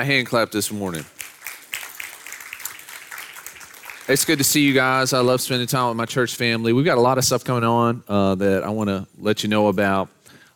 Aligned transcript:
A 0.00 0.04
hand 0.04 0.28
clap 0.28 0.52
this 0.52 0.70
morning. 0.70 1.04
It's 4.06 4.24
good 4.24 4.38
to 4.38 4.44
see 4.44 4.60
you 4.60 4.72
guys. 4.72 5.12
I 5.12 5.18
love 5.18 5.40
spending 5.40 5.66
time 5.66 5.88
with 5.88 5.96
my 5.96 6.04
church 6.04 6.36
family. 6.36 6.72
We've 6.72 6.84
got 6.84 6.98
a 6.98 7.00
lot 7.00 7.18
of 7.18 7.24
stuff 7.24 7.42
coming 7.42 7.64
on 7.64 8.04
uh, 8.06 8.36
that 8.36 8.62
I 8.62 8.68
want 8.68 8.90
to 8.90 9.08
let 9.18 9.42
you 9.42 9.48
know 9.48 9.66
about. 9.66 10.08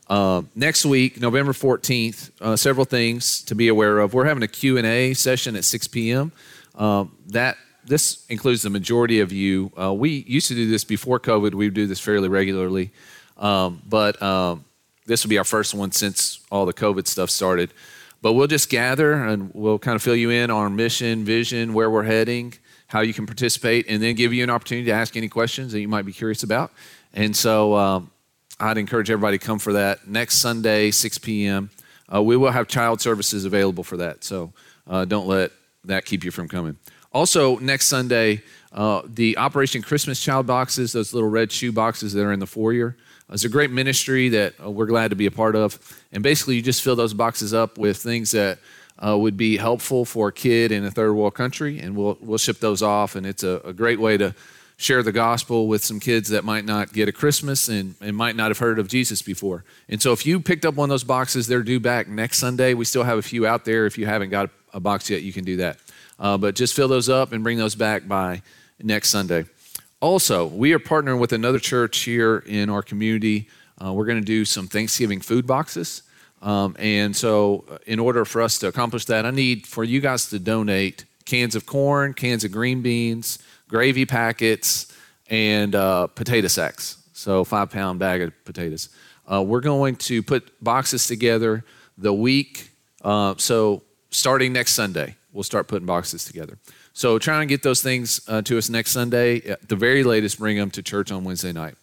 Uh, 0.09 0.43
next 0.55 0.87
week, 0.87 1.21
November 1.21 1.51
14th, 1.51 2.31
uh, 2.41 2.55
several 2.55 2.85
things 2.85 3.43
to 3.47 3.57
be 3.57 3.67
aware 3.67 3.99
of. 3.99 4.15
We're 4.15 4.27
having 4.27 4.45
a 4.45 4.49
Q&A 4.49 5.13
session 5.15 5.57
at 5.57 5.65
6 5.65 5.89
p.m. 5.89 6.31
Um, 6.77 7.17
that 7.27 7.57
this 7.85 8.25
includes 8.29 8.63
the 8.63 8.71
majority 8.71 9.19
of 9.19 9.33
you. 9.33 9.73
Uh, 9.77 9.93
we 9.93 10.25
used 10.29 10.47
to 10.49 10.55
do 10.55 10.71
this 10.71 10.85
before 10.85 11.19
COVID. 11.19 11.55
We 11.55 11.69
do 11.69 11.89
this 11.89 11.99
fairly 11.99 12.29
regularly, 12.29 12.93
um, 13.39 13.83
but 13.89 14.23
um, 14.23 14.65
this 15.07 15.25
will 15.25 15.31
be 15.31 15.39
our 15.39 15.43
first 15.43 15.75
one 15.75 15.91
since 15.91 16.39
all 16.49 16.65
the 16.65 16.73
COVID 16.73 17.09
stuff 17.09 17.29
started. 17.29 17.73
But 18.23 18.35
we'll 18.35 18.47
just 18.47 18.71
gather 18.71 19.13
and 19.13 19.51
we'll 19.53 19.81
kind 19.81 19.97
of 19.97 20.03
fill 20.03 20.17
you 20.17 20.31
in 20.31 20.51
on 20.51 20.63
our 20.63 20.71
mission, 20.71 21.25
vision, 21.25 21.75
where 21.75 21.91
we're 21.91 22.05
heading, 22.05 22.55
how 22.87 23.01
you 23.01 23.13
can 23.13 23.27
participate, 23.27 23.87
and 23.89 24.01
then 24.01 24.15
give 24.15 24.33
you 24.33 24.45
an 24.45 24.51
opportunity 24.51 24.87
to 24.87 24.93
ask 24.93 25.17
any 25.17 25.29
questions 25.29 25.73
that 25.73 25.81
you 25.81 25.89
might 25.89 26.07
be 26.07 26.13
curious 26.13 26.45
about. 26.45 26.73
And 27.13 27.37
so 27.37 27.75
um, 27.75 28.11
I'd 28.61 28.79
encourage 28.79 29.11
everybody 29.11 29.39
to 29.39 29.45
come 29.45 29.59
for 29.59 29.73
that 29.73 30.07
next 30.07 30.37
Sunday, 30.37 30.93
6 30.93 31.19
p.m. 31.19 31.71
Uh, 32.13 32.23
we 32.23 32.37
will 32.37 32.53
have 32.53 32.69
child 32.69 33.01
services 33.01 33.45
available 33.45 33.83
for 33.83 33.97
that. 33.97 34.23
So 34.23 34.53
uh, 34.87 35.05
don't 35.05 35.27
let 35.27 35.51
that 35.85 36.05
keep 36.05 36.23
you 36.23 36.31
from 36.31 36.49
coming. 36.49 36.77
Also, 37.13 37.59
next 37.59 37.89
Sunday, 37.89 38.43
uh, 38.73 39.03
the 39.05 39.37
Operation 39.37 39.83
Christmas 39.83 40.23
Child 40.23 40.47
boxes, 40.47 40.93
those 40.93 41.13
little 41.13 41.29
red 41.29 41.51
shoe 41.51 41.73
boxes 41.73 42.13
that 42.13 42.23
are 42.23 42.33
in 42.33 42.39
the 42.39 42.47
foyer. 42.47 42.97
It's 43.33 43.45
a 43.45 43.49
great 43.49 43.71
ministry 43.71 44.29
that 44.31 44.55
uh, 44.63 44.71
we're 44.71 44.87
glad 44.87 45.09
to 45.09 45.17
be 45.17 45.27
a 45.27 45.31
part 45.31 45.57
of. 45.57 45.79
And 46.13 46.23
basically, 46.23 46.57
you 46.57 46.63
just 46.63 46.83
fill 46.83 46.97
those 46.97 47.15
boxes 47.15 47.55
up 47.55 47.79
with 47.79 47.97
things 47.97 48.33
that 48.33 48.59
uh, 48.99 49.17
would 49.17 49.37
be 49.37 49.57
helpful 49.57 50.05
for 50.05 50.29
a 50.29 50.33
kid 50.33 50.71
in 50.71 50.85
a 50.85 50.91
third 50.91 51.15
world 51.15 51.35
country, 51.35 51.79
and 51.81 51.97
we'll, 51.97 52.19
we'll 52.21 52.39
ship 52.39 52.61
those 52.61 52.83
off. 52.83 53.17
And 53.17 53.27
it's 53.27 53.43
a, 53.43 53.61
a 53.65 53.73
great 53.73 53.99
way 53.99 54.19
to 54.19 54.35
share 54.77 55.03
the 55.03 55.13
gospel 55.13 55.67
with 55.67 55.83
some 55.83 55.99
kids 55.99 56.29
that 56.29 56.45
might 56.45 56.65
not 56.65 56.93
get 56.93 57.09
a 57.09 57.13
Christmas 57.13 57.69
and, 57.69 57.95
and 58.01 58.17
might 58.17 58.37
not 58.37 58.51
have 58.51 58.59
heard 58.59 58.79
of 58.79 58.89
Jesus 58.89 59.23
before. 59.23 59.65
And 59.89 60.03
so, 60.03 60.13
if 60.13 60.27
you 60.27 60.39
picked 60.41 60.67
up 60.67 60.75
one 60.75 60.91
of 60.91 60.91
those 60.91 61.05
boxes, 61.05 61.47
they're 61.47 61.63
due 61.63 61.81
back 61.81 62.09
next 62.09 62.39
Sunday. 62.39 62.75
We 62.75 62.85
still 62.85 63.05
have 63.05 63.19
a 63.19 63.23
few 63.23 63.47
out 63.47 63.65
there. 63.65 63.87
If 63.87 63.97
you 63.97 64.07
haven't 64.07 64.31
got 64.31 64.51
a 64.75 64.81
box 64.81 65.09
yet, 65.09 65.23
you 65.23 65.33
can 65.33 65.45
do 65.45 65.57
that. 65.57 65.79
Uh, 66.19 66.37
but 66.37 66.55
just 66.55 66.75
fill 66.75 66.89
those 66.89 67.09
up 67.09 67.33
and 67.33 67.43
bring 67.43 67.59
those 67.59 67.75
back 67.75 68.07
by 68.07 68.43
next 68.81 69.11
Sunday. 69.11 69.47
Also, 70.03 70.47
we 70.47 70.73
are 70.73 70.81
partnering 70.81 71.21
with 71.21 71.33
another 71.33 71.61
church 71.61 72.01
here 72.01 72.43
in 72.47 72.69
our 72.69 72.83
community. 72.83 73.49
Uh, 73.81 73.93
we're 73.93 74.05
going 74.05 74.19
to 74.19 74.25
do 74.25 74.45
some 74.45 74.67
Thanksgiving 74.67 75.21
food 75.21 75.47
boxes. 75.47 76.03
Um, 76.43 76.75
and 76.81 77.15
so, 77.15 77.65
uh, 77.71 77.79
in 77.87 78.01
order 78.01 78.25
for 78.25 78.43
us 78.43 78.59
to 78.59 78.67
accomplish 78.67 79.05
that, 79.05 79.25
I 79.25 79.31
need 79.31 79.65
for 79.65 79.85
you 79.85 80.01
guys 80.01 80.29
to 80.31 80.41
donate 80.41 81.05
cans 81.25 81.55
of 81.55 81.67
corn, 81.67 82.15
cans 82.15 82.43
of 82.43 82.51
green 82.51 82.83
beans, 82.83 83.39
gravy 83.69 84.05
packets, 84.05 84.93
and 85.29 85.73
uh, 85.77 86.09
potato 86.09 86.49
sacks. 86.49 86.97
So, 87.13 87.45
five 87.45 87.71
pound 87.71 88.01
bag 88.01 88.23
of 88.23 88.45
potatoes. 88.45 88.89
Uh, 89.33 89.45
we're 89.45 89.61
going 89.61 89.95
to 89.95 90.21
put 90.21 90.53
boxes 90.61 91.07
together 91.07 91.65
the 91.97 92.13
week. 92.13 92.73
Uh, 93.03 93.37
so, 93.39 93.85
starting 94.11 94.53
next 94.53 94.73
Sunday, 94.73 95.15
we'll 95.33 95.45
start 95.45 95.69
putting 95.69 95.87
boxes 95.87 96.25
together. 96.25 96.59
So 96.95 97.19
try 97.19 97.41
and 97.41 97.49
get 97.49 97.63
those 97.63 97.83
things 97.83 98.21
uh, 98.29 98.43
to 98.43 98.59
us 98.59 98.69
next 98.69 98.91
Sunday. 98.91 99.41
At 99.43 99.69
the 99.69 99.77
very 99.77 100.05
latest, 100.05 100.39
bring 100.39 100.59
them 100.59 100.71
to 100.73 100.83
church 100.83 101.11
on 101.11 101.25
Wednesday 101.25 101.53
night. 101.53 101.75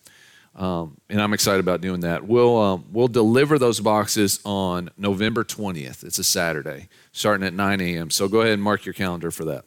Um, 0.56 0.98
and 1.10 1.22
I'm 1.22 1.34
excited 1.34 1.60
about 1.60 1.82
doing 1.82 2.02
that. 2.02 2.28
We'll, 2.28 2.58
um, 2.58 2.86
we'll 2.92 3.08
deliver 3.08 3.58
those 3.58 3.80
boxes 3.80 4.40
on 4.46 4.90
November 4.98 5.44
20th. 5.44 6.04
It's 6.04 6.20
a 6.20 6.24
Saturday, 6.24 6.90
starting 7.12 7.46
at 7.46 7.54
9 7.54 7.82
a.m. 7.82 8.10
So 8.10 8.28
go 8.28 8.42
ahead 8.42 8.54
and 8.54 8.62
mark 8.62 8.86
your 8.86 8.94
calendar 8.94 9.32
for 9.32 9.46
that. 9.46 9.64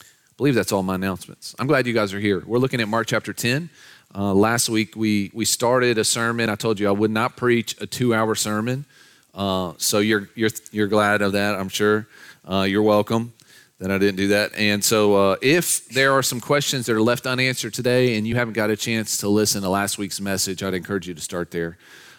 I 0.00 0.04
believe 0.36 0.54
that's 0.54 0.72
all 0.72 0.82
my 0.82 0.94
announcements. 0.94 1.54
I'm 1.58 1.66
glad 1.66 1.86
you 1.86 1.92
guys 1.92 2.14
are 2.14 2.20
here. 2.20 2.42
We're 2.46 2.58
looking 2.58 2.80
at 2.80 2.88
Mark 2.88 3.08
chapter 3.08 3.32
10. 3.32 3.68
Uh, 4.14 4.32
last 4.32 4.68
week 4.68 4.96
we, 4.96 5.30
we 5.34 5.44
started 5.44 5.98
a 5.98 6.04
sermon. 6.04 6.48
I 6.48 6.54
told 6.54 6.80
you 6.80 6.88
I 6.88 6.92
would 6.92 7.10
not 7.10 7.36
preach 7.36 7.76
a 7.80 7.86
two 7.86 8.14
hour 8.14 8.34
sermon. 8.34 8.86
Uh, 9.34 9.74
so 9.76 9.98
you're, 9.98 10.30
you're, 10.34 10.50
you're 10.72 10.88
glad 10.88 11.20
of 11.20 11.32
that, 11.32 11.56
I'm 11.56 11.68
sure. 11.68 12.06
Uh, 12.48 12.62
you're 12.62 12.82
welcome 12.82 13.32
that 13.80 13.90
I 13.90 13.96
didn't 13.96 14.16
do 14.16 14.28
that. 14.28 14.54
And 14.54 14.84
so, 14.84 15.14
uh, 15.14 15.36
if 15.40 15.88
there 15.88 16.12
are 16.12 16.22
some 16.22 16.38
questions 16.38 16.86
that 16.86 16.94
are 16.94 17.00
left 17.02 17.26
unanswered 17.26 17.72
today 17.72 18.16
and 18.16 18.26
you 18.26 18.36
haven't 18.36 18.52
got 18.52 18.68
a 18.68 18.76
chance 18.76 19.16
to 19.18 19.28
listen 19.28 19.62
to 19.62 19.70
last 19.70 19.96
week's 19.96 20.20
message, 20.20 20.62
I'd 20.62 20.74
encourage 20.74 21.08
you 21.08 21.14
to 21.14 21.20
start 21.20 21.50
there. 21.50 21.78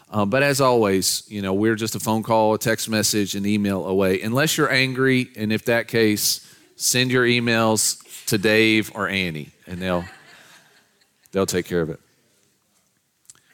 Um, 0.09 0.29
but 0.29 0.43
as 0.43 0.59
always, 0.59 1.23
you 1.27 1.41
know, 1.41 1.53
we're 1.53 1.75
just 1.75 1.95
a 1.95 1.99
phone 1.99 2.23
call, 2.23 2.55
a 2.55 2.59
text 2.59 2.89
message, 2.89 3.35
an 3.35 3.45
email 3.45 3.85
away. 3.85 4.21
Unless 4.21 4.57
you're 4.57 4.71
angry, 4.71 5.29
and 5.37 5.53
if 5.53 5.65
that 5.65 5.87
case, 5.87 6.45
send 6.75 7.11
your 7.11 7.25
emails 7.25 8.25
to 8.25 8.37
Dave 8.37 8.91
or 8.95 9.07
Annie, 9.07 9.51
and 9.67 9.79
they'll 9.79 10.03
they'll 11.31 11.45
take 11.45 11.65
care 11.65 11.81
of 11.81 11.91
it. 11.91 11.99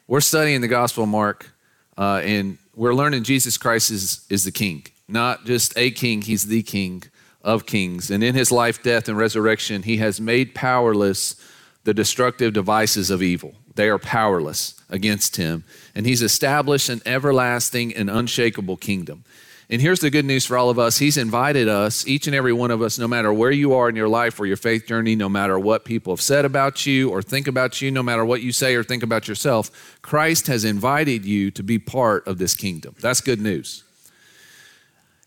We're 0.08 0.20
studying 0.20 0.62
the 0.62 0.68
Gospel 0.68 1.04
of 1.04 1.10
Mark, 1.10 1.50
uh, 1.96 2.22
and 2.24 2.58
we're 2.74 2.94
learning 2.94 3.22
Jesus 3.22 3.58
Christ 3.58 3.90
is 3.90 4.26
is 4.30 4.44
the 4.44 4.50
King, 4.50 4.86
not 5.06 5.44
just 5.44 5.76
a 5.76 5.90
King; 5.90 6.22
He's 6.22 6.46
the 6.46 6.62
King 6.62 7.04
of 7.42 7.66
kings. 7.66 8.10
And 8.10 8.22
in 8.22 8.34
his 8.34 8.50
life, 8.50 8.82
death, 8.82 9.08
and 9.08 9.16
resurrection, 9.16 9.82
he 9.82 9.98
has 9.98 10.20
made 10.20 10.54
powerless 10.54 11.36
the 11.84 11.94
destructive 11.94 12.52
devices 12.52 13.10
of 13.10 13.22
evil. 13.22 13.54
They 13.74 13.88
are 13.88 13.98
powerless 13.98 14.74
against 14.90 15.36
him. 15.36 15.64
And 15.94 16.04
he's 16.04 16.22
established 16.22 16.88
an 16.88 17.00
everlasting 17.06 17.94
and 17.94 18.10
unshakable 18.10 18.76
kingdom. 18.76 19.24
And 19.70 19.82
here's 19.82 20.00
the 20.00 20.08
good 20.08 20.24
news 20.24 20.46
for 20.46 20.56
all 20.56 20.70
of 20.70 20.78
us 20.78 20.98
He's 20.98 21.18
invited 21.18 21.68
us, 21.68 22.06
each 22.06 22.26
and 22.26 22.34
every 22.34 22.54
one 22.54 22.70
of 22.70 22.80
us, 22.80 22.98
no 22.98 23.06
matter 23.06 23.32
where 23.32 23.50
you 23.50 23.74
are 23.74 23.88
in 23.88 23.96
your 23.96 24.08
life 24.08 24.40
or 24.40 24.46
your 24.46 24.56
faith 24.56 24.86
journey, 24.86 25.14
no 25.14 25.28
matter 25.28 25.58
what 25.58 25.84
people 25.84 26.12
have 26.12 26.22
said 26.22 26.44
about 26.44 26.86
you 26.86 27.10
or 27.10 27.20
think 27.20 27.46
about 27.46 27.82
you, 27.82 27.90
no 27.90 28.02
matter 28.02 28.24
what 28.24 28.40
you 28.40 28.50
say 28.50 28.74
or 28.74 28.82
think 28.82 29.02
about 29.02 29.28
yourself, 29.28 29.98
Christ 30.00 30.46
has 30.46 30.64
invited 30.64 31.24
you 31.26 31.50
to 31.50 31.62
be 31.62 31.78
part 31.78 32.26
of 32.26 32.38
this 32.38 32.54
kingdom. 32.54 32.94
That's 33.00 33.20
good 33.20 33.40
news. 33.40 33.84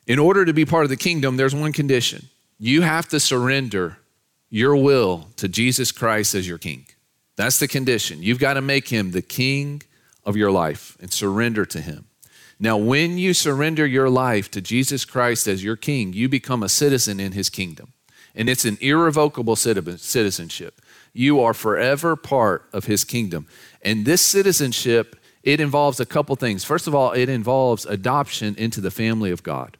In 0.07 0.19
order 0.19 0.45
to 0.45 0.53
be 0.53 0.66
part 0.66 0.84
of 0.84 0.89
the 0.89 0.97
kingdom, 0.97 1.38
there's 1.38 1.56
one 1.56 1.73
condition 1.73 2.29
you 2.57 2.81
have 2.81 3.07
to 3.09 3.19
surrender 3.19 3.97
your 4.50 4.75
will 4.75 5.29
to 5.38 5.47
Jesus 5.47 5.91
Christ 5.91 6.35
as 6.35 6.47
your 6.47 6.59
king. 6.59 6.85
That's 7.35 7.57
the 7.57 7.67
condition. 7.67 8.22
You've 8.22 8.38
got 8.38 8.53
to 8.53 8.61
make 8.61 8.90
him 8.90 9.11
the 9.11 9.23
king 9.23 9.81
of 10.23 10.38
your 10.38 10.51
life 10.51 10.95
and 11.00 11.11
surrender 11.11 11.66
to 11.66 11.81
him. 11.81 12.06
Now, 12.59 12.78
when 12.78 13.17
you 13.17 13.34
surrender 13.34 13.88
your 13.88 14.09
life 14.09 14.51
to 14.51 14.61
Jesus 14.61 15.06
Christ 15.06 15.47
as 15.47 15.63
your 15.63 15.75
king, 15.75 16.13
you 16.13 16.29
become 16.29 16.61
a 16.61 16.69
citizen 16.69 17.19
in 17.19 17.31
his 17.31 17.50
kingdom. 17.50 17.94
And 18.35 18.47
it's 18.47 18.66
an 18.66 18.78
irrevocable 18.79 19.56
citizenship. 19.56 20.79
You 21.13 21.41
are 21.41 21.56
forever 21.56 22.16
part 22.16 22.69
of 22.72 22.85
his 22.85 23.03
kingdom. 23.03 23.47
And 23.81 24.06
this 24.06 24.22
citizenship, 24.22 25.16
it 25.41 25.59
involves 25.59 26.00
a 26.00 26.06
couple 26.06 26.35
things. 26.35 26.63
First 26.63 26.85
of 26.85 26.94
all, 26.94 27.11
it 27.13 27.29
involves 27.29 27.88
adoption 27.88 28.53
into 28.56 28.79
the 28.79 28.91
family 28.91 29.31
of 29.31 29.41
God. 29.41 29.78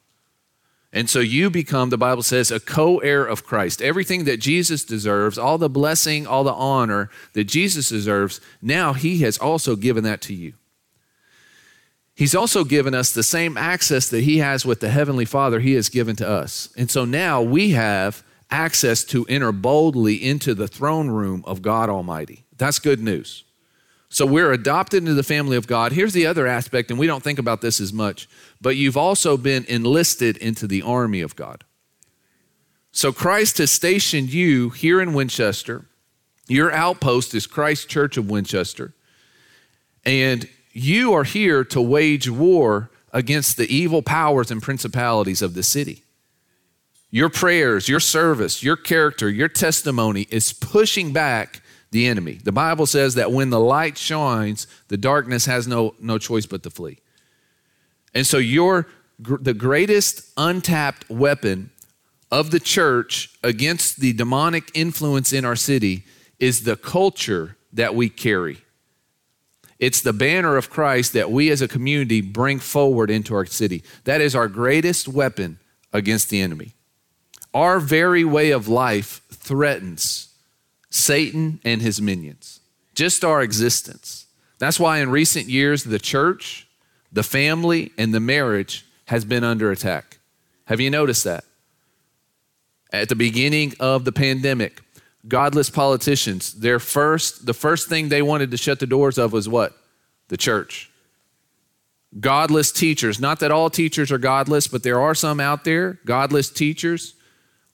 And 0.94 1.09
so 1.09 1.19
you 1.19 1.50
become, 1.50 1.90
the 1.90 1.97
Bible 1.97 2.24
says, 2.24 2.52
a 2.52 2.59
co 2.59 2.97
heir 3.00 3.25
of 3.25 3.46
Christ. 3.46 3.81
Everything 3.81 4.25
that 4.25 4.41
Jesus 4.41 4.84
deserves, 4.84 5.38
all 5.38 5.57
the 5.57 5.69
blessing, 5.69 6.28
all 6.28 6.44
the 6.44 6.53
honor 6.53 7.09
that 7.34 7.46
Jesus 7.46 7.90
deserves, 7.90 8.41
now 8.62 8.94
he 8.94 9.19
has 9.19 9.38
also 9.38 9.75
given 9.75 10.03
that 10.03 10.22
to 10.24 10.34
you. 10.34 10.53
He's 12.13 12.35
also 12.35 12.66
given 12.66 12.94
us 12.94 13.13
the 13.13 13.24
same 13.24 13.57
access 13.57 14.09
that 14.09 14.25
he 14.25 14.40
has 14.40 14.66
with 14.66 14.81
the 14.81 14.90
Heavenly 14.90 15.25
Father, 15.25 15.62
he 15.62 15.74
has 15.74 15.88
given 15.88 16.16
to 16.18 16.28
us. 16.28 16.69
And 16.78 16.91
so 16.91 17.06
now 17.06 17.41
we 17.41 17.72
have 17.72 18.23
access 18.52 19.06
to 19.06 19.25
enter 19.28 19.53
boldly 19.53 20.16
into 20.16 20.53
the 20.53 20.68
throne 20.68 21.09
room 21.09 21.41
of 21.47 21.62
God 21.62 21.90
Almighty. 21.90 22.44
That's 22.58 22.79
good 22.79 23.00
news. 23.00 23.46
So 24.13 24.25
we're 24.25 24.51
adopted 24.51 25.03
into 25.03 25.13
the 25.13 25.23
family 25.23 25.55
of 25.55 25.67
God. 25.67 25.94
Here's 25.94 26.11
the 26.11 26.27
other 26.27 26.45
aspect, 26.45 26.91
and 26.91 26.99
we 26.99 27.07
don't 27.07 27.23
think 27.23 27.39
about 27.39 27.61
this 27.61 27.79
as 27.79 27.94
much, 27.94 28.27
but 28.59 28.75
you've 28.75 28.97
also 28.97 29.38
been 29.38 29.63
enlisted 29.69 30.35
into 30.35 30.67
the 30.67 30.81
army 30.81 31.22
of 31.22 31.38
God. 31.38 31.63
So 32.91 33.13
Christ 33.13 33.59
has 33.59 33.72
stationed 33.72 34.34
you 34.34 34.69
here 34.72 34.99
in 34.99 35.13
Winchester. 35.13 35.85
Your 36.49 36.73
outpost 36.73 37.34
is 37.34 37.47
Christ 37.47 37.87
Church 37.87 38.17
of 38.17 38.29
Winchester. 38.29 38.93
And 40.03 40.49
you 40.73 41.13
are 41.13 41.23
here 41.23 41.63
to 41.63 41.81
wage 41.81 42.29
war 42.29 42.91
against 43.13 43.55
the 43.55 43.73
evil 43.73 44.02
powers 44.02 44.52
and 44.52 44.61
principalities 44.61 45.41
of 45.41 45.53
the 45.53 45.63
city. 45.63 46.03
Your 47.11 47.29
prayers, 47.29 47.87
your 47.87 48.02
service, 48.02 48.61
your 48.61 48.75
character, 48.75 49.29
your 49.29 49.47
testimony 49.47 50.28
is 50.29 50.52
pushing 50.52 51.13
back 51.13 51.61
the 51.91 52.08
enemy. 52.08 52.40
The 52.43 52.52
Bible 52.52 52.85
says 52.85 53.16
that 53.16 53.32
when 53.32 53.49
the 53.49 53.59
light 53.59 53.97
shines, 53.97 54.66
the 54.88 54.97
darkness 54.97 55.46
has 55.46 55.67
no, 55.67 55.93
no 55.99 56.17
choice 56.17 56.46
but 56.46 56.64
to 56.64 56.70
flee. 56.70 56.99
And 58.14 58.26
so 58.26 58.38
your 58.38 58.88
the 59.20 59.53
greatest 59.53 60.32
untapped 60.35 61.08
weapon 61.08 61.70
of 62.32 62.49
the 62.49 62.59
church 62.59 63.29
against 63.43 63.99
the 63.99 64.14
demonic 64.14 64.72
influence 64.73 65.32
in 65.32 65.46
our 65.46 65.55
city 65.55 66.05
is 66.40 66.64
the 66.64 66.76
culture 66.76 67.55
that 67.72 67.94
we 67.94 68.09
carry. 68.09 68.64
It's 69.78 70.02
the 70.02 70.14
banner 70.14 70.58
of 70.58 70.70
Christ 70.70 71.14
that 71.14 71.29
we 71.29 71.52
as 71.52 71.61
a 71.61 71.67
community 71.67 72.22
bring 72.22 72.59
forward 72.59 73.11
into 73.11 73.35
our 73.35 73.46
city. 73.46 73.84
That 74.05 74.22
is 74.22 74.35
our 74.35 74.47
greatest 74.47 75.08
weapon 75.08 75.59
against 75.94 76.29
the 76.29 76.41
enemy. 76.41 76.73
Our 77.53 77.79
very 77.79 78.23
way 78.23 78.52
of 78.52 78.67
life 78.67 79.22
threatens 79.29 80.30
Satan 80.91 81.59
and 81.64 81.82
his 81.82 82.02
minions, 82.02 82.59
just 82.93 83.23
our 83.23 83.41
existence. 83.41 84.28
That's 84.59 84.79
why 84.79 84.99
in 84.99 85.09
recent 85.09 85.47
years, 85.47 85.85
the 85.85 85.97
church, 85.97 86.67
the 87.11 87.23
family, 87.23 87.93
and 87.97 88.14
the 88.14 88.20
marriage 88.20 88.85
has 89.05 89.26
been 89.26 89.43
under 89.43 89.72
attack. 89.72 90.20
Have 90.66 90.79
you 90.79 90.91
noticed 90.91 91.23
that? 91.23 91.46
At 92.91 93.08
the 93.08 93.16
beginning 93.16 93.73
of 93.79 94.03
the 94.03 94.11
pandemic, 94.11 94.82
godless 95.28 95.70
politicians, 95.70 96.53
their 96.53 96.78
first, 96.78 97.46
the 97.46 97.53
first 97.53 97.87
thing 97.87 98.09
they 98.09 98.22
wanted 98.22 98.52
to 98.52 98.58
shut 98.58 98.79
the 98.79 98.85
doors 98.85 99.17
of 99.17 99.32
was 99.32 99.47
what? 99.47 99.73
The 100.28 100.37
church. 100.37 100.91
Godless 102.20 102.73
teachers, 102.73 103.17
not 103.17 103.40
that 103.40 103.52
all 103.52 103.70
teachers 103.70 104.11
are 104.11 104.17
godless, 104.17 104.67
but 104.67 104.84
there 104.84 104.99
are 104.99 105.16
some 105.16 105.40
out 105.40 105.64
there, 105.64 105.99
godless 106.05 106.49
teachers 106.49 107.16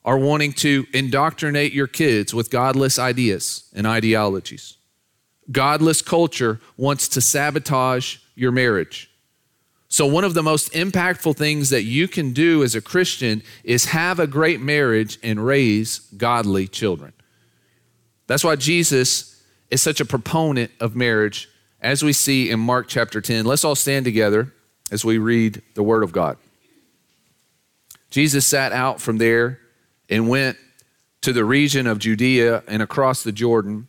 are 0.08 0.18
wanting 0.18 0.54
to 0.54 0.88
indoctrinate 0.94 1.74
your 1.74 1.86
kids 1.86 2.34
with 2.34 2.50
godless 2.50 2.98
ideas 2.98 3.70
and 3.76 3.86
ideologies. 3.86 4.78
Godless 5.52 6.02
culture 6.02 6.62
wants 6.78 7.10
to 7.10 7.20
sabotage 7.20 8.20
your 8.34 8.54
marriage. 8.54 9.12
So, 9.90 10.06
one 10.06 10.24
of 10.24 10.34
the 10.34 10.44
most 10.44 10.72
impactful 10.72 11.36
things 11.36 11.72
that 11.72 11.84
you 11.84 12.08
can 12.08 12.32
do 12.32 12.64
as 12.64 12.74
a 12.74 12.82
Christian 12.82 13.44
is 13.66 13.86
have 13.86 14.18
a 14.18 14.28
great 14.28 14.62
marriage 14.62 15.20
and 15.24 15.46
raise 15.46 16.00
godly 16.16 16.70
children. 16.70 17.12
That's 18.28 18.46
why 18.46 18.56
Jesus 18.56 19.44
is 19.70 19.82
such 19.82 20.00
a 20.00 20.06
proponent 20.06 20.72
of 20.80 20.96
marriage, 20.96 21.50
as 21.82 22.02
we 22.02 22.14
see 22.14 22.50
in 22.50 22.62
Mark 22.62 22.88
chapter 22.88 23.20
10. 23.20 23.46
Let's 23.46 23.66
all 23.66 23.76
stand 23.76 24.06
together 24.06 24.54
as 24.90 25.04
we 25.04 25.18
read 25.18 25.62
the 25.76 25.84
Word 25.84 26.04
of 26.04 26.14
God. 26.14 26.38
Jesus 28.10 28.46
sat 28.46 28.72
out 28.72 29.02
from 29.02 29.18
there 29.18 29.60
and 30.10 30.30
went 30.30 30.58
to 31.22 31.34
the 31.34 31.46
region 31.46 31.88
of 31.88 32.00
Judea 32.00 32.64
and 32.68 32.82
across 32.82 33.24
the 33.24 33.32
Jordan. 33.32 33.88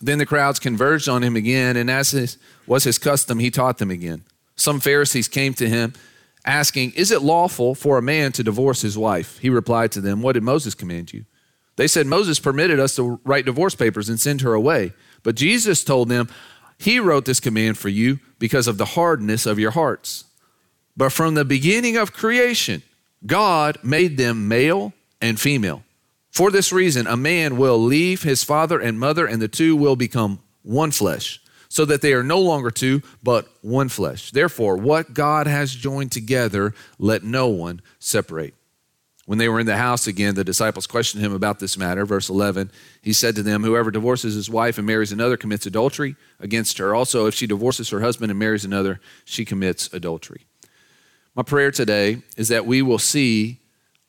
Then 0.00 0.18
the 0.18 0.26
crowds 0.26 0.58
converged 0.58 1.08
on 1.08 1.22
him 1.22 1.36
again, 1.36 1.76
and 1.76 1.90
as 1.90 2.10
his, 2.10 2.38
was 2.66 2.84
his 2.84 2.98
custom, 2.98 3.38
he 3.38 3.50
taught 3.50 3.78
them 3.78 3.90
again. 3.90 4.24
Some 4.54 4.80
Pharisees 4.80 5.28
came 5.28 5.54
to 5.54 5.68
him 5.68 5.94
asking, 6.44 6.92
Is 6.92 7.10
it 7.10 7.22
lawful 7.22 7.74
for 7.74 7.98
a 7.98 8.02
man 8.02 8.32
to 8.32 8.42
divorce 8.42 8.82
his 8.82 8.96
wife? 8.96 9.38
He 9.38 9.50
replied 9.50 9.92
to 9.92 10.00
them, 10.00 10.22
What 10.22 10.32
did 10.32 10.42
Moses 10.42 10.74
command 10.74 11.12
you? 11.12 11.24
They 11.76 11.86
said, 11.86 12.06
Moses 12.06 12.38
permitted 12.38 12.80
us 12.80 12.96
to 12.96 13.20
write 13.24 13.44
divorce 13.44 13.74
papers 13.74 14.08
and 14.08 14.18
send 14.18 14.40
her 14.40 14.54
away. 14.54 14.92
But 15.22 15.34
Jesus 15.34 15.84
told 15.84 16.08
them, 16.08 16.28
He 16.78 16.98
wrote 16.98 17.24
this 17.24 17.40
command 17.40 17.76
for 17.78 17.88
you 17.88 18.20
because 18.38 18.66
of 18.66 18.78
the 18.78 18.84
hardness 18.84 19.46
of 19.46 19.58
your 19.58 19.72
hearts. 19.72 20.24
But 20.96 21.12
from 21.12 21.34
the 21.34 21.44
beginning 21.44 21.96
of 21.96 22.12
creation, 22.12 22.82
God 23.26 23.78
made 23.82 24.16
them 24.16 24.48
male 24.48 24.94
and 25.20 25.40
female. 25.40 25.82
For 26.30 26.50
this 26.50 26.72
reason, 26.72 27.06
a 27.06 27.16
man 27.16 27.56
will 27.56 27.78
leave 27.78 28.22
his 28.22 28.44
father 28.44 28.78
and 28.78 29.00
mother, 29.00 29.26
and 29.26 29.40
the 29.40 29.48
two 29.48 29.74
will 29.74 29.96
become 29.96 30.40
one 30.62 30.90
flesh, 30.90 31.40
so 31.68 31.84
that 31.86 32.02
they 32.02 32.12
are 32.12 32.22
no 32.22 32.40
longer 32.40 32.70
two, 32.70 33.02
but 33.22 33.48
one 33.62 33.88
flesh. 33.88 34.30
Therefore, 34.30 34.76
what 34.76 35.14
God 35.14 35.46
has 35.46 35.74
joined 35.74 36.12
together, 36.12 36.74
let 36.98 37.22
no 37.22 37.48
one 37.48 37.80
separate. 37.98 38.54
When 39.26 39.38
they 39.38 39.48
were 39.48 39.58
in 39.58 39.66
the 39.66 39.76
house 39.76 40.06
again, 40.06 40.36
the 40.36 40.44
disciples 40.44 40.86
questioned 40.86 41.24
him 41.24 41.32
about 41.32 41.58
this 41.58 41.76
matter. 41.76 42.06
Verse 42.06 42.28
11, 42.28 42.70
he 43.02 43.12
said 43.12 43.34
to 43.34 43.42
them, 43.42 43.64
Whoever 43.64 43.90
divorces 43.90 44.34
his 44.34 44.48
wife 44.48 44.78
and 44.78 44.86
marries 44.86 45.10
another 45.10 45.36
commits 45.36 45.66
adultery 45.66 46.14
against 46.38 46.78
her. 46.78 46.94
Also, 46.94 47.26
if 47.26 47.34
she 47.34 47.48
divorces 47.48 47.90
her 47.90 48.00
husband 48.00 48.30
and 48.30 48.38
marries 48.38 48.64
another, 48.64 49.00
she 49.24 49.44
commits 49.44 49.92
adultery. 49.92 50.46
My 51.34 51.42
prayer 51.42 51.72
today 51.72 52.22
is 52.36 52.48
that 52.48 52.66
we 52.66 52.82
will 52.82 53.00
see 53.00 53.58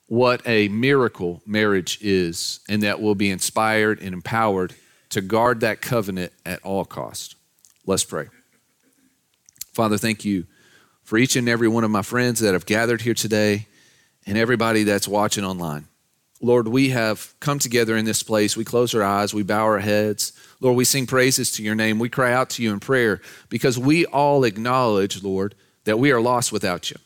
what 0.08 0.42
a 0.48 0.70
miracle 0.70 1.42
marriage 1.46 2.00
is 2.02 2.62
and 2.68 2.84
that 2.84 3.02
we'll 3.02 3.16
be 3.16 3.30
inspired 3.30 4.00
and 4.00 4.14
empowered 4.14 4.74
to 5.10 5.22
guard 5.22 5.60
that 5.62 5.82
covenant 5.82 6.32
at 6.46 6.62
all 6.64 6.86
cost. 6.86 7.36
Let's 7.86 8.04
pray. 8.04 8.28
Father, 9.74 9.98
thank 9.98 10.26
you 10.26 10.46
for 11.04 11.18
each 11.18 11.36
and 11.36 11.48
every 11.48 11.68
one 11.68 11.84
of 11.84 11.92
my 11.92 12.02
friends 12.02 12.40
that 12.40 12.54
have 12.54 12.66
gathered 12.66 13.02
here 13.02 13.14
today 13.14 13.68
and 14.26 14.38
everybody 14.38 14.84
that's 14.84 15.08
watching 15.08 15.44
online. 15.44 15.88
Lord, 16.42 16.68
we 16.68 16.90
have 16.90 17.34
come 17.40 17.60
together 17.60 17.98
in 17.98 18.06
this 18.06 18.24
place. 18.24 18.56
We 18.56 18.64
close 18.64 18.94
our 18.94 19.04
eyes, 19.04 19.34
we 19.34 19.44
bow 19.44 19.64
our 19.64 19.80
heads. 19.80 20.34
Lord, 20.60 20.76
we 20.76 20.86
sing 20.86 21.08
praises 21.08 21.52
to 21.54 21.64
your 21.64 21.76
name. 21.76 22.00
We 22.00 22.10
cry 22.10 22.34
out 22.34 22.50
to 22.52 22.64
you 22.64 22.74
in 22.74 22.80
prayer 22.80 23.22
because 23.50 23.78
we 23.78 24.06
all 24.06 24.44
acknowledge, 24.44 25.24
Lord, 25.24 25.56
that 25.86 26.00
we 26.00 26.12
are 26.12 26.22
lost 26.22 26.52
without 26.52 26.90
you. 26.90 26.98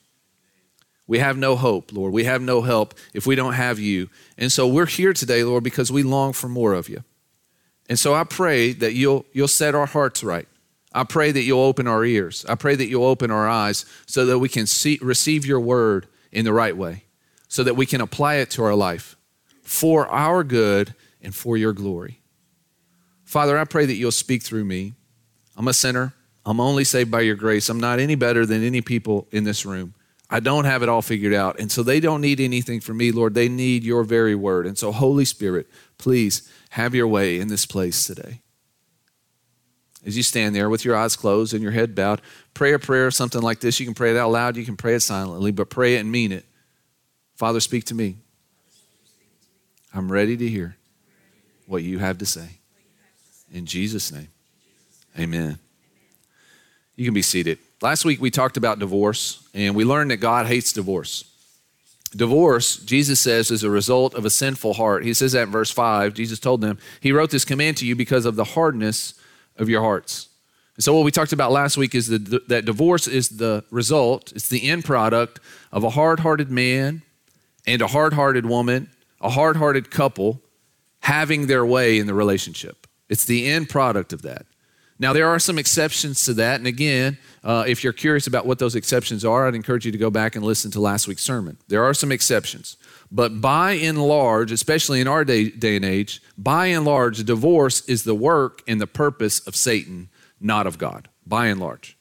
We 1.07 1.19
have 1.19 1.37
no 1.37 1.55
hope, 1.55 1.91
Lord. 1.91 2.13
We 2.13 2.23
have 2.23 2.41
no 2.41 2.61
help 2.61 2.93
if 3.13 3.25
we 3.25 3.35
don't 3.35 3.53
have 3.53 3.79
you. 3.79 4.09
And 4.37 4.51
so 4.51 4.67
we're 4.67 4.85
here 4.85 5.13
today, 5.13 5.43
Lord, 5.43 5.63
because 5.63 5.91
we 5.91 6.03
long 6.03 6.33
for 6.33 6.47
more 6.47 6.73
of 6.73 6.87
you. 6.87 7.03
And 7.89 7.99
so 7.99 8.13
I 8.13 8.23
pray 8.23 8.71
that 8.73 8.93
you'll, 8.93 9.25
you'll 9.33 9.47
set 9.49 9.75
our 9.75 9.85
hearts 9.85 10.23
right. 10.23 10.47
I 10.93 11.03
pray 11.03 11.31
that 11.31 11.43
you'll 11.43 11.59
open 11.59 11.87
our 11.87 12.05
ears. 12.05 12.45
I 12.47 12.55
pray 12.55 12.75
that 12.75 12.87
you'll 12.87 13.05
open 13.05 13.31
our 13.31 13.47
eyes 13.47 13.85
so 14.05 14.25
that 14.25 14.39
we 14.39 14.49
can 14.49 14.65
see, 14.65 14.99
receive 15.01 15.45
your 15.45 15.59
word 15.59 16.07
in 16.31 16.45
the 16.45 16.53
right 16.53 16.75
way, 16.75 17.05
so 17.47 17.63
that 17.63 17.75
we 17.75 17.85
can 17.85 18.01
apply 18.01 18.35
it 18.35 18.49
to 18.51 18.63
our 18.63 18.75
life 18.75 19.15
for 19.63 20.07
our 20.07 20.43
good 20.43 20.93
and 21.21 21.33
for 21.33 21.55
your 21.55 21.73
glory. 21.73 22.21
Father, 23.23 23.57
I 23.57 23.63
pray 23.63 23.85
that 23.85 23.95
you'll 23.95 24.11
speak 24.11 24.43
through 24.43 24.65
me. 24.65 24.93
I'm 25.55 25.67
a 25.67 25.73
sinner. 25.73 26.13
I'm 26.45 26.59
only 26.59 26.83
saved 26.83 27.11
by 27.11 27.21
your 27.21 27.35
grace. 27.35 27.69
I'm 27.69 27.79
not 27.79 27.99
any 27.99 28.15
better 28.15 28.45
than 28.45 28.63
any 28.63 28.81
people 28.81 29.27
in 29.31 29.43
this 29.43 29.65
room. 29.65 29.93
I 30.31 30.39
don't 30.39 30.63
have 30.63 30.81
it 30.81 30.87
all 30.87 31.01
figured 31.01 31.33
out. 31.33 31.59
And 31.59 31.69
so 31.69 31.83
they 31.83 31.99
don't 31.99 32.21
need 32.21 32.39
anything 32.39 32.79
from 32.79 32.97
me, 32.97 33.11
Lord. 33.11 33.33
They 33.33 33.49
need 33.49 33.83
your 33.83 34.05
very 34.05 34.33
word. 34.33 34.65
And 34.65 34.77
so, 34.77 34.93
Holy 34.93 35.25
Spirit, 35.25 35.67
please 35.97 36.49
have 36.69 36.95
your 36.95 37.07
way 37.07 37.37
in 37.37 37.49
this 37.49 37.65
place 37.65 38.07
today. 38.07 38.39
As 40.05 40.15
you 40.15 40.23
stand 40.23 40.55
there 40.55 40.69
with 40.69 40.85
your 40.85 40.95
eyes 40.95 41.17
closed 41.17 41.53
and 41.53 41.61
your 41.61 41.73
head 41.73 41.93
bowed, 41.93 42.21
pray 42.53 42.73
a 42.73 42.79
prayer, 42.79 43.11
something 43.11 43.41
like 43.41 43.59
this. 43.59 43.79
You 43.79 43.85
can 43.85 43.93
pray 43.93 44.11
it 44.11 44.17
out 44.17 44.31
loud, 44.31 44.55
you 44.55 44.65
can 44.65 44.77
pray 44.77 44.95
it 44.95 45.01
silently, 45.01 45.51
but 45.51 45.69
pray 45.69 45.95
it 45.95 45.99
and 45.99 46.11
mean 46.11 46.31
it. 46.31 46.45
Father, 47.35 47.59
speak 47.59 47.83
to 47.85 47.93
me. 47.93 48.17
I'm 49.93 50.11
ready 50.11 50.37
to 50.37 50.47
hear 50.47 50.77
what 51.67 51.83
you 51.83 51.99
have 51.99 52.17
to 52.19 52.25
say. 52.25 52.59
In 53.51 53.65
Jesus' 53.65 54.11
name, 54.11 54.29
amen. 55.19 55.59
You 56.95 57.05
can 57.05 57.13
be 57.13 57.21
seated. 57.21 57.59
Last 57.81 58.05
week 58.05 58.21
we 58.21 58.29
talked 58.29 58.57
about 58.57 58.77
divorce, 58.77 59.47
and 59.55 59.75
we 59.75 59.83
learned 59.83 60.11
that 60.11 60.17
God 60.17 60.45
hates 60.45 60.71
divorce. 60.71 61.25
Divorce, 62.15 62.77
Jesus 62.77 63.19
says, 63.19 63.49
is 63.49 63.63
a 63.63 63.69
result 63.69 64.13
of 64.13 64.23
a 64.23 64.29
sinful 64.29 64.73
heart. 64.73 65.03
He 65.03 65.13
says 65.13 65.31
that 65.31 65.43
in 65.43 65.51
verse 65.51 65.71
5. 65.71 66.13
Jesus 66.13 66.39
told 66.39 66.61
them, 66.61 66.77
He 66.99 67.11
wrote 67.11 67.31
this 67.31 67.45
command 67.45 67.77
to 67.77 67.87
you 67.87 67.95
because 67.95 68.25
of 68.25 68.35
the 68.35 68.43
hardness 68.43 69.15
of 69.57 69.67
your 69.67 69.81
hearts. 69.81 70.29
And 70.75 70.83
so, 70.83 70.93
what 70.93 71.05
we 71.05 71.11
talked 71.11 71.33
about 71.33 71.51
last 71.51 71.77
week 71.77 71.95
is 71.95 72.07
that, 72.07 72.47
that 72.49 72.65
divorce 72.65 73.07
is 73.07 73.29
the 73.29 73.63
result, 73.71 74.31
it's 74.35 74.49
the 74.49 74.69
end 74.69 74.85
product 74.85 75.39
of 75.71 75.83
a 75.83 75.89
hard 75.91 76.19
hearted 76.19 76.51
man 76.51 77.01
and 77.65 77.81
a 77.81 77.87
hard 77.87 78.13
hearted 78.13 78.45
woman, 78.45 78.89
a 79.21 79.29
hard 79.29 79.55
hearted 79.55 79.89
couple 79.89 80.41
having 80.99 81.47
their 81.47 81.65
way 81.65 81.97
in 81.97 82.07
the 82.07 82.13
relationship. 82.13 82.87
It's 83.09 83.25
the 83.25 83.47
end 83.47 83.69
product 83.69 84.13
of 84.13 84.21
that. 84.21 84.45
Now, 85.01 85.13
there 85.13 85.27
are 85.27 85.39
some 85.39 85.57
exceptions 85.57 86.23
to 86.25 86.35
that. 86.35 86.59
And 86.59 86.67
again, 86.67 87.17
uh, 87.43 87.63
if 87.65 87.83
you're 87.83 87.91
curious 87.91 88.27
about 88.27 88.45
what 88.45 88.59
those 88.59 88.75
exceptions 88.75 89.25
are, 89.25 89.47
I'd 89.47 89.55
encourage 89.55 89.83
you 89.83 89.91
to 89.91 89.97
go 89.97 90.11
back 90.11 90.35
and 90.35 90.45
listen 90.45 90.69
to 90.71 90.79
last 90.79 91.07
week's 91.07 91.23
sermon. 91.23 91.57
There 91.69 91.83
are 91.83 91.95
some 91.95 92.11
exceptions. 92.11 92.77
But 93.11 93.41
by 93.41 93.71
and 93.71 93.97
large, 93.97 94.51
especially 94.51 95.01
in 95.01 95.07
our 95.07 95.25
day, 95.25 95.49
day 95.49 95.75
and 95.75 95.83
age, 95.83 96.21
by 96.37 96.67
and 96.67 96.85
large, 96.85 97.23
divorce 97.23 97.81
is 97.89 98.03
the 98.03 98.13
work 98.13 98.61
and 98.67 98.79
the 98.79 98.85
purpose 98.85 99.39
of 99.47 99.55
Satan, 99.55 100.09
not 100.39 100.67
of 100.67 100.77
God, 100.77 101.09
by 101.25 101.47
and 101.47 101.59
large. 101.59 101.97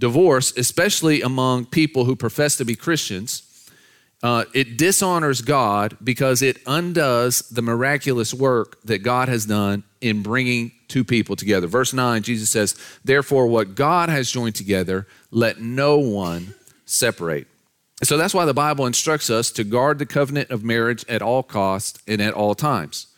Divorce, 0.00 0.52
especially 0.56 1.22
among 1.22 1.66
people 1.66 2.04
who 2.04 2.16
profess 2.16 2.56
to 2.56 2.64
be 2.64 2.74
Christians, 2.74 3.70
uh, 4.24 4.44
it 4.52 4.76
dishonors 4.76 5.40
God 5.40 5.96
because 6.02 6.42
it 6.42 6.58
undoes 6.66 7.42
the 7.42 7.62
miraculous 7.62 8.34
work 8.34 8.80
that 8.82 9.04
God 9.04 9.28
has 9.28 9.46
done 9.46 9.84
in 10.00 10.22
bringing 10.24 10.72
two 10.94 11.02
people 11.02 11.34
together. 11.34 11.66
Verse 11.66 11.92
9, 11.92 12.22
Jesus 12.22 12.50
says, 12.50 12.76
Therefore, 13.02 13.48
what 13.48 13.74
God 13.74 14.08
has 14.10 14.30
joined 14.30 14.54
together, 14.54 15.08
let 15.32 15.60
no 15.60 15.98
one 15.98 16.54
separate. 16.86 17.48
So 18.04 18.16
that's 18.16 18.32
why 18.32 18.44
the 18.44 18.54
Bible 18.54 18.86
instructs 18.86 19.28
us 19.28 19.50
to 19.52 19.64
guard 19.64 19.98
the 19.98 20.06
covenant 20.06 20.50
of 20.50 20.62
marriage 20.62 21.04
at 21.08 21.20
all 21.20 21.42
costs 21.42 22.00
and 22.06 22.22
at 22.22 22.32
all 22.32 22.54
times. 22.54 23.08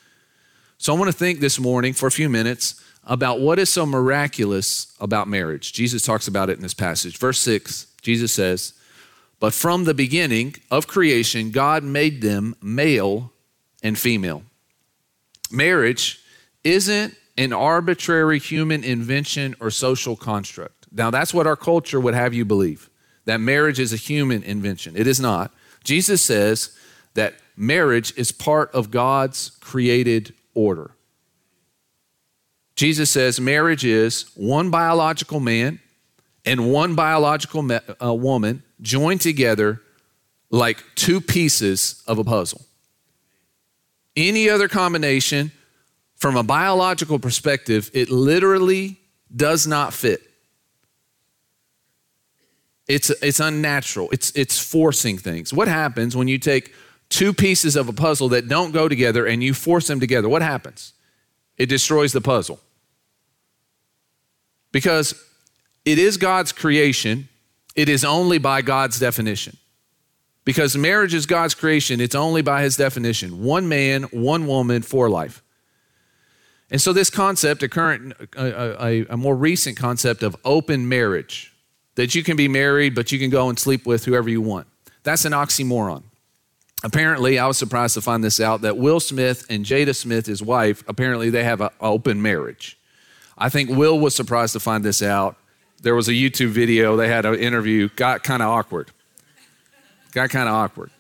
So 0.79 0.95
I 0.95 0.99
want 0.99 1.11
to 1.11 1.17
think 1.17 1.41
this 1.41 1.61
morning 1.61 1.93
for 1.93 2.07
a 2.07 2.11
few 2.11 2.31
minutes 2.31 2.83
about 3.05 3.41
what 3.41 3.59
is 3.59 3.69
so 3.69 3.85
miraculous 3.85 4.97
about 4.99 5.29
marriage. 5.29 5.75
Jesus 5.75 6.03
talks 6.03 6.27
about 6.27 6.49
it 6.49 6.57
in 6.57 6.63
this 6.63 6.73
passage. 6.73 7.19
Verse 7.19 7.43
6, 7.43 7.89
Jesus 8.01 8.33
says, 8.33 8.73
But 9.39 9.53
from 9.53 9.85
the 9.85 9.93
beginning 9.93 10.55
of 10.71 10.87
creation, 10.87 11.51
God 11.51 11.85
made 11.85 12.23
them 12.23 12.57
male 12.63 13.33
and 13.83 13.99
female. 13.99 14.45
Marriage 15.51 16.23
isn't 16.65 17.15
an 17.37 17.53
arbitrary 17.53 18.39
human 18.39 18.83
invention 18.83 19.55
or 19.61 19.71
social 19.71 20.17
construct. 20.17 20.87
Now, 20.93 21.11
that's 21.11 21.35
what 21.35 21.47
our 21.47 21.57
culture 21.57 22.01
would 22.01 22.15
have 22.15 22.35
you 22.35 22.45
believe 22.45 22.91
that 23.27 23.41
marriage 23.41 23.81
is 23.81 23.93
a 23.93 23.97
human 23.97 24.43
invention. 24.45 24.97
It 24.97 25.07
is 25.07 25.21
not. 25.21 25.53
Jesus 25.85 26.23
says 26.23 26.77
that 27.15 27.35
marriage 27.57 28.17
is 28.17 28.33
part 28.33 28.73
of 28.73 28.91
God's 28.91 29.51
created 29.61 30.33
order. 30.55 30.93
Jesus 32.77 33.11
says 33.11 33.41
marriage 33.41 33.85
is 33.85 34.31
one 34.35 34.71
biological 34.71 35.41
man 35.41 35.81
and 36.45 36.73
one 36.73 36.95
biological 36.95 37.63
me- 37.63 37.81
uh, 38.03 38.15
woman 38.15 38.63
joined 38.81 39.21
together 39.21 39.83
like 40.51 40.85
two 40.95 41.21
pieces 41.21 42.03
of 42.07 42.19
a 42.19 42.25
puzzle. 42.25 42.65
Any 44.15 44.49
other 44.49 44.69
combination, 44.69 45.53
from 46.17 46.37
a 46.37 46.43
biological 46.43 47.19
perspective, 47.19 47.91
it 47.95 48.11
literally 48.11 48.99
does 49.35 49.67
not 49.67 49.93
fit. 49.93 50.23
It's, 52.89 53.11
it's 53.11 53.41
unnatural. 53.41 54.09
It's, 54.13 54.31
it's 54.33 54.59
forcing 54.59 55.19
things. 55.19 55.53
What 55.53 55.69
happens 55.69 56.17
when 56.17 56.29
you 56.29 56.39
take 56.39 56.75
two 57.09 57.33
pieces 57.33 57.77
of 57.77 57.89
a 57.89 57.93
puzzle 57.93 58.29
that 58.31 58.49
don't 58.49 58.73
go 58.73 58.89
together 58.89 59.27
and 59.27 59.43
you 59.43 59.55
force 59.55 59.89
them 59.89 60.01
together? 60.01 60.29
What 60.29 60.43
happens? 60.43 60.93
It 61.59 61.67
destroys 61.67 62.13
the 62.13 62.21
puzzle. 62.21 62.61
Because 64.73 65.15
it 65.85 65.99
is 65.99 66.17
God's 66.17 66.53
creation, 66.53 67.29
it 67.75 67.89
is 67.89 68.05
only 68.05 68.39
by 68.39 68.63
God's 68.63 68.99
definition. 68.99 69.57
Because 70.45 70.77
marriage 70.77 71.13
is 71.13 71.27
God's 71.27 71.55
creation, 71.55 72.01
it's 72.01 72.15
only 72.15 72.41
by 72.41 72.63
his 72.63 72.77
definition 72.77 73.43
one 73.43 73.69
man, 73.69 74.05
one 74.05 74.47
woman 74.47 74.83
for 74.83 75.11
life. 75.11 75.43
And 76.71 76.81
so, 76.81 76.93
this 76.93 77.11
concept, 77.11 77.63
a 77.63 77.69
current, 77.69 78.15
a, 78.37 78.85
a, 78.85 79.07
a, 79.11 79.17
more 79.17 79.37
recent 79.37 79.77
concept 79.77 80.25
of 80.25 80.35
open 80.45 80.89
marriage, 80.89 81.53
that 81.95 82.15
you 82.15 82.25
can 82.25 82.37
be 82.37 82.49
married, 82.49 82.95
but 82.95 83.13
you 83.13 83.19
can 83.19 83.31
go 83.31 83.49
and 83.49 83.59
sleep 83.59 83.87
with 83.87 84.05
whoever 84.05 84.29
you 84.29 84.41
want, 84.41 84.67
that's 85.05 85.25
an 85.25 85.33
oxymoron. 85.33 86.03
Apparently, 86.83 87.39
I 87.39 87.47
was 87.47 87.57
surprised 87.57 87.95
to 87.95 88.01
find 88.01 88.23
this 88.23 88.41
out 88.41 88.63
that 88.63 88.77
Will 88.77 89.01
Smith 89.01 89.47
and 89.49 89.65
Jada 89.65 89.95
Smith, 89.95 90.27
his 90.27 90.43
wife, 90.43 90.85
apparently 90.89 91.31
they 91.31 91.45
have 91.45 91.61
an 91.61 91.71
open 91.81 92.21
marriage. 92.21 92.79
I 93.39 93.49
think 93.49 93.71
Will 93.71 93.99
was 93.99 94.15
surprised 94.15 94.53
to 94.55 94.61
find 94.61 94.85
this 94.85 95.03
out. 95.03 95.37
There 95.83 95.95
was 95.95 96.09
a 96.09 96.13
YouTube 96.13 96.49
video, 96.49 96.97
they 96.97 97.09
had 97.09 97.25
an 97.25 97.37
interview, 97.37 97.89
got 97.97 98.25
kind 98.25 98.43
of 98.43 98.49
awkward. 98.49 98.91
Got 100.13 100.31
kind 100.31 100.49
of 100.49 100.55
awkward. 100.55 100.91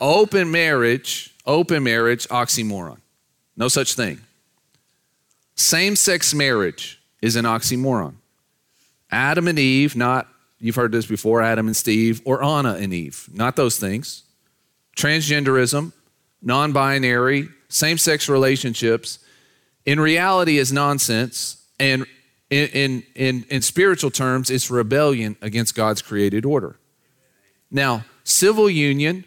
Open 0.00 0.50
marriage, 0.50 1.34
open 1.46 1.82
marriage, 1.84 2.26
oxymoron. 2.28 2.98
No 3.56 3.68
such 3.68 3.94
thing. 3.94 4.20
Same 5.58 5.96
sex 5.96 6.32
marriage 6.32 7.02
is 7.20 7.34
an 7.34 7.44
oxymoron. 7.44 8.14
Adam 9.10 9.48
and 9.48 9.58
Eve, 9.58 9.96
not, 9.96 10.28
you've 10.60 10.76
heard 10.76 10.92
this 10.92 11.06
before, 11.06 11.42
Adam 11.42 11.66
and 11.66 11.76
Steve, 11.76 12.22
or 12.24 12.44
Anna 12.44 12.74
and 12.74 12.94
Eve, 12.94 13.28
not 13.34 13.56
those 13.56 13.76
things. 13.76 14.22
Transgenderism, 14.96 15.92
non 16.40 16.72
binary, 16.72 17.48
same 17.68 17.98
sex 17.98 18.28
relationships, 18.28 19.18
in 19.84 19.98
reality 19.98 20.58
is 20.58 20.72
nonsense. 20.72 21.66
And 21.80 22.06
in, 22.50 22.68
in, 22.68 23.02
in, 23.16 23.44
in 23.50 23.62
spiritual 23.62 24.12
terms, 24.12 24.50
it's 24.50 24.70
rebellion 24.70 25.36
against 25.42 25.74
God's 25.74 26.02
created 26.02 26.44
order. 26.44 26.76
Now, 27.68 28.04
civil 28.22 28.70
union, 28.70 29.24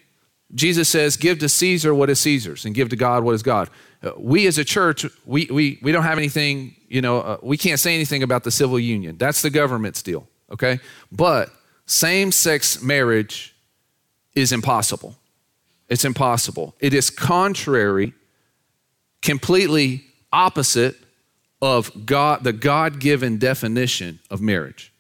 Jesus 0.54 0.90
says, 0.90 1.18
give 1.18 1.40
to 1.40 1.50
Caesar 1.50 1.94
what 1.94 2.10
is 2.10 2.20
Caesar's 2.20 2.66
and 2.66 2.76
give 2.76 2.90
to 2.90 2.96
God 2.96 3.24
what 3.24 3.34
is 3.34 3.44
God. 3.44 3.70
Uh, 4.04 4.12
we 4.18 4.48
as 4.48 4.58
a 4.58 4.66
church, 4.66 5.06
we, 5.26 5.48
we, 5.52 5.80
we 5.82 5.92
don't 5.92 6.04
have 6.04 6.18
anything, 6.18 6.76
you 6.88 7.02
know, 7.02 7.22
uh, 7.22 7.38
we 7.42 7.58
can't 7.58 7.80
say 7.80 7.94
anything 7.94 8.24
about 8.24 8.44
the 8.44 8.52
civil 8.52 8.80
union. 8.80 9.18
That's 9.18 9.42
the 9.42 9.50
government's 9.50 10.02
deal, 10.02 10.28
okay? 10.52 10.80
But 11.12 11.50
same 11.86 12.32
sex 12.32 12.82
marriage 12.82 13.56
is 14.36 14.52
impossible. 14.52 15.16
It's 15.88 16.06
impossible. 16.06 16.76
It 16.80 16.94
is 16.94 17.10
contrary, 17.10 18.14
completely 19.22 20.06
opposite 20.32 20.96
of 21.62 22.06
God, 22.06 22.44
the 22.44 22.54
God 22.54 23.00
given 23.00 23.38
definition 23.38 24.20
of 24.30 24.42
marriage. 24.42 24.91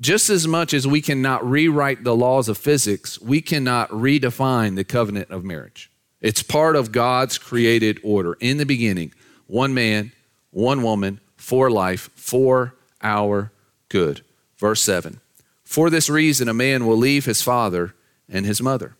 Just 0.00 0.30
as 0.30 0.48
much 0.48 0.72
as 0.72 0.86
we 0.86 1.02
cannot 1.02 1.48
rewrite 1.48 2.04
the 2.04 2.16
laws 2.16 2.48
of 2.48 2.56
physics, 2.56 3.20
we 3.20 3.42
cannot 3.42 3.90
redefine 3.90 4.74
the 4.74 4.84
covenant 4.84 5.30
of 5.30 5.44
marriage. 5.44 5.90
It's 6.22 6.42
part 6.42 6.74
of 6.74 6.92
God's 6.92 7.36
created 7.36 8.00
order. 8.02 8.34
In 8.40 8.56
the 8.56 8.64
beginning, 8.64 9.12
one 9.46 9.74
man, 9.74 10.12
one 10.50 10.82
woman, 10.82 11.20
for 11.36 11.70
life, 11.70 12.08
for 12.14 12.74
our 13.02 13.52
good. 13.88 14.22
Verse 14.56 14.80
7 14.82 15.20
For 15.64 15.90
this 15.90 16.08
reason, 16.08 16.48
a 16.48 16.54
man 16.54 16.86
will 16.86 16.96
leave 16.96 17.26
his 17.26 17.42
father 17.42 17.94
and 18.28 18.46
his 18.46 18.62
mother. 18.62 18.96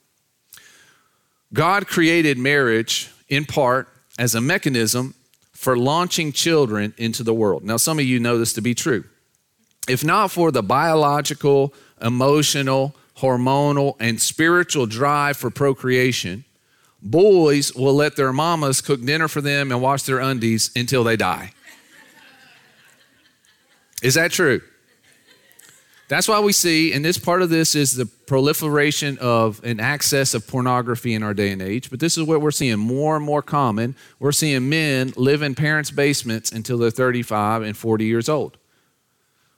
God 1.52 1.86
created 1.86 2.36
marriage 2.36 3.10
in 3.28 3.44
part 3.46 3.88
as 4.18 4.34
a 4.34 4.40
mechanism 4.40 5.14
for 5.52 5.76
launching 5.76 6.32
children 6.32 6.94
into 6.96 7.22
the 7.22 7.34
world. 7.34 7.64
Now, 7.64 7.76
some 7.76 7.98
of 7.98 8.04
you 8.04 8.20
know 8.20 8.38
this 8.38 8.52
to 8.54 8.60
be 8.60 8.74
true. 8.74 9.04
If 9.88 10.04
not 10.04 10.30
for 10.30 10.52
the 10.52 10.62
biological, 10.62 11.74
emotional, 12.00 12.94
hormonal, 13.18 13.96
and 14.00 14.20
spiritual 14.20 14.86
drive 14.86 15.36
for 15.36 15.50
procreation, 15.50 16.44
boys 17.02 17.74
will 17.74 17.94
let 17.94 18.16
their 18.16 18.32
mamas 18.32 18.80
cook 18.80 19.04
dinner 19.04 19.28
for 19.28 19.40
them 19.40 19.72
and 19.72 19.80
wash 19.80 20.02
their 20.02 20.18
undies 20.18 20.70
until 20.76 21.04
they 21.04 21.16
die. 21.16 21.52
Is 24.02 24.14
that 24.14 24.30
true? 24.32 24.62
That's 26.08 26.26
why 26.26 26.40
we 26.40 26.52
see, 26.52 26.92
and 26.92 27.04
this 27.04 27.18
part 27.18 27.40
of 27.40 27.50
this 27.50 27.76
is 27.76 27.94
the 27.94 28.06
proliferation 28.06 29.16
of 29.18 29.62
an 29.62 29.78
access 29.78 30.34
of 30.34 30.46
pornography 30.48 31.14
in 31.14 31.22
our 31.22 31.34
day 31.34 31.52
and 31.52 31.62
age. 31.62 31.88
But 31.88 32.00
this 32.00 32.18
is 32.18 32.24
what 32.24 32.40
we're 32.40 32.50
seeing 32.50 32.80
more 32.80 33.14
and 33.16 33.24
more 33.24 33.42
common. 33.42 33.94
We're 34.18 34.32
seeing 34.32 34.68
men 34.68 35.12
live 35.16 35.42
in 35.42 35.54
parents' 35.54 35.92
basements 35.92 36.50
until 36.50 36.78
they're 36.78 36.90
35 36.90 37.62
and 37.62 37.76
40 37.76 38.04
years 38.06 38.28
old 38.28 38.56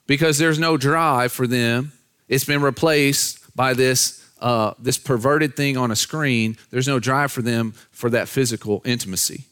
because 0.07 0.37
there's 0.37 0.59
no 0.59 0.77
drive 0.77 1.31
for 1.31 1.47
them. 1.47 1.93
It's 2.27 2.45
been 2.45 2.61
replaced 2.61 3.55
by 3.55 3.73
this, 3.73 4.25
uh, 4.39 4.73
this 4.79 4.97
perverted 4.97 5.55
thing 5.55 5.77
on 5.77 5.91
a 5.91 5.95
screen. 5.95 6.57
There's 6.71 6.87
no 6.87 6.99
drive 6.99 7.31
for 7.31 7.41
them 7.41 7.73
for 7.91 8.09
that 8.09 8.27
physical 8.27 8.81
intimacy. 8.85 9.45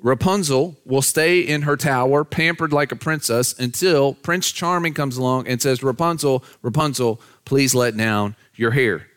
Rapunzel 0.00 0.76
will 0.84 1.02
stay 1.02 1.40
in 1.40 1.62
her 1.62 1.76
tower, 1.76 2.24
pampered 2.24 2.72
like 2.72 2.92
a 2.92 2.96
princess, 2.96 3.58
until 3.58 4.14
Prince 4.14 4.52
Charming 4.52 4.94
comes 4.94 5.16
along 5.16 5.48
and 5.48 5.60
says, 5.60 5.82
Rapunzel, 5.82 6.44
Rapunzel, 6.62 7.20
please 7.44 7.74
let 7.74 7.96
down 7.96 8.36
your 8.54 8.70
hair. 8.70 9.08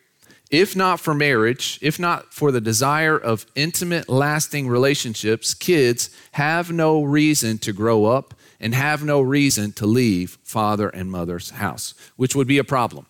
If 0.50 0.76
not 0.76 1.00
for 1.00 1.14
marriage, 1.14 1.78
if 1.80 1.98
not 1.98 2.34
for 2.34 2.50
the 2.50 2.60
desire 2.60 3.16
of 3.16 3.46
intimate, 3.54 4.08
lasting 4.08 4.68
relationships, 4.68 5.54
kids 5.54 6.10
have 6.32 6.70
no 6.70 7.02
reason 7.02 7.58
to 7.58 7.72
grow 7.72 8.04
up 8.04 8.34
and 8.62 8.74
have 8.74 9.04
no 9.04 9.20
reason 9.20 9.72
to 9.72 9.86
leave 9.86 10.38
father 10.42 10.88
and 10.88 11.10
mother's 11.10 11.50
house, 11.50 11.92
which 12.16 12.34
would 12.34 12.46
be 12.46 12.58
a 12.58 12.64
problem 12.64 13.06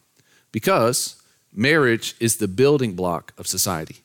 because 0.51 1.23
marriage 1.53 2.17
is 2.19 2.39
the 2.39 2.49
building 2.49 2.95
block 2.95 3.33
of 3.39 3.47
society. 3.47 3.99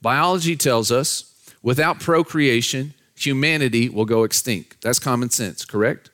Biology 0.00 0.56
tells 0.56 0.90
us 0.90 1.36
Without 1.66 1.98
procreation, 1.98 2.94
humanity 3.16 3.88
will 3.88 4.04
go 4.04 4.22
extinct. 4.22 4.80
That's 4.82 5.00
common 5.00 5.30
sense, 5.30 5.64
correct? 5.64 6.10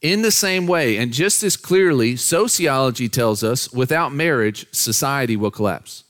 In 0.00 0.22
the 0.22 0.32
same 0.32 0.66
way, 0.66 0.96
and 0.96 1.12
just 1.12 1.44
as 1.44 1.56
clearly, 1.56 2.16
sociology 2.16 3.08
tells 3.08 3.44
us 3.44 3.72
without 3.72 4.12
marriage, 4.12 4.66
society 4.72 5.36
will 5.36 5.52
collapse. 5.52 6.02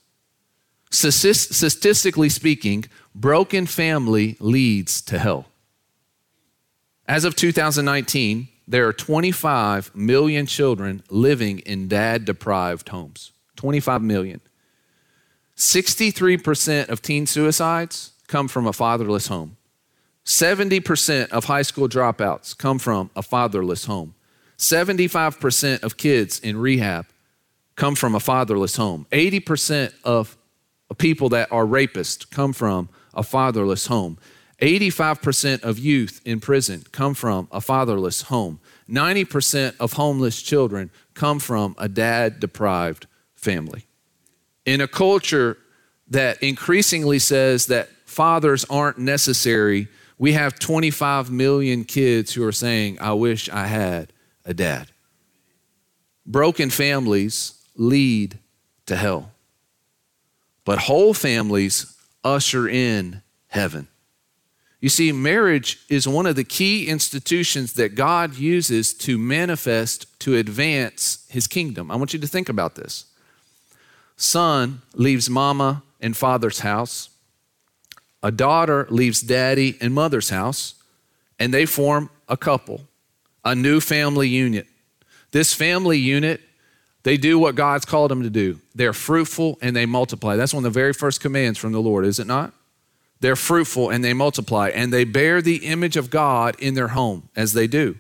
Statistically 0.90 2.30
speaking, 2.30 2.86
broken 3.14 3.66
family 3.66 4.38
leads 4.40 5.02
to 5.02 5.18
hell. 5.18 5.48
As 7.12 7.26
of 7.26 7.36
2019, 7.36 8.48
there 8.66 8.88
are 8.88 8.92
25 8.94 9.94
million 9.94 10.46
children 10.46 11.02
living 11.10 11.58
in 11.58 11.86
dad 11.86 12.24
deprived 12.24 12.88
homes. 12.88 13.32
25 13.56 14.00
million. 14.00 14.40
63% 15.54 16.88
of 16.88 17.02
teen 17.02 17.26
suicides 17.26 18.12
come 18.28 18.48
from 18.48 18.66
a 18.66 18.72
fatherless 18.72 19.26
home. 19.26 19.58
70% 20.24 21.28
of 21.28 21.44
high 21.44 21.60
school 21.60 21.86
dropouts 21.86 22.56
come 22.56 22.78
from 22.78 23.10
a 23.14 23.22
fatherless 23.22 23.84
home. 23.84 24.14
75% 24.56 25.82
of 25.82 25.98
kids 25.98 26.40
in 26.40 26.56
rehab 26.56 27.04
come 27.76 27.94
from 27.94 28.14
a 28.14 28.20
fatherless 28.20 28.76
home. 28.76 29.06
80% 29.10 29.92
of 30.02 30.38
people 30.96 31.28
that 31.28 31.52
are 31.52 31.66
rapists 31.66 32.30
come 32.30 32.54
from 32.54 32.88
a 33.12 33.22
fatherless 33.22 33.88
home. 33.88 34.16
85% 34.62 35.64
of 35.64 35.78
youth 35.78 36.20
in 36.24 36.38
prison 36.40 36.84
come 36.92 37.14
from 37.14 37.48
a 37.50 37.60
fatherless 37.60 38.22
home. 38.22 38.60
90% 38.88 39.74
of 39.80 39.94
homeless 39.94 40.40
children 40.40 40.90
come 41.14 41.40
from 41.40 41.74
a 41.78 41.88
dad 41.88 42.38
deprived 42.38 43.08
family. 43.34 43.86
In 44.64 44.80
a 44.80 44.86
culture 44.86 45.58
that 46.08 46.40
increasingly 46.40 47.18
says 47.18 47.66
that 47.66 47.88
fathers 48.06 48.64
aren't 48.70 48.98
necessary, 48.98 49.88
we 50.16 50.34
have 50.34 50.58
25 50.60 51.28
million 51.28 51.82
kids 51.82 52.32
who 52.32 52.44
are 52.44 52.52
saying, 52.52 52.98
I 53.00 53.14
wish 53.14 53.48
I 53.48 53.66
had 53.66 54.12
a 54.44 54.54
dad. 54.54 54.92
Broken 56.24 56.70
families 56.70 57.54
lead 57.74 58.38
to 58.86 58.94
hell. 58.94 59.32
but 60.64 60.78
whole 60.78 61.12
families 61.12 61.98
usher 62.22 62.68
in 62.68 63.20
heaven. 63.48 63.88
You 64.82 64.88
see, 64.88 65.12
marriage 65.12 65.78
is 65.88 66.08
one 66.08 66.26
of 66.26 66.34
the 66.34 66.42
key 66.42 66.88
institutions 66.88 67.74
that 67.74 67.94
God 67.94 68.34
uses 68.36 68.92
to 68.94 69.16
manifest, 69.16 70.18
to 70.20 70.36
advance 70.36 71.24
his 71.30 71.46
kingdom. 71.46 71.88
I 71.88 71.94
want 71.94 72.12
you 72.12 72.18
to 72.18 72.26
think 72.26 72.48
about 72.48 72.74
this. 72.74 73.04
Son 74.16 74.82
leaves 74.94 75.30
mama 75.30 75.84
and 76.00 76.16
father's 76.16 76.58
house, 76.60 77.10
a 78.24 78.32
daughter 78.32 78.88
leaves 78.90 79.20
daddy 79.20 79.78
and 79.80 79.94
mother's 79.94 80.30
house, 80.30 80.74
and 81.38 81.54
they 81.54 81.64
form 81.64 82.10
a 82.28 82.36
couple, 82.36 82.80
a 83.44 83.54
new 83.54 83.80
family 83.80 84.28
unit. 84.28 84.66
This 85.30 85.54
family 85.54 85.98
unit, 85.98 86.40
they 87.04 87.16
do 87.16 87.38
what 87.38 87.54
God's 87.54 87.84
called 87.84 88.10
them 88.10 88.24
to 88.24 88.30
do. 88.30 88.58
They're 88.74 88.92
fruitful 88.92 89.58
and 89.62 89.76
they 89.76 89.86
multiply. 89.86 90.34
That's 90.34 90.52
one 90.52 90.64
of 90.64 90.72
the 90.72 90.76
very 90.76 90.92
first 90.92 91.20
commands 91.20 91.56
from 91.56 91.70
the 91.70 91.80
Lord, 91.80 92.04
is 92.04 92.18
it 92.18 92.26
not? 92.26 92.52
They're 93.22 93.36
fruitful 93.36 93.88
and 93.88 94.02
they 94.02 94.14
multiply, 94.14 94.70
and 94.70 94.92
they 94.92 95.04
bear 95.04 95.40
the 95.40 95.64
image 95.64 95.96
of 95.96 96.10
God 96.10 96.56
in 96.58 96.74
their 96.74 96.88
home 96.88 97.28
as 97.36 97.52
they 97.52 97.68
do. 97.68 97.94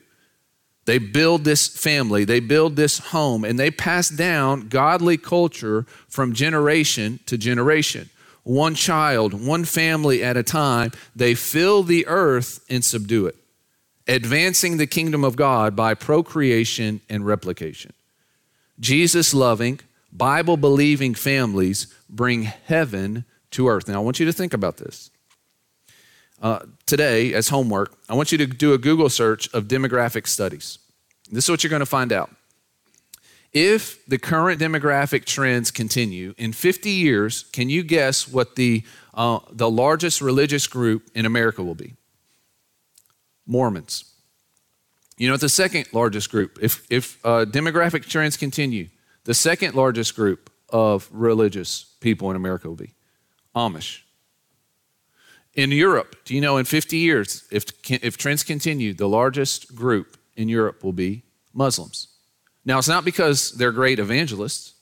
They 0.84 0.98
build 0.98 1.44
this 1.44 1.68
family, 1.68 2.24
they 2.24 2.40
build 2.40 2.74
this 2.74 2.98
home, 2.98 3.44
and 3.44 3.56
they 3.56 3.70
pass 3.70 4.08
down 4.08 4.68
godly 4.68 5.16
culture 5.16 5.86
from 6.08 6.32
generation 6.32 7.20
to 7.26 7.38
generation. 7.38 8.10
One 8.42 8.74
child, 8.74 9.32
one 9.32 9.64
family 9.64 10.24
at 10.24 10.36
a 10.36 10.42
time, 10.42 10.90
they 11.14 11.36
fill 11.36 11.84
the 11.84 12.04
earth 12.08 12.64
and 12.68 12.84
subdue 12.84 13.26
it, 13.26 13.36
advancing 14.08 14.76
the 14.76 14.88
kingdom 14.88 15.22
of 15.22 15.36
God 15.36 15.76
by 15.76 15.94
procreation 15.94 17.00
and 17.08 17.24
replication. 17.24 17.92
Jesus 18.80 19.32
loving, 19.32 19.78
Bible 20.12 20.56
believing 20.56 21.14
families 21.14 21.86
bring 22.10 22.42
heaven 22.42 23.24
to 23.52 23.68
earth. 23.68 23.86
Now, 23.86 24.00
I 24.00 24.04
want 24.04 24.18
you 24.18 24.26
to 24.26 24.32
think 24.32 24.52
about 24.52 24.78
this. 24.78 25.11
Uh, 26.42 26.58
today, 26.86 27.32
as 27.34 27.48
homework, 27.48 27.96
I 28.08 28.14
want 28.14 28.32
you 28.32 28.38
to 28.38 28.46
do 28.46 28.72
a 28.72 28.78
Google 28.78 29.08
search 29.08 29.48
of 29.54 29.68
demographic 29.68 30.26
studies. 30.26 30.80
This 31.30 31.44
is 31.44 31.50
what 31.50 31.62
you're 31.62 31.70
going 31.70 31.80
to 31.80 31.86
find 31.86 32.12
out. 32.12 32.30
If 33.52 34.04
the 34.06 34.18
current 34.18 34.60
demographic 34.60 35.24
trends 35.24 35.70
continue, 35.70 36.34
in 36.38 36.52
50 36.52 36.90
years, 36.90 37.44
can 37.52 37.68
you 37.70 37.84
guess 37.84 38.26
what 38.26 38.56
the, 38.56 38.82
uh, 39.14 39.38
the 39.52 39.70
largest 39.70 40.20
religious 40.20 40.66
group 40.66 41.08
in 41.14 41.26
America 41.26 41.62
will 41.62 41.76
be? 41.76 41.94
Mormons. 43.46 44.04
You 45.18 45.28
know, 45.28 45.36
the 45.36 45.48
second 45.48 45.86
largest 45.92 46.30
group, 46.30 46.58
if, 46.60 46.84
if 46.90 47.24
uh, 47.24 47.44
demographic 47.44 48.08
trends 48.08 48.36
continue, 48.36 48.88
the 49.24 49.34
second 49.34 49.76
largest 49.76 50.16
group 50.16 50.50
of 50.70 51.08
religious 51.12 51.94
people 52.00 52.30
in 52.30 52.36
America 52.36 52.68
will 52.68 52.74
be 52.74 52.94
Amish. 53.54 54.00
In 55.54 55.70
Europe, 55.70 56.16
do 56.24 56.34
you 56.34 56.40
know 56.40 56.56
in 56.56 56.64
50 56.64 56.96
years, 56.96 57.44
if, 57.50 57.64
if 57.90 58.16
trends 58.16 58.42
continue, 58.42 58.94
the 58.94 59.08
largest 59.08 59.74
group 59.74 60.16
in 60.34 60.48
Europe 60.48 60.82
will 60.82 60.92
be 60.92 61.22
Muslims. 61.52 62.08
Now, 62.64 62.78
it's 62.78 62.88
not 62.88 63.04
because 63.04 63.52
they're 63.52 63.72
great 63.72 63.98
evangelists. 63.98 64.74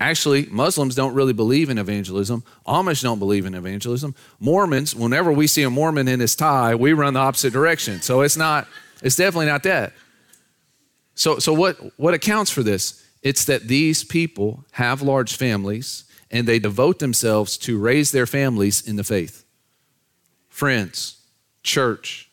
Actually, 0.00 0.46
Muslims 0.46 0.94
don't 0.94 1.14
really 1.14 1.32
believe 1.32 1.70
in 1.70 1.78
evangelism. 1.78 2.44
Amish 2.66 3.02
don't 3.02 3.18
believe 3.18 3.46
in 3.46 3.54
evangelism. 3.54 4.14
Mormons, 4.38 4.94
whenever 4.94 5.32
we 5.32 5.46
see 5.46 5.62
a 5.64 5.70
Mormon 5.70 6.06
in 6.06 6.20
his 6.20 6.36
tie, 6.36 6.74
we 6.74 6.92
run 6.92 7.14
the 7.14 7.20
opposite 7.20 7.52
direction. 7.52 8.00
So 8.00 8.20
it's 8.20 8.36
not, 8.36 8.68
it's 9.02 9.16
definitely 9.16 9.46
not 9.46 9.64
that. 9.64 9.92
So, 11.14 11.40
so 11.40 11.52
what, 11.52 11.76
what 11.98 12.14
accounts 12.14 12.50
for 12.50 12.62
this? 12.62 13.04
It's 13.22 13.44
that 13.46 13.66
these 13.66 14.04
people 14.04 14.64
have 14.72 15.02
large 15.02 15.36
families 15.36 16.04
and 16.30 16.46
they 16.46 16.60
devote 16.60 17.00
themselves 17.00 17.58
to 17.58 17.76
raise 17.76 18.12
their 18.12 18.26
families 18.26 18.86
in 18.86 18.94
the 18.94 19.04
faith. 19.04 19.44
Friends, 20.58 21.18
church, 21.62 22.28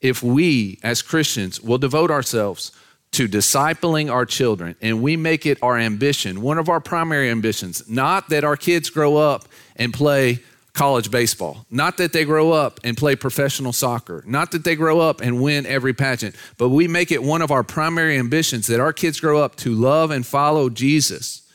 if 0.00 0.24
we 0.24 0.80
as 0.82 1.02
Christians 1.02 1.60
will 1.60 1.78
devote 1.78 2.10
ourselves 2.10 2.72
to 3.12 3.28
discipling 3.28 4.10
our 4.10 4.26
children 4.26 4.74
and 4.82 5.00
we 5.00 5.16
make 5.16 5.46
it 5.46 5.56
our 5.62 5.78
ambition, 5.78 6.40
one 6.42 6.58
of 6.58 6.68
our 6.68 6.80
primary 6.80 7.30
ambitions, 7.30 7.88
not 7.88 8.28
that 8.30 8.42
our 8.42 8.56
kids 8.56 8.90
grow 8.90 9.18
up 9.18 9.46
and 9.76 9.94
play 9.94 10.40
college 10.72 11.12
baseball, 11.12 11.64
not 11.70 11.96
that 11.98 12.12
they 12.12 12.24
grow 12.24 12.50
up 12.50 12.80
and 12.82 12.96
play 12.96 13.14
professional 13.14 13.72
soccer, 13.72 14.24
not 14.26 14.50
that 14.50 14.64
they 14.64 14.74
grow 14.74 14.98
up 14.98 15.20
and 15.20 15.40
win 15.40 15.64
every 15.64 15.94
pageant, 15.94 16.34
but 16.58 16.70
we 16.70 16.88
make 16.88 17.12
it 17.12 17.22
one 17.22 17.40
of 17.40 17.52
our 17.52 17.62
primary 17.62 18.18
ambitions 18.18 18.66
that 18.66 18.80
our 18.80 18.92
kids 18.92 19.20
grow 19.20 19.40
up 19.40 19.54
to 19.54 19.72
love 19.72 20.10
and 20.10 20.26
follow 20.26 20.70
Jesus 20.70 21.48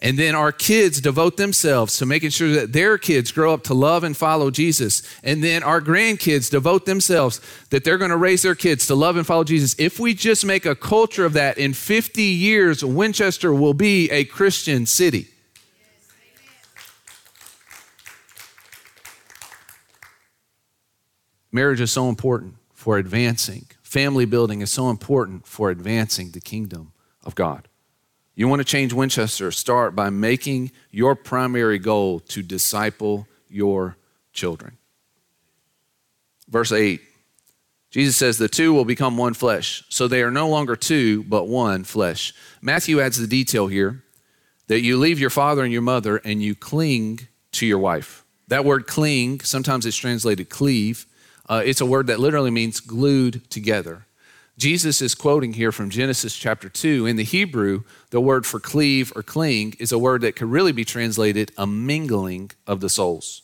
and 0.00 0.18
then 0.18 0.34
our 0.34 0.52
kids 0.52 1.00
devote 1.00 1.36
themselves 1.36 1.96
to 1.98 2.06
making 2.06 2.30
sure 2.30 2.50
that 2.52 2.72
their 2.72 2.98
kids 2.98 3.32
grow 3.32 3.54
up 3.54 3.64
to 3.64 3.74
love 3.74 4.04
and 4.04 4.16
follow 4.16 4.50
Jesus. 4.50 5.02
And 5.22 5.42
then 5.42 5.62
our 5.62 5.80
grandkids 5.80 6.50
devote 6.50 6.84
themselves 6.84 7.40
that 7.70 7.84
they're 7.84 7.98
going 7.98 8.10
to 8.10 8.16
raise 8.16 8.42
their 8.42 8.54
kids 8.54 8.86
to 8.88 8.94
love 8.94 9.16
and 9.16 9.26
follow 9.26 9.44
Jesus. 9.44 9.74
If 9.78 9.98
we 9.98 10.12
just 10.14 10.44
make 10.44 10.66
a 10.66 10.74
culture 10.74 11.24
of 11.24 11.32
that, 11.32 11.56
in 11.56 11.72
50 11.72 12.22
years, 12.22 12.84
Winchester 12.84 13.54
will 13.54 13.74
be 13.74 14.10
a 14.10 14.24
Christian 14.24 14.84
city. 14.84 15.28
Marriage 21.50 21.80
is 21.80 21.90
so 21.90 22.10
important 22.10 22.56
for 22.74 22.98
advancing. 22.98 23.64
Family 23.82 24.26
building 24.26 24.60
is 24.60 24.70
so 24.70 24.90
important 24.90 25.46
for 25.46 25.70
advancing 25.70 26.32
the 26.32 26.40
kingdom 26.40 26.92
of 27.24 27.34
God. 27.34 27.66
You 28.36 28.46
want 28.48 28.60
to 28.60 28.64
change 28.64 28.92
Winchester? 28.92 29.50
Start 29.50 29.96
by 29.96 30.10
making 30.10 30.70
your 30.90 31.16
primary 31.16 31.78
goal 31.78 32.20
to 32.20 32.42
disciple 32.42 33.26
your 33.48 33.96
children. 34.32 34.76
Verse 36.48 36.70
8 36.70 37.00
Jesus 37.90 38.16
says, 38.16 38.36
The 38.36 38.48
two 38.48 38.74
will 38.74 38.84
become 38.84 39.16
one 39.16 39.32
flesh. 39.32 39.82
So 39.88 40.06
they 40.06 40.22
are 40.22 40.30
no 40.30 40.48
longer 40.48 40.76
two, 40.76 41.22
but 41.24 41.48
one 41.48 41.82
flesh. 41.82 42.34
Matthew 42.60 43.00
adds 43.00 43.18
the 43.18 43.26
detail 43.26 43.68
here 43.68 44.02
that 44.66 44.82
you 44.82 44.98
leave 44.98 45.18
your 45.18 45.30
father 45.30 45.62
and 45.62 45.72
your 45.72 45.82
mother 45.82 46.18
and 46.18 46.42
you 46.42 46.54
cling 46.54 47.20
to 47.52 47.64
your 47.64 47.78
wife. 47.78 48.24
That 48.48 48.64
word 48.64 48.86
cling, 48.86 49.40
sometimes 49.40 49.86
it's 49.86 49.96
translated 49.96 50.50
cleave. 50.50 51.06
Uh, 51.48 51.62
it's 51.64 51.80
a 51.80 51.86
word 51.86 52.08
that 52.08 52.20
literally 52.20 52.50
means 52.50 52.80
glued 52.80 53.48
together. 53.50 54.05
Jesus 54.58 55.02
is 55.02 55.14
quoting 55.14 55.52
here 55.52 55.70
from 55.70 55.90
Genesis 55.90 56.34
chapter 56.34 56.68
2. 56.68 57.04
In 57.06 57.16
the 57.16 57.24
Hebrew, 57.24 57.82
the 58.10 58.20
word 58.20 58.46
for 58.46 58.58
cleave 58.58 59.12
or 59.14 59.22
cling 59.22 59.74
is 59.78 59.92
a 59.92 59.98
word 59.98 60.22
that 60.22 60.34
could 60.34 60.50
really 60.50 60.72
be 60.72 60.84
translated 60.84 61.52
a 61.58 61.66
mingling 61.66 62.50
of 62.66 62.80
the 62.80 62.88
souls. 62.88 63.42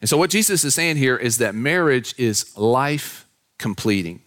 And 0.00 0.10
so, 0.10 0.18
what 0.18 0.30
Jesus 0.30 0.64
is 0.64 0.74
saying 0.74 0.96
here 0.96 1.16
is 1.16 1.38
that 1.38 1.54
marriage 1.54 2.14
is 2.18 2.56
life 2.56 3.26
completing. 3.58 4.20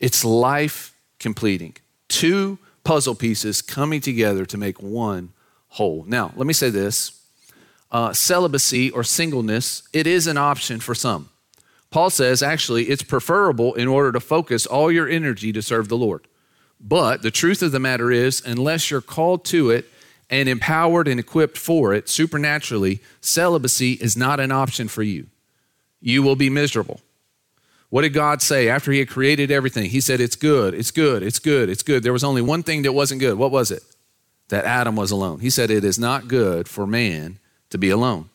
It's 0.00 0.24
life 0.24 0.94
completing. 1.18 1.76
Two 2.08 2.58
puzzle 2.82 3.14
pieces 3.14 3.62
coming 3.62 4.00
together 4.00 4.46
to 4.46 4.56
make 4.56 4.80
one 4.82 5.32
whole. 5.68 6.04
Now, 6.08 6.32
let 6.36 6.46
me 6.46 6.52
say 6.52 6.70
this 6.70 7.20
uh, 7.90 8.12
celibacy 8.12 8.90
or 8.90 9.04
singleness, 9.04 9.82
it 9.92 10.06
is 10.06 10.26
an 10.26 10.36
option 10.36 10.80
for 10.80 10.94
some. 10.94 11.28
Paul 11.90 12.10
says 12.10 12.42
actually 12.42 12.84
it's 12.84 13.02
preferable 13.02 13.74
in 13.74 13.88
order 13.88 14.12
to 14.12 14.20
focus 14.20 14.66
all 14.66 14.92
your 14.92 15.08
energy 15.08 15.52
to 15.52 15.62
serve 15.62 15.88
the 15.88 15.96
Lord. 15.96 16.26
But 16.80 17.22
the 17.22 17.30
truth 17.30 17.62
of 17.62 17.72
the 17.72 17.80
matter 17.80 18.10
is, 18.10 18.42
unless 18.44 18.90
you're 18.90 19.00
called 19.00 19.44
to 19.46 19.70
it 19.70 19.86
and 20.30 20.48
empowered 20.48 21.08
and 21.08 21.18
equipped 21.18 21.56
for 21.56 21.92
it 21.94 22.08
supernaturally, 22.08 23.00
celibacy 23.20 23.92
is 23.94 24.16
not 24.16 24.38
an 24.38 24.52
option 24.52 24.88
for 24.88 25.02
you. 25.02 25.26
You 26.00 26.22
will 26.22 26.36
be 26.36 26.50
miserable. 26.50 27.00
What 27.90 28.02
did 28.02 28.12
God 28.12 28.42
say 28.42 28.68
after 28.68 28.92
He 28.92 28.98
had 28.98 29.08
created 29.08 29.50
everything? 29.50 29.90
He 29.90 30.00
said, 30.00 30.20
It's 30.20 30.36
good, 30.36 30.74
it's 30.74 30.90
good, 30.90 31.22
it's 31.22 31.38
good, 31.38 31.70
it's 31.70 31.82
good. 31.82 32.02
There 32.02 32.12
was 32.12 32.24
only 32.24 32.42
one 32.42 32.62
thing 32.62 32.82
that 32.82 32.92
wasn't 32.92 33.20
good. 33.20 33.38
What 33.38 33.50
was 33.50 33.70
it? 33.70 33.82
That 34.48 34.64
Adam 34.64 34.94
was 34.94 35.10
alone. 35.10 35.40
He 35.40 35.50
said, 35.50 35.70
It 35.70 35.84
is 35.84 35.98
not 35.98 36.28
good 36.28 36.68
for 36.68 36.86
man 36.86 37.38
to 37.70 37.78
be 37.78 37.90
alone. 37.90 38.28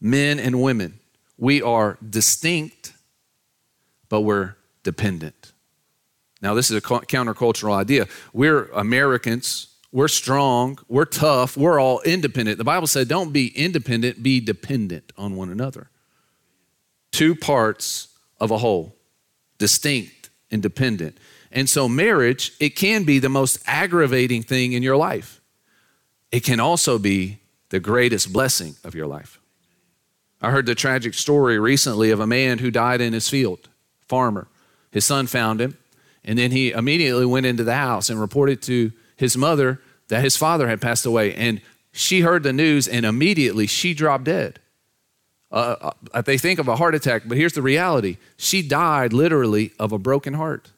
Men 0.00 0.38
and 0.38 0.62
women, 0.62 1.00
we 1.42 1.60
are 1.60 1.98
distinct, 2.08 2.92
but 4.08 4.20
we're 4.20 4.54
dependent. 4.84 5.50
Now, 6.40 6.54
this 6.54 6.70
is 6.70 6.76
a 6.76 6.80
countercultural 6.80 7.74
idea. 7.74 8.06
We're 8.32 8.66
Americans, 8.66 9.66
we're 9.90 10.06
strong, 10.06 10.78
we're 10.86 11.04
tough, 11.04 11.56
we're 11.56 11.80
all 11.80 12.00
independent. 12.02 12.58
The 12.58 12.64
Bible 12.64 12.86
said, 12.86 13.08
don't 13.08 13.32
be 13.32 13.48
independent, 13.58 14.22
be 14.22 14.38
dependent 14.38 15.12
on 15.18 15.34
one 15.34 15.50
another. 15.50 15.90
Two 17.10 17.34
parts 17.34 18.06
of 18.38 18.52
a 18.52 18.58
whole, 18.58 18.94
distinct 19.58 20.30
and 20.52 20.62
dependent. 20.62 21.18
And 21.50 21.68
so, 21.68 21.88
marriage, 21.88 22.52
it 22.60 22.76
can 22.76 23.02
be 23.02 23.18
the 23.18 23.28
most 23.28 23.58
aggravating 23.66 24.44
thing 24.44 24.74
in 24.74 24.82
your 24.84 24.96
life. 24.96 25.40
It 26.30 26.44
can 26.44 26.60
also 26.60 27.00
be 27.00 27.40
the 27.70 27.80
greatest 27.80 28.32
blessing 28.32 28.76
of 28.84 28.94
your 28.94 29.08
life. 29.08 29.41
I 30.42 30.50
heard 30.50 30.66
the 30.66 30.74
tragic 30.74 31.14
story 31.14 31.58
recently 31.58 32.10
of 32.10 32.18
a 32.20 32.26
man 32.26 32.58
who 32.58 32.70
died 32.70 33.00
in 33.00 33.12
his 33.12 33.28
field, 33.28 33.68
farmer. 34.08 34.48
His 34.90 35.04
son 35.04 35.28
found 35.28 35.60
him, 35.60 35.78
and 36.24 36.38
then 36.38 36.50
he 36.50 36.72
immediately 36.72 37.24
went 37.24 37.46
into 37.46 37.64
the 37.64 37.76
house 37.76 38.10
and 38.10 38.20
reported 38.20 38.60
to 38.62 38.92
his 39.16 39.36
mother 39.36 39.80
that 40.08 40.22
his 40.22 40.36
father 40.36 40.68
had 40.68 40.80
passed 40.80 41.06
away. 41.06 41.32
And 41.34 41.62
she 41.92 42.20
heard 42.20 42.42
the 42.42 42.52
news 42.52 42.88
and 42.88 43.06
immediately 43.06 43.66
she 43.66 43.94
dropped 43.94 44.24
dead. 44.24 44.58
Uh, 45.50 45.92
uh, 46.12 46.22
they 46.22 46.38
think 46.38 46.58
of 46.58 46.66
a 46.66 46.76
heart 46.76 46.94
attack, 46.94 47.22
but 47.26 47.36
here's 47.36 47.52
the 47.52 47.62
reality 47.62 48.16
she 48.36 48.66
died 48.66 49.12
literally 49.12 49.72
of 49.78 49.92
a 49.92 49.98
broken 49.98 50.34
heart. 50.34 50.72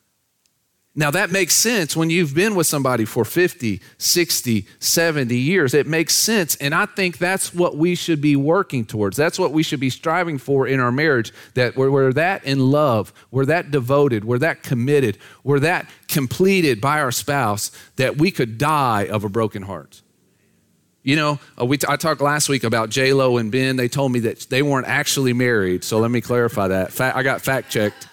Now, 0.96 1.10
that 1.10 1.32
makes 1.32 1.54
sense 1.54 1.96
when 1.96 2.08
you've 2.08 2.34
been 2.34 2.54
with 2.54 2.68
somebody 2.68 3.04
for 3.04 3.24
50, 3.24 3.80
60, 3.98 4.66
70 4.78 5.36
years. 5.36 5.74
It 5.74 5.88
makes 5.88 6.14
sense. 6.14 6.54
And 6.56 6.72
I 6.72 6.86
think 6.86 7.18
that's 7.18 7.52
what 7.52 7.76
we 7.76 7.96
should 7.96 8.20
be 8.20 8.36
working 8.36 8.86
towards. 8.86 9.16
That's 9.16 9.36
what 9.36 9.50
we 9.50 9.64
should 9.64 9.80
be 9.80 9.90
striving 9.90 10.38
for 10.38 10.68
in 10.68 10.78
our 10.78 10.92
marriage 10.92 11.32
that 11.54 11.74
we're, 11.74 11.90
we're 11.90 12.12
that 12.12 12.44
in 12.44 12.70
love, 12.70 13.12
we're 13.32 13.46
that 13.46 13.72
devoted, 13.72 14.24
we're 14.24 14.38
that 14.38 14.62
committed, 14.62 15.18
we're 15.42 15.58
that 15.60 15.90
completed 16.06 16.80
by 16.80 17.00
our 17.00 17.10
spouse 17.10 17.72
that 17.96 18.16
we 18.16 18.30
could 18.30 18.56
die 18.56 19.06
of 19.06 19.24
a 19.24 19.28
broken 19.28 19.62
heart. 19.62 20.00
You 21.02 21.16
know, 21.16 21.40
uh, 21.60 21.66
we 21.66 21.76
I 21.86 21.96
talked 21.96 22.20
last 22.22 22.48
week 22.48 22.64
about 22.64 22.88
J 22.88 23.12
Lo 23.12 23.36
and 23.36 23.52
Ben. 23.52 23.76
They 23.76 23.88
told 23.88 24.10
me 24.12 24.20
that 24.20 24.46
they 24.48 24.62
weren't 24.62 24.86
actually 24.86 25.34
married. 25.34 25.84
So 25.84 25.98
let 25.98 26.10
me 26.10 26.22
clarify 26.22 26.68
that. 26.68 26.98
I 26.98 27.22
got 27.22 27.42
fact 27.42 27.70
checked. 27.70 28.08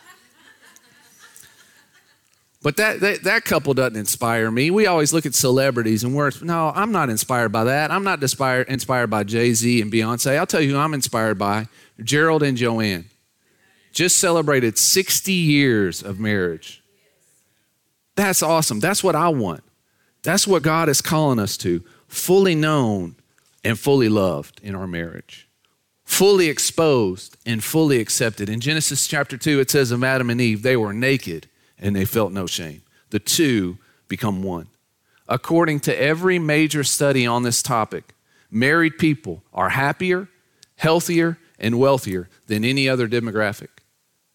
But 2.64 2.78
that, 2.78 3.00
that, 3.00 3.24
that 3.24 3.44
couple 3.44 3.74
doesn't 3.74 3.96
inspire 3.98 4.52
me. 4.52 4.70
We 4.70 4.86
always 4.86 5.14
look 5.14 5.26
at 5.26 5.34
celebrities 5.34 6.04
and 6.04 6.14
we're, 6.14 6.32
no, 6.42 6.72
I'm 6.76 6.92
not 6.92 7.10
inspired 7.10 7.50
by 7.52 7.64
that. 7.64 7.90
I'm 7.90 8.04
not 8.04 8.22
inspired, 8.22 8.68
inspired 8.70 9.08
by 9.08 9.24
Jay 9.24 9.54
Z 9.54 9.82
and 9.82 9.92
Beyonce. 9.92 10.38
I'll 10.38 10.46
tell 10.46 10.62
you 10.62 10.74
who 10.74 10.78
I'm 10.78 10.94
inspired 10.94 11.40
by 11.40 11.68
Gerald 12.04 12.44
and 12.44 12.56
Joanne. 12.56 13.06
Just 13.92 14.18
celebrated 14.18 14.78
60 14.78 15.34
years 15.34 16.04
of 16.04 16.20
marriage. 16.20 16.84
That's 18.16 18.44
awesome. 18.44 18.80
That's 18.80 19.04
what 19.04 19.16
I 19.16 19.30
want. 19.30 19.64
That's 20.22 20.48
what 20.48 20.62
God 20.62 20.88
is 20.88 21.02
calling 21.02 21.40
us 21.40 21.58
to 21.58 21.84
fully 22.08 22.54
known 22.54 23.16
and 23.64 23.78
fully 23.78 24.08
loved 24.08 24.60
in 24.62 24.76
our 24.76 24.88
marriage, 24.88 25.50
fully 26.04 26.48
exposed 26.48 27.38
and 27.44 27.64
fully 27.64 28.00
accepted. 28.00 28.50
In 28.50 28.60
Genesis 28.60 29.08
chapter 29.08 29.36
2, 29.36 29.60
it 29.60 29.72
says 29.72 29.90
of 29.90 30.04
Adam 30.04 30.30
and 30.30 30.40
Eve, 30.40 30.62
they 30.62 30.78
were 30.78 30.94
naked 30.94 31.48
and 31.82 31.96
they 31.96 32.06
felt 32.06 32.32
no 32.32 32.46
shame. 32.46 32.84
The 33.10 33.20
two 33.20 33.78
become 34.08 34.44
one. 34.44 34.68
According 35.28 35.82
to 35.82 36.02
every 36.02 36.40
major 36.40 36.84
study 36.84 37.26
on 37.26 37.44
this 37.44 37.64
topic, 37.64 38.14
married 38.50 38.98
people 38.98 39.44
are 39.54 39.70
happier, 39.70 40.28
healthier, 40.76 41.38
and 41.60 41.80
wealthier 41.80 42.30
than 42.48 42.64
any 42.64 42.88
other 42.90 43.08
demographic. 43.08 43.70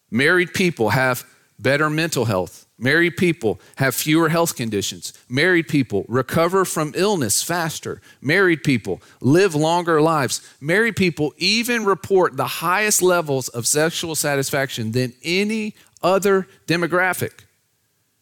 Married 0.09 0.53
people 0.53 0.89
have 0.89 1.25
better 1.59 1.89
mental 1.89 2.25
health. 2.25 2.65
Married 2.79 3.17
people 3.17 3.59
have 3.77 3.95
fewer 3.95 4.29
health 4.29 4.55
conditions. 4.55 5.13
Married 5.27 5.67
people 5.67 6.05
recover 6.07 6.63
from 6.63 6.93
illness 6.95 7.41
faster. 7.41 8.01
Married 8.21 8.63
people 8.63 9.01
live 9.19 9.55
longer 9.55 9.99
lives. 9.99 10.41
Married 10.61 10.95
people 10.95 11.33
even 11.37 11.85
report 11.85 12.37
the 12.37 12.45
highest 12.45 13.01
levels 13.01 13.49
of 13.49 13.65
sexual 13.65 14.13
satisfaction 14.13 14.91
than 14.91 15.13
any 15.23 15.73
other 16.01 16.47
demographic. 16.67 17.31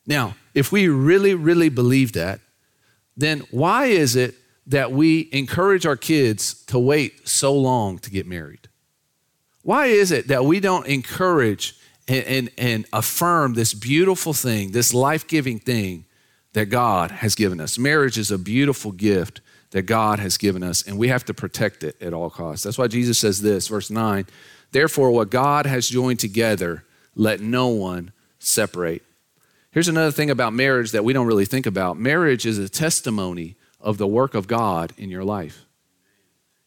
Now, 0.06 0.36
if 0.54 0.72
we 0.72 0.88
really, 0.88 1.34
really 1.34 1.70
believe 1.70 2.14
that, 2.14 2.40
then 3.18 3.42
why 3.52 3.86
is 3.86 4.16
it 4.16 4.36
that 4.68 4.92
we 4.92 5.30
encourage 5.32 5.86
our 5.86 5.96
kids 5.96 6.64
to 6.66 6.80
wait 6.80 7.28
so 7.28 7.54
long 7.54 8.00
to 8.00 8.10
get 8.10 8.28
married? 8.28 8.68
Why 9.64 9.88
is 9.88 10.12
it 10.12 10.28
that 10.28 10.46
we 10.46 10.60
don't 10.60 10.86
encourage 10.86 11.76
and, 12.08 12.26
and, 12.26 12.50
and 12.58 12.86
affirm 12.94 13.54
this 13.54 13.74
beautiful 13.74 14.34
thing, 14.34 14.72
this 14.72 14.94
life 14.94 15.28
giving 15.28 15.60
thing 15.60 16.06
that 16.54 16.68
God 16.68 17.12
has 17.12 17.36
given 17.36 17.60
us? 17.60 17.80
Marriage 17.80 18.18
is 18.18 18.32
a 18.32 18.38
beautiful 18.38 18.92
gift 18.92 19.42
that 19.72 19.84
God 19.84 20.20
has 20.20 20.38
given 20.38 20.64
us, 20.64 20.84
and 20.84 20.98
we 20.98 21.08
have 21.08 21.26
to 21.26 21.34
protect 21.34 21.84
it 21.84 22.02
at 22.02 22.14
all 22.14 22.30
costs. 22.30 22.64
That's 22.64 22.78
why 22.78 22.88
Jesus 22.88 23.18
says 23.18 23.42
this, 23.42 23.68
verse 23.68 23.90
9 23.90 24.26
Therefore, 24.72 25.12
what 25.12 25.30
God 25.30 25.66
has 25.66 25.88
joined 25.88 26.20
together, 26.20 26.84
let 27.16 27.40
no 27.40 27.68
one 27.68 28.12
separate. 28.40 29.04
Here's 29.72 29.88
another 29.88 30.12
thing 30.12 30.30
about 30.30 30.54
marriage 30.54 30.92
that 30.92 31.04
we 31.04 31.14
don't 31.14 31.28
really 31.28 31.46
think 31.46 31.66
about 31.66 31.98
marriage 31.98 32.46
is 32.46 32.58
a 32.58 32.70
testimony 32.70 33.56
of 33.82 33.98
the 33.98 34.08
work 34.08 34.34
of 34.34 34.48
God 34.48 34.94
in 34.98 35.10
your 35.10 35.24
life. 35.24 35.66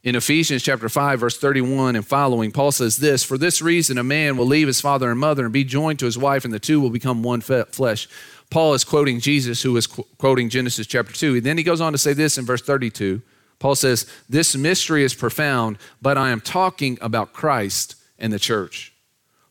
In 0.02 0.14
Ephesians 0.14 0.62
chapter 0.62 0.88
5 0.88 1.20
verse 1.20 1.38
31 1.38 1.96
and 1.96 2.06
following 2.06 2.52
Paul 2.52 2.70
says 2.70 2.98
this 2.98 3.24
for 3.24 3.36
this 3.36 3.60
reason 3.60 3.98
a 3.98 4.04
man 4.04 4.36
will 4.36 4.46
leave 4.46 4.66
his 4.66 4.80
father 4.80 5.10
and 5.10 5.18
mother 5.18 5.44
and 5.44 5.52
be 5.52 5.64
joined 5.64 5.98
to 5.98 6.04
his 6.04 6.16
wife 6.16 6.44
and 6.44 6.54
the 6.54 6.60
two 6.60 6.80
will 6.80 6.90
become 6.90 7.22
one 7.22 7.40
flesh. 7.40 8.08
Paul 8.50 8.74
is 8.74 8.84
quoting 8.84 9.20
Jesus 9.20 9.62
who 9.62 9.76
is 9.76 9.86
quoting 9.86 10.50
Genesis 10.50 10.86
chapter 10.86 11.12
2. 11.12 11.36
And 11.36 11.42
then 11.42 11.58
he 11.58 11.64
goes 11.64 11.80
on 11.80 11.92
to 11.92 11.98
say 11.98 12.12
this 12.12 12.38
in 12.38 12.46
verse 12.46 12.62
32. 12.62 13.20
Paul 13.58 13.74
says, 13.74 14.06
"This 14.28 14.54
mystery 14.54 15.02
is 15.02 15.14
profound, 15.14 15.78
but 16.00 16.16
I 16.16 16.30
am 16.30 16.40
talking 16.40 16.96
about 17.00 17.32
Christ 17.32 17.96
and 18.18 18.32
the 18.32 18.38
church." 18.38 18.92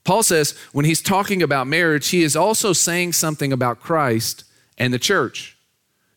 Paul 0.08 0.24
says 0.24 0.58
when 0.72 0.86
he's 0.86 1.02
talking 1.02 1.44
about 1.44 1.68
marriage, 1.68 2.08
he 2.08 2.24
is 2.24 2.38
also 2.38 2.72
saying 2.72 3.12
something 3.12 3.52
about 3.52 3.82
Christ 3.82 4.46
and 4.78 4.94
the 4.94 5.00
church. 5.00 5.58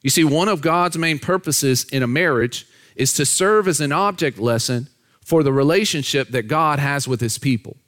You 0.00 0.10
see, 0.10 0.22
one 0.22 0.46
of 0.46 0.60
God's 0.60 0.96
main 0.96 1.18
purposes 1.18 1.82
in 1.90 2.00
a 2.00 2.06
marriage 2.06 2.68
is 2.94 3.12
to 3.14 3.26
serve 3.26 3.66
as 3.66 3.80
an 3.80 3.90
object 3.90 4.38
lesson 4.38 4.86
for 5.24 5.42
the 5.42 5.52
relationship 5.52 6.28
that 6.28 6.44
God 6.44 6.78
has 6.78 7.08
with 7.08 7.20
his 7.20 7.36
people. 7.36 7.78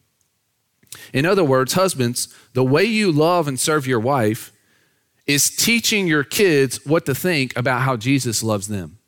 In 1.12 1.25
other 1.25 1.45
words, 1.45 1.75
husbands, 1.75 2.35
the 2.53 2.65
way 2.65 2.85
you 2.85 3.12
love 3.12 3.47
and 3.47 3.59
serve 3.59 3.87
your 3.87 4.01
wife 4.01 4.51
is 5.29 5.55
teaching 5.55 6.09
your 6.09 6.25
kids 6.25 6.85
what 6.85 7.07
to 7.07 7.15
think 7.15 7.57
about 7.57 7.83
how 7.83 7.97
Jesus 7.97 8.43
loves 8.43 8.67
them. 8.67 8.99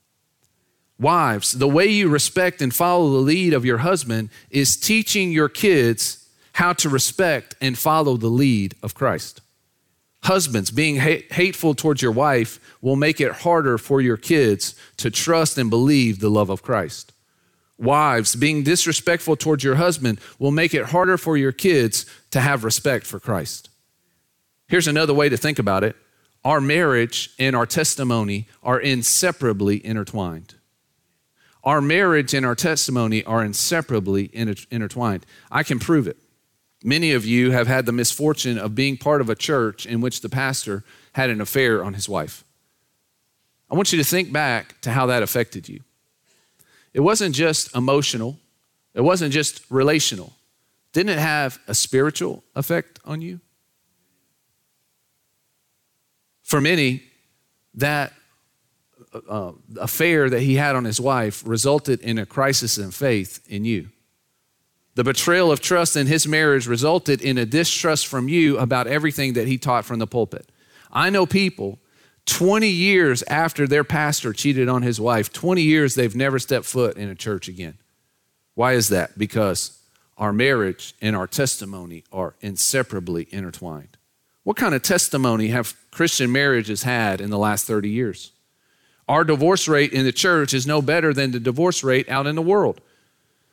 Wives, 0.97 1.51
the 1.51 1.67
way 1.67 1.89
you 1.89 2.09
respect 2.09 2.63
and 2.63 2.73
follow 2.73 3.11
the 3.11 3.19
lead 3.19 3.53
of 3.53 3.65
your 3.65 3.79
husband 3.79 4.31
is 4.49 4.77
teaching 4.77 5.33
your 5.33 5.49
kids 5.49 6.24
how 6.55 6.73
to 6.73 6.89
respect 6.89 7.55
and 7.61 7.77
follow 7.77 8.17
the 8.17 8.29
lead 8.29 8.75
of 8.83 8.95
Christ. 8.95 9.41
Husbands, 10.23 10.71
being 10.71 10.97
hateful 10.97 11.75
towards 11.75 12.01
your 12.01 12.13
wife 12.13 12.59
will 12.81 12.97
make 12.97 13.21
it 13.21 13.33
harder 13.33 13.77
for 13.77 14.01
your 14.01 14.17
kids 14.17 14.75
to 14.97 15.11
trust 15.11 15.59
and 15.59 15.69
believe 15.69 16.21
the 16.21 16.31
love 16.31 16.49
of 16.49 16.63
Christ. 16.63 17.13
Wives, 17.77 18.37
being 18.37 18.63
disrespectful 18.63 19.37
towards 19.37 19.65
your 19.65 19.75
husband 19.75 20.21
will 20.39 20.53
make 20.53 20.73
it 20.75 20.87
harder 20.87 21.19
for 21.19 21.37
your 21.37 21.53
kids 21.53 22.07
to 22.31 22.41
have 22.41 22.65
respect 22.65 23.05
for 23.05 23.19
Christ. 23.19 23.69
Here's 24.69 24.89
another 24.89 25.13
way 25.13 25.29
to 25.29 25.37
think 25.37 25.59
about 25.59 25.85
it 25.85 25.97
our 26.45 26.61
marriage 26.61 27.31
and 27.39 27.57
our 27.57 27.67
testimony 27.67 28.47
are 28.63 28.81
inseparably 28.81 29.85
intertwined. 29.85 30.55
Our 31.65 31.81
marriage 31.81 32.33
and 32.33 32.47
our 32.47 32.55
testimony 32.55 33.25
are 33.25 33.43
inseparably 33.43 34.31
intertwined. 34.33 35.27
I 35.51 35.63
can 35.63 35.79
prove 35.79 36.07
it. 36.07 36.19
Many 36.87 37.13
of 37.13 37.25
you 37.25 37.51
have 37.51 37.67
had 37.67 37.87
the 37.87 37.93
misfortune 37.93 38.59
of 38.59 38.75
being 38.75 38.99
part 38.99 39.23
of 39.23 39.31
a 39.31 39.35
church 39.35 39.87
in 39.87 40.03
which 40.03 40.21
the 40.21 40.29
pastor 40.29 40.85
had 41.15 41.31
an 41.31 41.41
affair 41.41 41.83
on 41.83 41.95
his 41.95 42.11
wife. 42.11 42.45
I 43.71 43.75
want 43.75 43.91
you 43.91 43.97
to 43.97 44.05
think 44.05 44.31
back 44.31 44.79
to 44.83 44.91
how 44.91 45.07
that 45.07 45.23
affected 45.23 45.67
you. 45.67 45.81
It 46.93 47.01
wasn't 47.01 47.35
just 47.35 47.75
emotional, 47.75 48.39
it 48.93 49.01
wasn't 49.01 49.33
just 49.33 49.63
relational. 49.71 50.35
Didn't 50.93 51.15
it 51.15 51.19
have 51.19 51.59
a 51.67 51.75
spiritual 51.75 52.45
effect 52.55 53.01
on 53.07 53.23
you? 53.23 53.41
For 56.43 56.61
many, 56.61 57.03
that 57.73 58.13
uh, 59.27 59.53
affair 59.81 60.29
that 60.29 60.41
he 60.41 60.57
had 60.57 60.77
on 60.77 60.85
his 60.85 61.01
wife 61.01 61.43
resulted 61.47 62.01
in 62.03 62.19
a 62.19 62.27
crisis 62.27 62.77
in 62.77 62.91
faith 62.91 63.41
in 63.49 63.65
you. 63.65 63.89
The 64.95 65.05
betrayal 65.05 65.51
of 65.51 65.61
trust 65.61 65.97
in 65.97 66.07
his 66.07 66.27
marriage 66.27 66.67
resulted 66.67 67.21
in 67.21 67.37
a 67.37 67.47
distrust 67.47 68.07
from 68.07 68.29
you 68.29 68.59
about 68.59 68.87
everything 68.87 69.33
that 69.33 69.49
he 69.49 69.59
taught 69.59 69.85
from 69.85 69.99
the 69.99 70.07
pulpit. 70.07 70.51
I 70.93 71.11
know 71.11 71.27
people 71.27 71.81
20 72.27 72.69
years 72.69 73.23
after 73.25 73.67
their 73.67 73.85
pastor 73.85 74.33
cheated 74.33 74.69
on 74.69 74.83
his 74.83 75.01
wife, 75.01 75.33
20 75.33 75.63
years 75.63 75.95
they've 75.95 76.15
never 76.15 76.39
stepped 76.39 76.65
foot 76.65 76.97
in 76.97 77.09
a 77.09 77.15
church 77.15 77.49
again. 77.49 77.77
Why 78.55 78.75
is 78.75 78.89
that? 78.89 79.19
Because 79.19 79.79
our 80.17 80.33
marriage 80.33 80.95
and 81.03 81.17
our 81.17 81.27
testimony 81.27 82.05
are 82.13 82.35
inseparably 82.41 83.27
intertwined. 83.31 83.97
What 84.45 84.57
kind 84.57 84.75
of 84.75 84.83
testimony 84.83 85.49
have 85.49 85.75
Christian 85.91 86.31
marriages 86.31 86.85
had 86.85 87.21
in 87.21 87.31
the 87.31 87.39
last 87.39 87.67
30 87.67 87.89
years? 87.89 88.31
Our 89.09 89.25
divorce 89.25 89.69
rate 89.69 89.93
in 89.93 90.05
the 90.05 90.13
church 90.13 90.55
is 90.55 90.67
no 90.67 90.81
better 90.81 91.13
than 91.13 91.33
the 91.33 91.41
divorce 91.41 91.83
rate 91.83 92.09
out 92.09 92.27
in 92.27 92.37
the 92.37 92.43
world. 92.43 92.81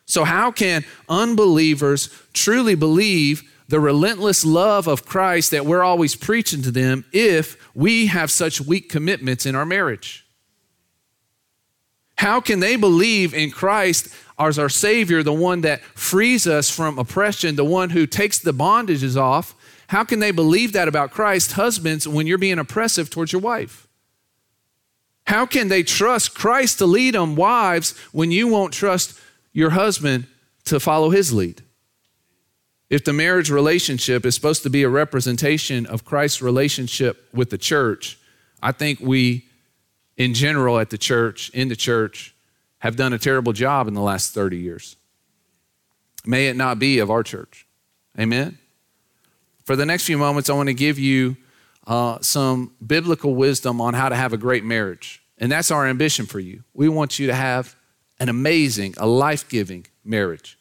So, 0.06 0.24
how 0.24 0.52
can 0.52 0.84
unbelievers 1.08 2.10
truly 2.34 2.76
believe 2.76 3.44
the 3.68 3.80
relentless 3.80 4.44
love 4.44 4.88
of 4.88 5.06
Christ 5.06 5.52
that 5.52 5.66
we're 5.66 5.84
always 5.84 6.16
preaching 6.16 6.62
to 6.64 6.72
them 6.72 7.06
if 7.14 7.58
we 7.74 8.08
have 8.08 8.30
such 8.30 8.60
weak 8.60 8.90
commitments 8.90 9.46
in 9.46 9.56
our 9.56 9.66
marriage? 9.66 10.26
How 12.18 12.40
can 12.40 12.60
they 12.60 12.76
believe 12.76 13.34
in 13.34 13.50
Christ 13.50 14.14
as 14.38 14.60
our 14.60 14.70
Savior, 14.70 15.24
the 15.24 15.34
one 15.34 15.62
that 15.62 15.82
frees 15.82 16.46
us 16.46 16.70
from 16.70 17.00
oppression, 17.00 17.56
the 17.56 17.64
one 17.64 17.90
who 17.90 18.06
takes 18.06 18.38
the 18.38 18.54
bondages 18.54 19.18
off? 19.18 19.56
How 19.88 20.04
can 20.04 20.20
they 20.20 20.32
believe 20.32 20.74
that 20.74 20.88
about 20.88 21.12
Christ, 21.12 21.54
husbands, 21.54 22.08
when 22.08 22.28
you're 22.28 22.38
being 22.38 22.60
oppressive 22.60 23.10
towards 23.10 23.32
your 23.32 23.42
wife? 23.42 23.88
How 25.26 25.46
can 25.46 25.70
they 25.70 25.82
trust 25.82 26.36
Christ 26.36 26.78
to 26.78 26.86
lead 26.86 27.14
them, 27.14 27.36
wives, 27.36 27.98
when 28.12 28.32
you 28.32 28.48
won't 28.48 28.74
trust 28.74 29.20
your 29.54 29.72
husband 29.72 30.28
to 30.66 30.80
follow 30.80 31.10
his 31.10 31.34
lead? 31.34 31.64
If 32.90 33.06
the 33.06 33.14
marriage 33.14 33.50
relationship 33.50 34.26
is 34.26 34.36
supposed 34.36 34.64
to 34.64 34.70
be 34.70 34.84
a 34.84 34.90
representation 34.90 35.86
of 35.86 36.04
Christ's 36.04 36.42
relationship 36.42 37.28
with 37.34 37.50
the 37.50 37.58
church, 37.58 38.20
I 38.62 38.74
think 38.74 39.00
we, 39.00 39.46
in 40.18 40.34
general, 40.34 40.78
at 40.78 40.90
the 40.90 40.98
church, 40.98 41.50
in 41.52 41.70
the 41.70 41.76
church, 41.76 42.36
have 42.80 42.96
done 42.96 43.14
a 43.14 43.18
terrible 43.18 43.54
job 43.54 43.88
in 43.88 43.94
the 43.94 44.02
last 44.02 44.34
30 44.34 44.58
years. 44.58 44.98
May 46.26 46.48
it 46.48 46.56
not 46.56 46.80
be 46.80 47.00
of 47.00 47.10
our 47.10 47.24
church. 47.24 47.66
Amen? 48.20 48.58
For 49.64 49.76
the 49.76 49.86
next 49.86 50.06
few 50.06 50.18
moments, 50.18 50.50
I 50.50 50.54
want 50.54 50.68
to 50.68 50.74
give 50.74 51.00
you 51.00 51.38
uh, 51.88 52.18
some 52.22 52.74
biblical 52.86 53.36
wisdom 53.36 53.80
on 53.80 53.94
how 53.94 54.10
to 54.10 54.16
have 54.16 54.34
a 54.34 54.38
great 54.38 54.64
marriage. 54.64 55.24
And 55.38 55.52
that's 55.52 55.72
our 55.72 55.88
ambition 55.88 56.26
for 56.26 56.40
you. 56.40 56.64
We 56.74 56.90
want 56.90 57.20
you 57.20 57.28
to 57.28 57.34
have 57.34 57.76
an 58.22 58.30
amazing, 58.30 58.94
a 58.98 59.08
life 59.08 59.50
giving 59.50 59.88
marriage. 60.06 60.58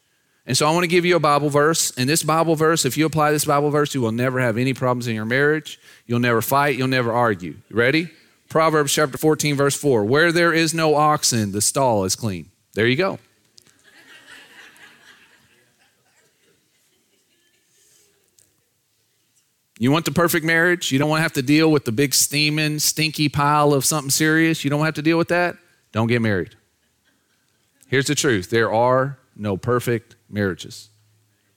And 0.47 0.57
so 0.57 0.67
I 0.67 0.71
want 0.73 0.85
to 0.85 0.89
give 0.89 1.05
you 1.05 1.15
a 1.15 1.21
Bible 1.21 1.51
verse. 1.51 1.93
And 1.99 2.09
this 2.09 2.23
Bible 2.23 2.57
verse, 2.57 2.87
if 2.87 2.97
you 2.97 3.05
apply 3.05 3.33
this 3.33 3.45
Bible 3.45 3.69
verse, 3.69 3.95
you 3.95 4.01
will 4.01 4.13
never 4.13 4.41
have 4.41 4.57
any 4.57 4.73
problems 4.73 5.07
in 5.07 5.15
your 5.15 5.27
marriage. 5.27 5.79
You'll 6.07 6.21
never 6.21 6.41
fight. 6.41 6.79
You'll 6.79 6.89
never 6.89 7.13
argue. 7.13 7.59
Ready? 7.71 8.11
Proverbs 8.49 8.95
chapter 8.95 9.19
14, 9.19 9.57
verse 9.57 9.77
4 9.77 10.05
Where 10.07 10.33
there 10.33 10.55
is 10.55 10.73
no 10.73 10.95
oxen, 10.95 11.53
the 11.53 11.61
stall 11.61 12.05
is 12.05 12.17
clean. 12.17 12.51
There 12.73 12.87
you 12.87 12.97
go. 12.97 13.19
You 19.79 19.91
want 19.91 20.07
the 20.07 20.13
perfect 20.13 20.47
marriage? 20.47 20.91
You 20.93 20.99
don't 20.99 21.11
want 21.11 21.21
to 21.21 21.23
have 21.23 21.33
to 21.35 21.43
deal 21.43 21.71
with 21.71 21.85
the 21.85 21.93
big 21.93 22.15
steaming, 22.15 22.79
stinky 22.79 23.29
pile 23.29 23.75
of 23.75 23.85
something 23.85 24.11
serious? 24.11 24.65
You 24.65 24.71
don't 24.71 24.85
have 24.85 24.95
to 24.95 25.03
deal 25.03 25.19
with 25.19 25.29
that? 25.29 25.57
Don't 25.93 26.07
get 26.07 26.23
married. 26.23 26.57
Here's 27.91 28.07
the 28.07 28.15
truth 28.15 28.51
there 28.51 28.73
are 28.73 29.19
no 29.35 29.57
perfect 29.57 30.15
marriages. 30.31 30.89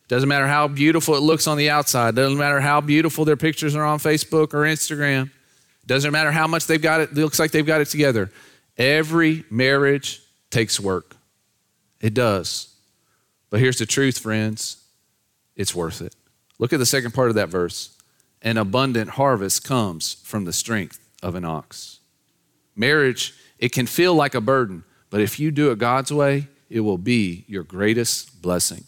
Doesn't 0.07 0.27
matter 0.27 0.47
how 0.47 0.67
beautiful 0.67 1.15
it 1.15 1.21
looks 1.21 1.45
on 1.47 1.57
the 1.57 1.69
outside, 1.69 2.15
doesn't 2.15 2.37
matter 2.37 2.59
how 2.59 2.81
beautiful 2.81 3.23
their 3.23 3.37
pictures 3.37 3.75
are 3.75 3.85
on 3.85 3.99
Facebook 3.99 4.53
or 4.53 4.63
Instagram, 4.63 5.29
doesn't 5.85 6.11
matter 6.11 6.31
how 6.31 6.47
much 6.47 6.65
they've 6.65 6.81
got 6.81 7.01
it, 7.01 7.11
it 7.11 7.17
looks 7.17 7.39
like 7.39 7.51
they've 7.51 7.65
got 7.65 7.81
it 7.81 7.87
together. 7.87 8.31
Every 8.77 9.45
marriage 9.51 10.21
takes 10.49 10.79
work. 10.79 11.15
It 12.01 12.15
does. 12.15 12.73
But 13.51 13.59
here's 13.59 13.77
the 13.77 13.85
truth, 13.85 14.17
friends 14.17 14.77
it's 15.55 15.75
worth 15.75 16.01
it. 16.01 16.15
Look 16.57 16.73
at 16.73 16.79
the 16.79 16.85
second 16.85 17.13
part 17.13 17.29
of 17.29 17.35
that 17.35 17.49
verse. 17.49 17.95
An 18.41 18.57
abundant 18.57 19.11
harvest 19.11 19.63
comes 19.63 20.15
from 20.23 20.45
the 20.45 20.53
strength 20.53 20.99
of 21.21 21.35
an 21.35 21.45
ox. 21.45 21.99
Marriage, 22.75 23.35
it 23.59 23.71
can 23.71 23.85
feel 23.85 24.15
like 24.15 24.33
a 24.33 24.41
burden, 24.41 24.83
but 25.13 25.21
if 25.21 25.39
you 25.39 25.51
do 25.51 25.69
it 25.69 25.77
God's 25.77 26.11
way, 26.11 26.47
it 26.71 26.79
will 26.79 26.97
be 26.97 27.45
your 27.47 27.61
greatest 27.61 28.41
blessing. 28.41 28.85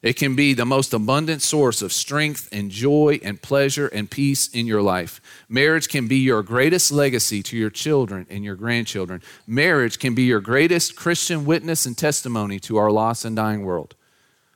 It 0.00 0.14
can 0.14 0.34
be 0.34 0.54
the 0.54 0.64
most 0.64 0.94
abundant 0.94 1.42
source 1.42 1.82
of 1.82 1.92
strength 1.92 2.48
and 2.50 2.70
joy 2.70 3.20
and 3.22 3.42
pleasure 3.42 3.86
and 3.88 4.10
peace 4.10 4.48
in 4.48 4.66
your 4.66 4.80
life. 4.80 5.20
Marriage 5.46 5.90
can 5.90 6.08
be 6.08 6.16
your 6.16 6.42
greatest 6.42 6.90
legacy 6.90 7.42
to 7.42 7.54
your 7.54 7.68
children 7.68 8.26
and 8.30 8.46
your 8.46 8.54
grandchildren. 8.54 9.22
Marriage 9.46 9.98
can 9.98 10.14
be 10.14 10.22
your 10.22 10.40
greatest 10.40 10.96
Christian 10.96 11.44
witness 11.44 11.84
and 11.84 11.98
testimony 11.98 12.58
to 12.60 12.78
our 12.78 12.90
lost 12.90 13.26
and 13.26 13.36
dying 13.36 13.62
world. 13.62 13.94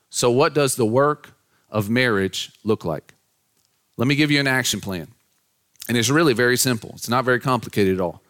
So, 0.08 0.30
what 0.30 0.54
does 0.54 0.76
the 0.76 0.86
work 0.86 1.34
of 1.68 1.90
marriage 1.90 2.52
look 2.64 2.86
like? 2.86 3.12
Let 3.98 4.08
me 4.08 4.14
give 4.14 4.30
you 4.30 4.40
an 4.40 4.46
action 4.46 4.80
plan. 4.80 5.08
And 5.90 5.98
it's 5.98 6.08
really 6.08 6.32
very 6.32 6.56
simple, 6.56 6.92
it's 6.94 7.10
not 7.10 7.26
very 7.26 7.38
complicated 7.38 7.96
at 7.96 8.00
all. 8.00 8.22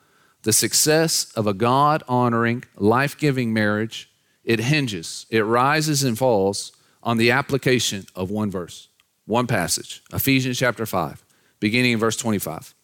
The 0.43 0.53
success 0.53 1.31
of 1.37 1.47
a 1.47 1.55
God 1.55 2.03
honoring, 2.09 2.65
life 2.77 3.17
giving 3.17 3.53
marriage 3.53 4.11
it 4.45 4.59
hinges, 4.59 5.25
it 5.31 5.43
rises 5.43 6.03
and 6.03 6.19
falls 6.19 6.73
on 7.01 7.17
the 7.17 7.31
application 7.31 8.07
of 8.17 8.31
one 8.31 8.51
verse, 8.51 8.89
one 9.25 9.47
passage, 9.47 10.03
Ephesians 10.13 10.59
chapter 10.59 10.85
5, 10.85 11.25
beginning 11.61 11.93
in 11.93 11.99
verse 12.01 12.17
25. 12.17 12.75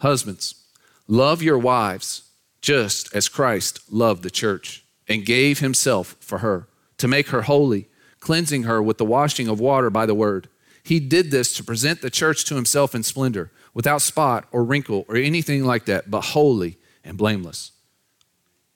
Husbands, 0.00 0.64
love 1.06 1.40
your 1.40 1.58
wives 1.58 2.30
just 2.60 3.14
as 3.14 3.28
Christ 3.28 3.80
loved 3.92 4.24
the 4.24 4.30
church 4.30 4.84
and 5.06 5.24
gave 5.24 5.60
himself 5.60 6.16
for 6.18 6.38
her 6.38 6.66
to 6.98 7.06
make 7.06 7.28
her 7.28 7.42
holy, 7.42 7.86
cleansing 8.18 8.64
her 8.64 8.82
with 8.82 8.98
the 8.98 9.04
washing 9.04 9.46
of 9.46 9.60
water 9.60 9.88
by 9.88 10.04
the 10.04 10.14
word. 10.14 10.48
He 10.82 10.98
did 10.98 11.30
this 11.30 11.54
to 11.54 11.64
present 11.64 12.02
the 12.02 12.10
church 12.10 12.44
to 12.46 12.56
himself 12.56 12.92
in 12.92 13.04
splendor, 13.04 13.52
without 13.72 14.02
spot 14.02 14.46
or 14.50 14.64
wrinkle 14.64 15.04
or 15.08 15.14
anything 15.14 15.64
like 15.64 15.84
that, 15.84 16.10
but 16.10 16.22
holy 16.22 16.76
and 17.08 17.18
blameless. 17.18 17.72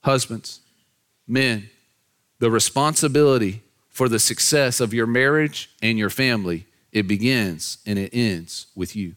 Husbands, 0.03 0.61
men, 1.29 1.71
the 2.41 2.51
responsibility 2.51 3.63
for 3.89 4.09
the 4.09 4.19
success 4.19 4.81
of 4.81 4.93
your 4.95 5.07
marriage 5.07 5.71
and 5.83 5.99
your 5.99 6.11
family, 6.11 6.67
it 6.91 7.07
begins 7.07 7.79
and 7.87 7.99
it 7.99 8.11
ends 8.13 8.67
with 8.75 8.97
you. 8.97 9.15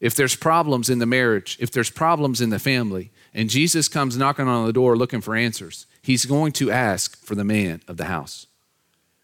If 0.00 0.14
there's 0.14 0.36
problems 0.36 0.90
in 0.90 0.98
the 0.98 1.06
marriage, 1.06 1.56
if 1.60 1.70
there's 1.70 1.90
problems 1.90 2.40
in 2.40 2.50
the 2.50 2.58
family, 2.58 3.10
and 3.32 3.48
Jesus 3.48 3.88
comes 3.88 4.18
knocking 4.18 4.46
on 4.46 4.66
the 4.66 4.72
door 4.72 4.96
looking 4.96 5.22
for 5.22 5.34
answers, 5.34 5.86
he's 6.02 6.26
going 6.26 6.52
to 6.52 6.70
ask 6.70 7.16
for 7.24 7.34
the 7.34 7.42
man 7.42 7.80
of 7.88 7.96
the 7.96 8.04
house. 8.04 8.46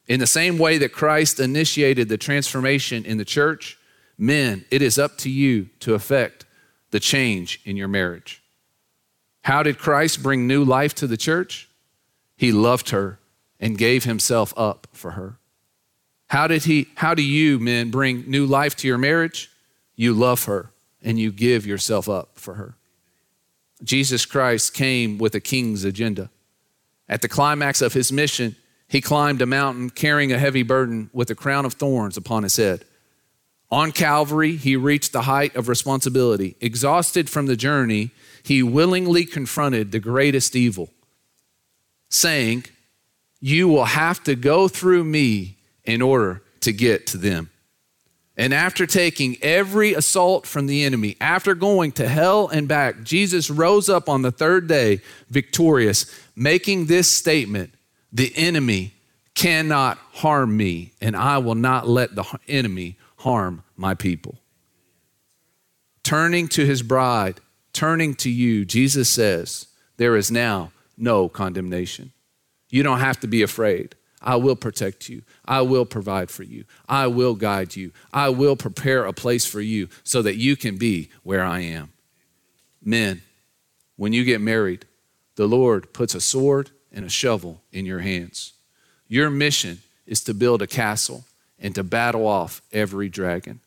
In 0.08 0.20
the 0.20 0.26
same 0.26 0.58
way 0.58 0.78
that 0.78 0.92
Christ 0.92 1.38
initiated 1.38 2.08
the 2.08 2.16
transformation 2.16 3.04
in 3.04 3.18
the 3.18 3.24
church, 3.24 3.78
men, 4.16 4.64
it 4.70 4.80
is 4.80 4.98
up 4.98 5.18
to 5.18 5.30
you 5.30 5.68
to 5.80 5.94
effect 5.94 6.46
the 6.90 6.98
change 6.98 7.60
in 7.64 7.76
your 7.76 7.88
marriage. 7.88 8.42
How 9.50 9.64
did 9.64 9.78
Christ 9.78 10.22
bring 10.22 10.46
new 10.46 10.62
life 10.62 10.94
to 10.94 11.08
the 11.08 11.16
church? 11.16 11.68
He 12.36 12.52
loved 12.52 12.90
her 12.90 13.18
and 13.58 13.76
gave 13.76 14.04
himself 14.04 14.54
up 14.56 14.86
for 14.92 15.10
her. 15.10 15.38
How 16.28 16.46
did 16.46 16.66
he 16.66 16.86
how 16.94 17.14
do 17.14 17.22
you 17.24 17.58
men 17.58 17.90
bring 17.90 18.30
new 18.30 18.46
life 18.46 18.76
to 18.76 18.86
your 18.86 18.96
marriage? 18.96 19.50
You 19.96 20.14
love 20.14 20.44
her 20.44 20.70
and 21.02 21.18
you 21.18 21.32
give 21.32 21.66
yourself 21.66 22.08
up 22.08 22.38
for 22.38 22.54
her. 22.54 22.76
Jesus 23.82 24.24
Christ 24.24 24.72
came 24.72 25.18
with 25.18 25.34
a 25.34 25.40
king's 25.40 25.82
agenda. 25.82 26.30
At 27.08 27.20
the 27.20 27.28
climax 27.28 27.82
of 27.82 27.92
his 27.92 28.12
mission, 28.12 28.54
he 28.86 29.00
climbed 29.00 29.42
a 29.42 29.46
mountain 29.46 29.90
carrying 29.90 30.32
a 30.32 30.38
heavy 30.38 30.62
burden 30.62 31.10
with 31.12 31.28
a 31.28 31.34
crown 31.34 31.66
of 31.66 31.72
thorns 31.72 32.16
upon 32.16 32.44
his 32.44 32.54
head. 32.54 32.84
On 33.70 33.92
Calvary, 33.92 34.56
he 34.56 34.74
reached 34.76 35.12
the 35.12 35.22
height 35.22 35.54
of 35.54 35.68
responsibility. 35.68 36.56
Exhausted 36.60 37.30
from 37.30 37.46
the 37.46 37.56
journey, 37.56 38.10
he 38.42 38.62
willingly 38.62 39.24
confronted 39.24 39.92
the 39.92 40.00
greatest 40.00 40.56
evil 40.56 40.90
saying, 42.10 42.64
You 43.40 43.68
will 43.68 43.84
have 43.86 44.22
to 44.24 44.34
go 44.34 44.68
through 44.68 45.04
me 45.04 45.56
in 45.84 46.02
order 46.02 46.42
to 46.60 46.72
get 46.72 47.06
to 47.08 47.16
them. 47.16 47.50
And 48.36 48.54
after 48.54 48.86
taking 48.86 49.36
every 49.42 49.92
assault 49.92 50.46
from 50.46 50.66
the 50.66 50.84
enemy, 50.84 51.16
after 51.20 51.54
going 51.54 51.92
to 51.92 52.08
hell 52.08 52.48
and 52.48 52.66
back, 52.66 53.02
Jesus 53.02 53.50
rose 53.50 53.88
up 53.88 54.08
on 54.08 54.22
the 54.22 54.32
third 54.32 54.66
day 54.66 55.00
victorious, 55.28 56.06
making 56.34 56.86
this 56.86 57.08
statement 57.08 57.74
The 58.12 58.32
enemy 58.36 58.94
cannot 59.34 59.98
harm 60.12 60.56
me, 60.56 60.92
and 61.00 61.16
I 61.16 61.38
will 61.38 61.54
not 61.54 61.88
let 61.88 62.14
the 62.14 62.24
enemy 62.48 62.96
harm 63.20 63.62
my 63.76 63.94
people. 63.94 64.38
Turning 66.02 66.48
to 66.48 66.64
his 66.64 66.82
bride, 66.82 67.40
turning 67.72 68.14
to 68.14 68.30
you, 68.30 68.64
Jesus 68.64 69.08
says, 69.08 69.66
There 69.98 70.16
is 70.16 70.30
now 70.30 70.72
no 70.96 71.28
condemnation. 71.28 72.12
You 72.70 72.82
don't 72.82 73.00
have 73.00 73.20
to 73.20 73.26
be 73.26 73.42
afraid. 73.42 73.94
I 74.22 74.36
will 74.36 74.56
protect 74.56 75.08
you. 75.08 75.22
I 75.44 75.62
will 75.62 75.84
provide 75.84 76.30
for 76.30 76.42
you. 76.42 76.64
I 76.88 77.06
will 77.06 77.34
guide 77.34 77.76
you. 77.76 77.92
I 78.12 78.28
will 78.30 78.56
prepare 78.56 79.04
a 79.04 79.12
place 79.12 79.46
for 79.46 79.60
you 79.60 79.88
so 80.02 80.22
that 80.22 80.36
you 80.36 80.56
can 80.56 80.76
be 80.76 81.10
where 81.22 81.44
I 81.44 81.60
am. 81.60 81.92
Men, 82.82 83.22
when 83.96 84.12
you 84.12 84.24
get 84.24 84.40
married, 84.40 84.86
the 85.36 85.46
Lord 85.46 85.92
puts 85.92 86.14
a 86.14 86.20
sword 86.20 86.70
and 86.92 87.04
a 87.04 87.10
shovel 87.10 87.62
in 87.72 87.86
your 87.86 88.00
hands. 88.00 88.54
Your 89.08 89.30
mission 89.30 89.80
is 90.06 90.22
to 90.24 90.34
build 90.34 90.62
a 90.62 90.66
castle 90.66 91.24
and 91.60 91.74
to 91.74 91.84
battle 91.84 92.26
off 92.26 92.62
every 92.72 93.08
dragon. 93.08 93.60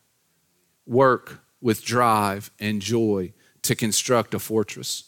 Work 0.86 1.40
with 1.60 1.84
drive 1.84 2.50
and 2.60 2.82
joy 2.82 3.32
to 3.62 3.74
construct 3.74 4.34
a 4.34 4.38
fortress, 4.38 5.04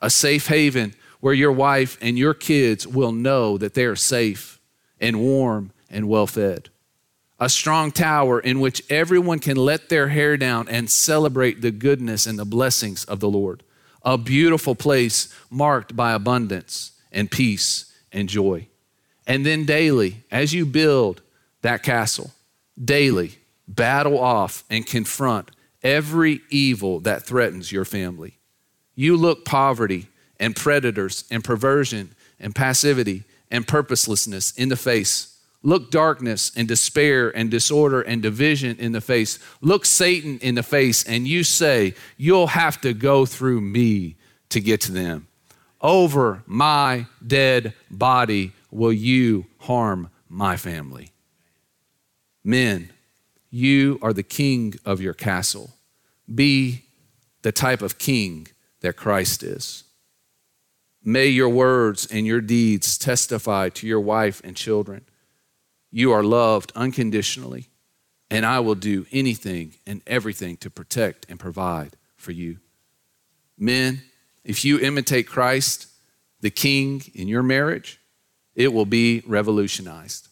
a 0.00 0.10
safe 0.10 0.48
haven 0.48 0.94
where 1.20 1.34
your 1.34 1.52
wife 1.52 1.96
and 2.00 2.18
your 2.18 2.34
kids 2.34 2.86
will 2.86 3.12
know 3.12 3.56
that 3.58 3.74
they 3.74 3.84
are 3.84 3.96
safe 3.96 4.60
and 5.00 5.20
warm 5.20 5.70
and 5.88 6.08
well 6.08 6.26
fed. 6.26 6.68
A 7.38 7.48
strong 7.48 7.92
tower 7.92 8.40
in 8.40 8.60
which 8.60 8.82
everyone 8.90 9.38
can 9.38 9.56
let 9.56 9.88
their 9.88 10.08
hair 10.08 10.36
down 10.36 10.68
and 10.68 10.90
celebrate 10.90 11.60
the 11.60 11.70
goodness 11.70 12.26
and 12.26 12.38
the 12.38 12.46
blessings 12.46 13.04
of 13.04 13.20
the 13.20 13.28
Lord. 13.28 13.62
A 14.02 14.16
beautiful 14.16 14.74
place 14.74 15.32
marked 15.50 15.94
by 15.94 16.12
abundance 16.12 16.92
and 17.12 17.30
peace 17.30 17.92
and 18.10 18.28
joy. 18.28 18.68
And 19.26 19.44
then 19.44 19.66
daily, 19.66 20.24
as 20.30 20.54
you 20.54 20.64
build 20.64 21.20
that 21.66 21.82
castle, 21.82 22.30
daily 22.82 23.36
battle 23.66 24.20
off 24.20 24.62
and 24.70 24.86
confront 24.86 25.50
every 25.82 26.40
evil 26.48 27.00
that 27.00 27.24
threatens 27.24 27.72
your 27.72 27.84
family 27.84 28.38
You 28.94 29.16
look 29.16 29.44
poverty 29.44 30.06
and 30.38 30.54
predators 30.54 31.24
and 31.28 31.42
perversion 31.42 32.14
and 32.38 32.54
passivity 32.54 33.24
and 33.50 33.66
purposelessness 33.66 34.52
in 34.52 34.68
the 34.68 34.76
face. 34.76 35.36
Look 35.64 35.90
darkness 35.90 36.52
and 36.54 36.68
despair 36.68 37.36
and 37.36 37.50
disorder 37.50 38.00
and 38.00 38.22
division 38.22 38.76
in 38.78 38.92
the 38.92 39.00
face. 39.00 39.40
Look 39.60 39.86
Satan 39.86 40.38
in 40.38 40.54
the 40.54 40.62
face, 40.62 41.02
and 41.02 41.26
you 41.26 41.42
say, 41.42 41.94
You'll 42.16 42.46
have 42.46 42.80
to 42.82 42.94
go 42.94 43.26
through 43.26 43.60
me 43.60 44.14
to 44.50 44.60
get 44.60 44.82
to 44.82 44.92
them. 44.92 45.26
Over 45.80 46.44
my 46.46 47.06
dead 47.26 47.74
body 47.90 48.52
will 48.70 48.92
you 48.92 49.46
harm 49.58 50.10
my 50.28 50.56
family. 50.56 51.10
Men, 52.46 52.90
you 53.50 53.98
are 54.02 54.12
the 54.12 54.22
king 54.22 54.76
of 54.84 55.00
your 55.00 55.14
castle. 55.14 55.70
Be 56.32 56.84
the 57.42 57.50
type 57.50 57.82
of 57.82 57.98
king 57.98 58.46
that 58.82 58.94
Christ 58.94 59.42
is. 59.42 59.82
May 61.02 61.26
your 61.26 61.48
words 61.48 62.06
and 62.06 62.24
your 62.24 62.40
deeds 62.40 62.98
testify 62.98 63.70
to 63.70 63.86
your 63.88 63.98
wife 63.98 64.40
and 64.44 64.54
children. 64.54 65.06
You 65.90 66.12
are 66.12 66.22
loved 66.22 66.70
unconditionally, 66.76 67.66
and 68.30 68.46
I 68.46 68.60
will 68.60 68.76
do 68.76 69.06
anything 69.10 69.74
and 69.84 70.00
everything 70.06 70.56
to 70.58 70.70
protect 70.70 71.26
and 71.28 71.40
provide 71.40 71.96
for 72.14 72.30
you. 72.30 72.58
Men, 73.58 74.02
if 74.44 74.64
you 74.64 74.78
imitate 74.78 75.26
Christ, 75.26 75.88
the 76.42 76.50
King, 76.50 77.02
in 77.12 77.26
your 77.26 77.42
marriage, 77.42 78.00
it 78.54 78.72
will 78.72 78.86
be 78.86 79.24
revolutionized. 79.26 80.28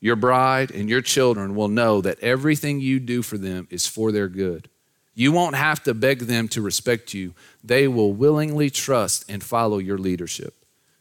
Your 0.00 0.16
bride 0.16 0.70
and 0.70 0.88
your 0.88 1.02
children 1.02 1.54
will 1.54 1.68
know 1.68 2.00
that 2.00 2.20
everything 2.20 2.80
you 2.80 2.98
do 2.98 3.22
for 3.22 3.36
them 3.36 3.68
is 3.70 3.86
for 3.86 4.10
their 4.10 4.28
good. 4.28 4.68
You 5.14 5.32
won't 5.32 5.56
have 5.56 5.82
to 5.82 5.92
beg 5.92 6.20
them 6.20 6.48
to 6.48 6.62
respect 6.62 7.12
you. 7.12 7.34
They 7.62 7.86
will 7.86 8.12
willingly 8.12 8.70
trust 8.70 9.28
and 9.28 9.42
follow 9.42 9.78
your 9.78 9.98
leadership. 9.98 10.54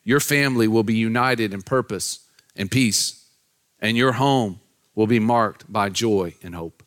Your 0.03 0.19
family 0.19 0.67
will 0.67 0.83
be 0.83 0.95
united 0.95 1.53
in 1.53 1.61
purpose 1.61 2.27
and 2.55 2.69
peace, 2.69 3.25
and 3.79 3.95
your 3.95 4.13
home 4.13 4.59
will 4.95 5.07
be 5.07 5.19
marked 5.19 5.71
by 5.71 5.87
joy 5.87 6.33
and 6.43 6.55
hope. 6.55 6.83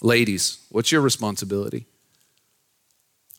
Ladies, 0.00 0.58
what's 0.68 0.92
your 0.92 1.00
responsibility? 1.00 1.86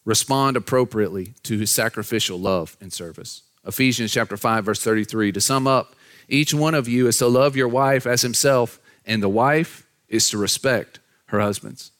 Respond 0.03 0.57
appropriately 0.57 1.35
to 1.43 1.57
his 1.57 1.71
sacrificial 1.71 2.37
love 2.37 2.75
and 2.81 2.91
service. 2.91 3.43
Ephesians 3.65 4.11
chapter 4.11 4.35
5 4.35 4.65
verse 4.65 4.81
33 4.83 5.31
to 5.33 5.39
sum 5.39 5.67
up 5.67 5.95
each 6.29 6.53
one 6.53 6.75
of 6.75 6.87
you 6.87 7.07
is 7.07 7.17
to 7.17 7.27
love 7.27 7.55
your 7.55 7.67
wife 7.67 8.05
as 8.05 8.21
himself, 8.21 8.79
and 9.05 9.21
the 9.21 9.29
wife 9.29 9.87
is 10.07 10.29
to 10.29 10.37
respect 10.37 10.99
her 11.27 11.39
husbands. 11.39 11.91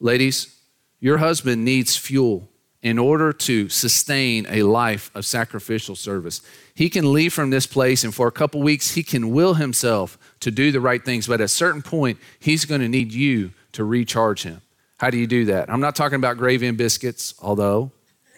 Ladies, 0.00 0.58
your 0.98 1.18
husband 1.18 1.64
needs 1.64 1.96
fuel 1.96 2.48
in 2.82 2.98
order 2.98 3.32
to 3.32 3.68
sustain 3.68 4.44
a 4.48 4.64
life 4.64 5.10
of 5.14 5.24
sacrificial 5.24 5.94
service. 5.94 6.42
He 6.74 6.90
can 6.90 7.12
leave 7.12 7.32
from 7.32 7.50
this 7.50 7.66
place, 7.66 8.02
and 8.02 8.12
for 8.14 8.26
a 8.26 8.32
couple 8.32 8.60
weeks, 8.60 8.94
he 8.94 9.04
can 9.04 9.30
will 9.30 9.54
himself 9.54 10.18
to 10.40 10.50
do 10.50 10.72
the 10.72 10.80
right 10.80 11.04
things, 11.04 11.28
but 11.28 11.34
at 11.34 11.44
a 11.44 11.48
certain 11.48 11.82
point, 11.82 12.18
he's 12.40 12.64
going 12.64 12.80
to 12.80 12.88
need 12.88 13.12
you 13.12 13.52
to 13.72 13.84
recharge 13.84 14.42
him. 14.42 14.60
How 14.98 15.10
do 15.10 15.18
you 15.18 15.26
do 15.26 15.44
that? 15.46 15.70
I'm 15.70 15.80
not 15.80 15.94
talking 15.94 16.16
about 16.16 16.38
gravy 16.38 16.66
and 16.66 16.76
biscuits, 16.76 17.34
although 17.40 17.92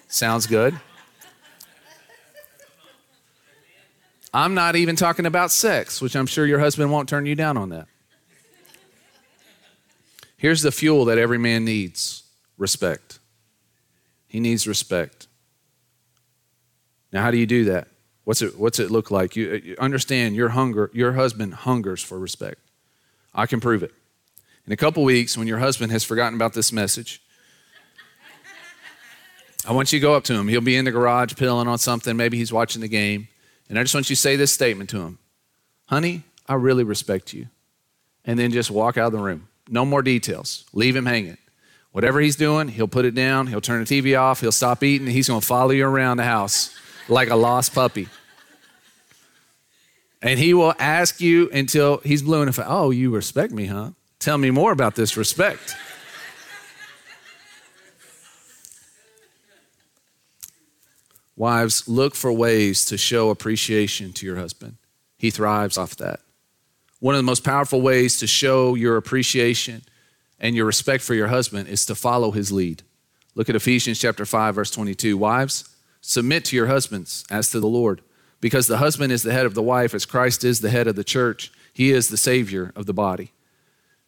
sounds 0.08 0.46
good. 0.46 0.78
I'm 4.34 4.52
not 4.54 4.74
even 4.74 4.96
talking 4.96 5.26
about 5.26 5.52
sex, 5.52 6.02
which 6.02 6.16
I'm 6.16 6.26
sure 6.26 6.44
your 6.44 6.58
husband 6.58 6.90
won't 6.90 7.08
turn 7.08 7.24
you 7.24 7.36
down 7.36 7.56
on 7.56 7.68
that. 7.68 7.86
Here's 10.36 10.60
the 10.60 10.72
fuel 10.72 11.04
that 11.04 11.18
every 11.18 11.38
man 11.38 11.64
needs 11.64 12.24
respect. 12.58 13.20
He 14.26 14.40
needs 14.40 14.66
respect. 14.66 15.28
Now, 17.12 17.22
how 17.22 17.30
do 17.30 17.38
you 17.38 17.46
do 17.46 17.66
that? 17.66 17.86
What's 18.24 18.42
it, 18.42 18.58
what's 18.58 18.80
it 18.80 18.90
look 18.90 19.12
like? 19.12 19.36
You, 19.36 19.62
you 19.64 19.76
understand 19.78 20.34
your 20.34 20.48
hunger, 20.48 20.90
your 20.92 21.12
husband 21.12 21.54
hungers 21.54 22.02
for 22.02 22.18
respect. 22.18 22.58
I 23.32 23.46
can 23.46 23.60
prove 23.60 23.84
it. 23.84 23.92
In 24.66 24.72
a 24.72 24.76
couple 24.76 25.04
weeks, 25.04 25.38
when 25.38 25.46
your 25.46 25.58
husband 25.58 25.92
has 25.92 26.02
forgotten 26.02 26.34
about 26.34 26.54
this 26.54 26.72
message, 26.72 27.22
I 29.64 29.72
want 29.72 29.92
you 29.92 30.00
to 30.00 30.02
go 30.02 30.14
up 30.14 30.24
to 30.24 30.34
him. 30.34 30.48
He'll 30.48 30.60
be 30.60 30.76
in 30.76 30.84
the 30.84 30.90
garage 30.90 31.36
pilling 31.36 31.68
on 31.68 31.78
something. 31.78 32.16
Maybe 32.16 32.36
he's 32.36 32.52
watching 32.52 32.82
the 32.82 32.88
game. 32.88 33.28
And 33.68 33.78
I 33.78 33.82
just 33.82 33.94
want 33.94 34.10
you 34.10 34.16
to 34.16 34.20
say 34.20 34.36
this 34.36 34.52
statement 34.52 34.90
to 34.90 35.00
him 35.00 35.18
Honey, 35.86 36.22
I 36.48 36.54
really 36.54 36.84
respect 36.84 37.32
you. 37.32 37.46
And 38.24 38.38
then 38.38 38.50
just 38.52 38.70
walk 38.70 38.96
out 38.96 39.08
of 39.08 39.12
the 39.12 39.18
room. 39.18 39.48
No 39.68 39.84
more 39.84 40.02
details. 40.02 40.64
Leave 40.72 40.96
him 40.96 41.06
hanging. 41.06 41.38
Whatever 41.92 42.20
he's 42.20 42.36
doing, 42.36 42.68
he'll 42.68 42.88
put 42.88 43.04
it 43.04 43.14
down, 43.14 43.46
he'll 43.46 43.60
turn 43.60 43.84
the 43.84 43.86
TV 43.86 44.18
off, 44.18 44.40
he'll 44.40 44.50
stop 44.50 44.82
eating, 44.82 45.06
he's 45.06 45.28
gonna 45.28 45.40
follow 45.40 45.70
you 45.70 45.86
around 45.86 46.16
the 46.16 46.24
house 46.24 46.76
like 47.08 47.30
a 47.30 47.36
lost 47.36 47.72
puppy. 47.72 48.08
And 50.20 50.38
he 50.40 50.54
will 50.54 50.74
ask 50.78 51.20
you 51.20 51.50
until 51.50 51.98
he's 51.98 52.22
blue 52.22 52.40
in 52.40 52.46
the 52.46 52.52
face. 52.52 52.64
Oh, 52.66 52.90
you 52.90 53.10
respect 53.10 53.52
me, 53.52 53.66
huh? 53.66 53.90
Tell 54.18 54.38
me 54.38 54.50
more 54.50 54.72
about 54.72 54.96
this 54.96 55.16
respect. 55.16 55.76
Wives, 61.36 61.88
look 61.88 62.14
for 62.14 62.32
ways 62.32 62.84
to 62.86 62.96
show 62.96 63.30
appreciation 63.30 64.12
to 64.12 64.26
your 64.26 64.36
husband. 64.36 64.76
He 65.18 65.30
thrives 65.30 65.76
off 65.76 65.96
that. 65.96 66.20
One 67.00 67.14
of 67.14 67.18
the 67.18 67.24
most 67.24 67.44
powerful 67.44 67.80
ways 67.80 68.18
to 68.18 68.26
show 68.26 68.74
your 68.74 68.96
appreciation 68.96 69.82
and 70.38 70.54
your 70.54 70.64
respect 70.64 71.02
for 71.02 71.14
your 71.14 71.28
husband 71.28 71.68
is 71.68 71.84
to 71.86 71.94
follow 71.94 72.30
his 72.30 72.52
lead. 72.52 72.82
Look 73.34 73.48
at 73.48 73.56
Ephesians 73.56 73.98
chapter 73.98 74.24
5 74.24 74.54
verse 74.54 74.70
22. 74.70 75.16
Wives, 75.16 75.68
submit 76.00 76.44
to 76.46 76.56
your 76.56 76.66
husbands 76.66 77.24
as 77.30 77.50
to 77.50 77.60
the 77.60 77.66
Lord, 77.66 78.00
because 78.40 78.66
the 78.66 78.78
husband 78.78 79.12
is 79.12 79.22
the 79.22 79.32
head 79.32 79.46
of 79.46 79.54
the 79.54 79.62
wife 79.62 79.94
as 79.94 80.06
Christ 80.06 80.44
is 80.44 80.60
the 80.60 80.70
head 80.70 80.86
of 80.86 80.96
the 80.96 81.04
church. 81.04 81.50
He 81.72 81.90
is 81.90 82.08
the 82.08 82.16
savior 82.16 82.72
of 82.76 82.86
the 82.86 82.94
body. 82.94 83.32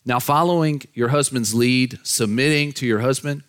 Now, 0.05 0.21
following 0.21 0.83
your 0.95 1.09
husband's 1.09 1.53
lead, 1.53 1.99
submitting 2.05 2.73
to 2.75 2.87
your 2.87 3.01
husband, 3.01 3.43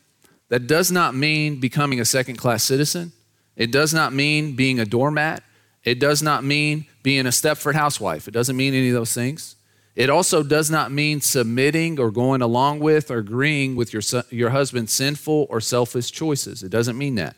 that 0.49 0.65
does 0.65 0.91
not 0.91 1.13
mean 1.13 1.59
becoming 1.59 1.99
a 1.99 2.05
second 2.05 2.37
class 2.37 2.63
citizen. 2.63 3.11
It 3.57 3.71
does 3.71 3.93
not 3.93 4.13
mean 4.13 4.55
being 4.55 4.79
a 4.79 4.85
doormat. 4.85 5.43
It 5.83 5.99
does 5.99 6.21
not 6.21 6.43
mean 6.43 6.85
being 7.03 7.25
a 7.25 7.29
Stepford 7.29 7.73
housewife. 7.73 8.27
It 8.27 8.31
doesn't 8.31 8.55
mean 8.55 8.73
any 8.73 8.89
of 8.89 8.93
those 8.93 9.13
things. 9.13 9.55
It 9.95 10.11
also 10.11 10.43
does 10.43 10.69
not 10.69 10.91
mean 10.91 11.21
submitting 11.21 11.99
or 11.99 12.11
going 12.11 12.43
along 12.43 12.81
with 12.81 13.09
or 13.09 13.17
agreeing 13.17 13.75
with 13.75 13.93
your, 13.93 14.03
your 14.29 14.51
husband's 14.51 14.93
sinful 14.93 15.47
or 15.49 15.59
selfish 15.59 16.11
choices. 16.11 16.61
It 16.61 16.69
doesn't 16.69 16.99
mean 16.99 17.15
that. 17.15 17.35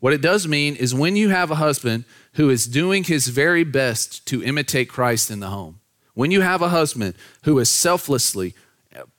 What 0.00 0.12
it 0.12 0.20
does 0.20 0.46
mean 0.46 0.76
is 0.76 0.94
when 0.94 1.16
you 1.16 1.30
have 1.30 1.50
a 1.50 1.56
husband 1.56 2.04
who 2.34 2.50
is 2.50 2.66
doing 2.66 3.04
his 3.04 3.28
very 3.28 3.64
best 3.64 4.26
to 4.26 4.44
imitate 4.44 4.90
Christ 4.90 5.30
in 5.30 5.40
the 5.40 5.48
home, 5.48 5.80
when 6.12 6.30
you 6.30 6.42
have 6.42 6.60
a 6.60 6.68
husband 6.68 7.14
who 7.44 7.58
is 7.58 7.70
selflessly 7.70 8.54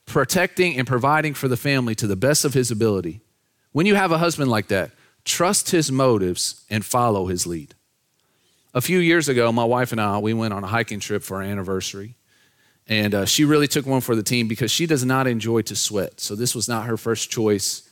protecting 0.05 0.77
and 0.77 0.87
providing 0.87 1.33
for 1.33 1.47
the 1.47 1.57
family 1.57 1.95
to 1.95 2.07
the 2.07 2.15
best 2.15 2.45
of 2.45 2.53
his 2.53 2.69
ability, 2.69 3.21
when 3.71 3.87
you 3.87 3.95
have 3.95 4.11
a 4.11 4.19
husband 4.19 4.51
like 4.51 4.67
that, 4.67 4.91
trust 5.29 5.71
his 5.71 5.91
motives, 5.91 6.65
and 6.69 6.83
follow 6.83 7.27
his 7.27 7.45
lead. 7.45 7.75
A 8.73 8.81
few 8.81 8.99
years 8.99 9.29
ago, 9.29 9.51
my 9.51 9.63
wife 9.63 9.91
and 9.91 10.01
I, 10.01 10.17
we 10.19 10.33
went 10.33 10.53
on 10.53 10.63
a 10.63 10.67
hiking 10.67 10.99
trip 10.99 11.23
for 11.23 11.37
our 11.37 11.43
anniversary. 11.43 12.15
And 12.87 13.13
uh, 13.13 13.25
she 13.25 13.45
really 13.45 13.67
took 13.67 13.85
one 13.85 14.01
for 14.01 14.15
the 14.15 14.23
team 14.23 14.47
because 14.47 14.71
she 14.71 14.87
does 14.87 15.05
not 15.05 15.27
enjoy 15.27 15.61
to 15.63 15.75
sweat. 15.75 16.19
So 16.19 16.35
this 16.35 16.55
was 16.55 16.67
not 16.67 16.87
her 16.87 16.97
first 16.97 17.29
choice. 17.29 17.87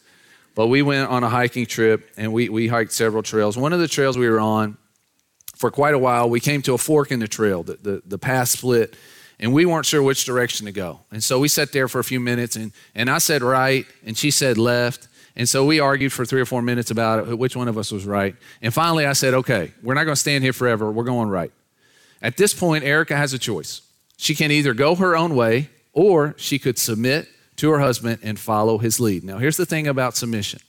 But 0.56 0.68
we 0.68 0.82
went 0.82 1.10
on 1.10 1.24
a 1.24 1.30
hiking 1.30 1.68
trip 1.68 2.10
and 2.18 2.34
we, 2.34 2.50
we 2.50 2.68
hiked 2.68 2.92
several 2.92 3.22
trails. 3.22 3.56
One 3.56 3.74
of 3.74 3.80
the 3.80 3.88
trails 3.88 4.18
we 4.18 4.28
were 4.28 4.40
on 4.40 4.78
for 5.56 5.70
quite 5.70 5.94
a 5.94 6.00
while, 6.00 6.30
we 6.30 6.40
came 6.40 6.64
to 6.64 6.74
a 6.74 6.78
fork 6.80 7.12
in 7.12 7.20
the 7.20 7.28
trail. 7.28 7.62
The, 7.62 7.78
the, 7.80 8.02
the 8.06 8.18
path 8.18 8.50
split 8.50 8.96
and 9.40 9.54
we 9.54 9.66
weren't 9.68 9.86
sure 9.86 10.02
which 10.02 10.26
direction 10.26 10.66
to 10.66 10.72
go. 10.72 11.02
And 11.12 11.24
so 11.24 11.40
we 11.40 11.48
sat 11.48 11.72
there 11.72 11.88
for 11.88 12.00
a 12.00 12.04
few 12.04 12.20
minutes 12.20 12.56
and, 12.56 12.72
and 12.96 13.08
I 13.08 13.20
said 13.20 13.44
right 13.44 13.86
and 14.04 14.18
she 14.18 14.32
said 14.32 14.58
left. 14.58 15.08
And 15.38 15.48
so 15.48 15.64
we 15.64 15.80
argued 15.80 16.12
for 16.12 16.26
three 16.26 16.42
or 16.42 16.46
four 16.46 16.64
minutes 16.64 16.90
about 16.90 17.30
it, 17.30 17.38
which 17.38 17.56
one 17.56 17.68
of 17.68 17.78
us 17.78 17.92
was 17.92 18.06
right. 18.06 18.36
And 18.60 18.74
finally, 18.74 19.06
I 19.06 19.14
said, 19.14 19.36
okay, 19.36 19.72
we're 19.84 19.94
not 19.94 20.04
going 20.04 20.16
to 20.16 20.20
stand 20.20 20.44
here 20.44 20.52
forever. 20.52 20.92
We're 20.92 21.04
going 21.04 21.30
right. 21.30 21.52
At 22.24 22.38
this 22.38 22.56
point, 22.56 22.84
Erica 22.84 23.16
has 23.16 23.34
a 23.34 23.40
choice. 23.40 23.84
She 24.18 24.34
can 24.34 24.50
either 24.52 24.74
go 24.74 24.96
her 24.96 25.16
own 25.16 25.36
way 25.36 25.70
or 25.94 26.34
she 26.38 26.58
could 26.58 26.80
submit 26.80 27.28
to 27.58 27.70
her 27.70 27.80
husband 27.80 28.20
and 28.24 28.40
follow 28.40 28.80
his 28.80 29.00
lead. 29.00 29.24
Now, 29.24 29.38
here's 29.38 29.58
the 29.58 29.66
thing 29.66 29.88
about 29.88 30.18
submission 30.18 30.60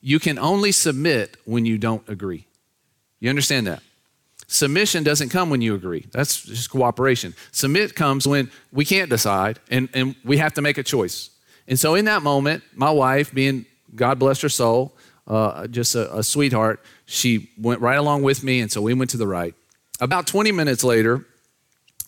you 0.00 0.18
can 0.18 0.38
only 0.38 0.72
submit 0.72 1.36
when 1.44 1.64
you 1.66 1.78
don't 1.78 2.08
agree. 2.08 2.46
You 3.20 3.28
understand 3.28 3.66
that? 3.66 3.82
Submission 4.48 5.04
doesn't 5.04 5.28
come 5.28 5.48
when 5.48 5.60
you 5.60 5.74
agree. 5.74 6.06
That's 6.12 6.42
just 6.42 6.70
cooperation. 6.70 7.34
Submit 7.52 7.94
comes 7.94 8.26
when 8.26 8.50
we 8.72 8.84
can't 8.84 9.08
decide 9.08 9.60
and, 9.70 9.88
and 9.94 10.16
we 10.24 10.38
have 10.38 10.54
to 10.54 10.62
make 10.62 10.76
a 10.76 10.82
choice. 10.82 11.30
And 11.68 11.78
so, 11.78 11.94
in 11.94 12.06
that 12.06 12.22
moment, 12.22 12.64
my 12.74 12.90
wife, 12.90 13.32
being 13.32 13.66
God 13.94 14.18
bless 14.18 14.40
her 14.40 14.48
soul, 14.48 14.94
uh, 15.26 15.66
just 15.66 15.94
a, 15.94 16.18
a 16.18 16.22
sweetheart. 16.22 16.82
She 17.06 17.50
went 17.58 17.80
right 17.80 17.98
along 17.98 18.22
with 18.22 18.42
me, 18.42 18.60
and 18.60 18.70
so 18.70 18.80
we 18.82 18.94
went 18.94 19.10
to 19.10 19.16
the 19.16 19.26
right. 19.26 19.54
About 20.00 20.26
20 20.26 20.52
minutes 20.52 20.82
later, 20.82 21.26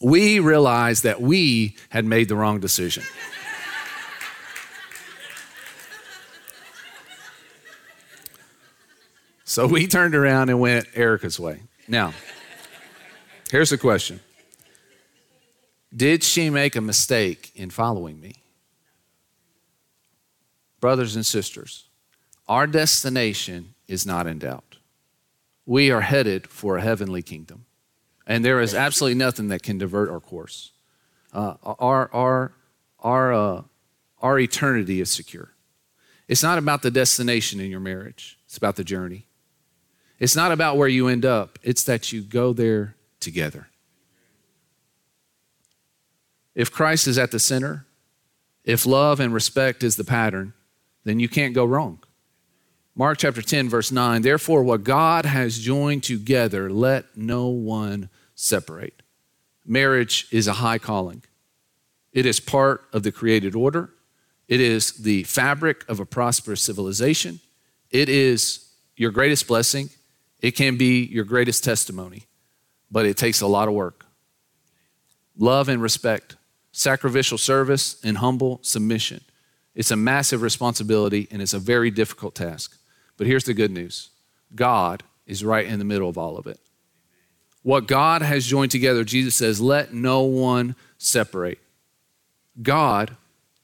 we 0.00 0.40
realized 0.40 1.02
that 1.04 1.20
we 1.20 1.76
had 1.90 2.04
made 2.04 2.28
the 2.28 2.36
wrong 2.36 2.60
decision. 2.60 3.04
So 9.54 9.68
we 9.68 9.86
turned 9.86 10.16
around 10.16 10.48
and 10.48 10.58
went 10.58 10.88
Erica's 10.94 11.38
way. 11.38 11.60
Now, 11.86 12.12
here's 13.52 13.70
the 13.70 13.78
question 13.78 14.18
Did 15.94 16.24
she 16.24 16.50
make 16.50 16.74
a 16.74 16.80
mistake 16.80 17.52
in 17.54 17.70
following 17.70 18.20
me? 18.20 18.42
Brothers 20.84 21.16
and 21.16 21.24
sisters, 21.24 21.88
our 22.46 22.66
destination 22.66 23.72
is 23.88 24.04
not 24.04 24.26
in 24.26 24.38
doubt. 24.38 24.76
We 25.64 25.90
are 25.90 26.02
headed 26.02 26.46
for 26.46 26.76
a 26.76 26.82
heavenly 26.82 27.22
kingdom, 27.22 27.64
and 28.26 28.44
there 28.44 28.60
is 28.60 28.74
absolutely 28.74 29.14
nothing 29.14 29.48
that 29.48 29.62
can 29.62 29.78
divert 29.78 30.10
our 30.10 30.20
course. 30.20 30.72
Uh, 31.32 31.54
our, 31.64 32.10
our, 32.12 32.52
our, 32.98 33.32
uh, 33.32 33.62
our 34.20 34.38
eternity 34.38 35.00
is 35.00 35.10
secure. 35.10 35.54
It's 36.28 36.42
not 36.42 36.58
about 36.58 36.82
the 36.82 36.90
destination 36.90 37.60
in 37.60 37.70
your 37.70 37.80
marriage, 37.80 38.38
it's 38.44 38.58
about 38.58 38.76
the 38.76 38.84
journey. 38.84 39.24
It's 40.18 40.36
not 40.36 40.52
about 40.52 40.76
where 40.76 40.88
you 40.88 41.08
end 41.08 41.24
up, 41.24 41.58
it's 41.62 41.84
that 41.84 42.12
you 42.12 42.20
go 42.20 42.52
there 42.52 42.94
together. 43.20 43.68
If 46.54 46.70
Christ 46.70 47.06
is 47.06 47.16
at 47.16 47.30
the 47.30 47.40
center, 47.40 47.86
if 48.64 48.84
love 48.84 49.18
and 49.18 49.32
respect 49.32 49.82
is 49.82 49.96
the 49.96 50.04
pattern, 50.04 50.52
then 51.04 51.20
you 51.20 51.28
can't 51.28 51.54
go 51.54 51.64
wrong. 51.64 51.98
Mark 52.96 53.18
chapter 53.18 53.42
10, 53.42 53.68
verse 53.68 53.90
9 53.90 54.22
Therefore, 54.22 54.62
what 54.62 54.84
God 54.84 55.24
has 55.24 55.58
joined 55.58 56.02
together, 56.02 56.70
let 56.70 57.16
no 57.16 57.48
one 57.48 58.08
separate. 58.34 59.02
Marriage 59.66 60.26
is 60.30 60.46
a 60.46 60.54
high 60.54 60.78
calling, 60.78 61.22
it 62.12 62.26
is 62.26 62.40
part 62.40 62.84
of 62.92 63.02
the 63.02 63.12
created 63.12 63.54
order, 63.54 63.90
it 64.48 64.60
is 64.60 64.92
the 64.92 65.24
fabric 65.24 65.84
of 65.88 66.00
a 66.00 66.06
prosperous 66.06 66.62
civilization, 66.62 67.40
it 67.90 68.08
is 68.08 68.70
your 68.96 69.10
greatest 69.10 69.48
blessing, 69.48 69.88
it 70.40 70.52
can 70.52 70.76
be 70.76 71.04
your 71.04 71.24
greatest 71.24 71.64
testimony, 71.64 72.24
but 72.90 73.06
it 73.06 73.16
takes 73.16 73.40
a 73.40 73.46
lot 73.46 73.66
of 73.66 73.74
work. 73.74 74.06
Love 75.36 75.68
and 75.68 75.82
respect, 75.82 76.36
sacrificial 76.70 77.38
service, 77.38 78.00
and 78.04 78.18
humble 78.18 78.60
submission. 78.62 79.20
It's 79.74 79.90
a 79.90 79.96
massive 79.96 80.42
responsibility 80.42 81.28
and 81.30 81.42
it's 81.42 81.54
a 81.54 81.58
very 81.58 81.90
difficult 81.90 82.34
task. 82.34 82.76
But 83.16 83.26
here's 83.26 83.44
the 83.44 83.54
good 83.54 83.70
news 83.70 84.10
God 84.54 85.02
is 85.26 85.44
right 85.44 85.66
in 85.66 85.78
the 85.78 85.84
middle 85.84 86.08
of 86.08 86.18
all 86.18 86.36
of 86.36 86.46
it. 86.46 86.60
What 87.62 87.86
God 87.86 88.20
has 88.22 88.46
joined 88.46 88.70
together, 88.70 89.04
Jesus 89.04 89.34
says, 89.34 89.60
let 89.60 89.94
no 89.94 90.22
one 90.22 90.76
separate. 90.98 91.58
God 92.62 93.16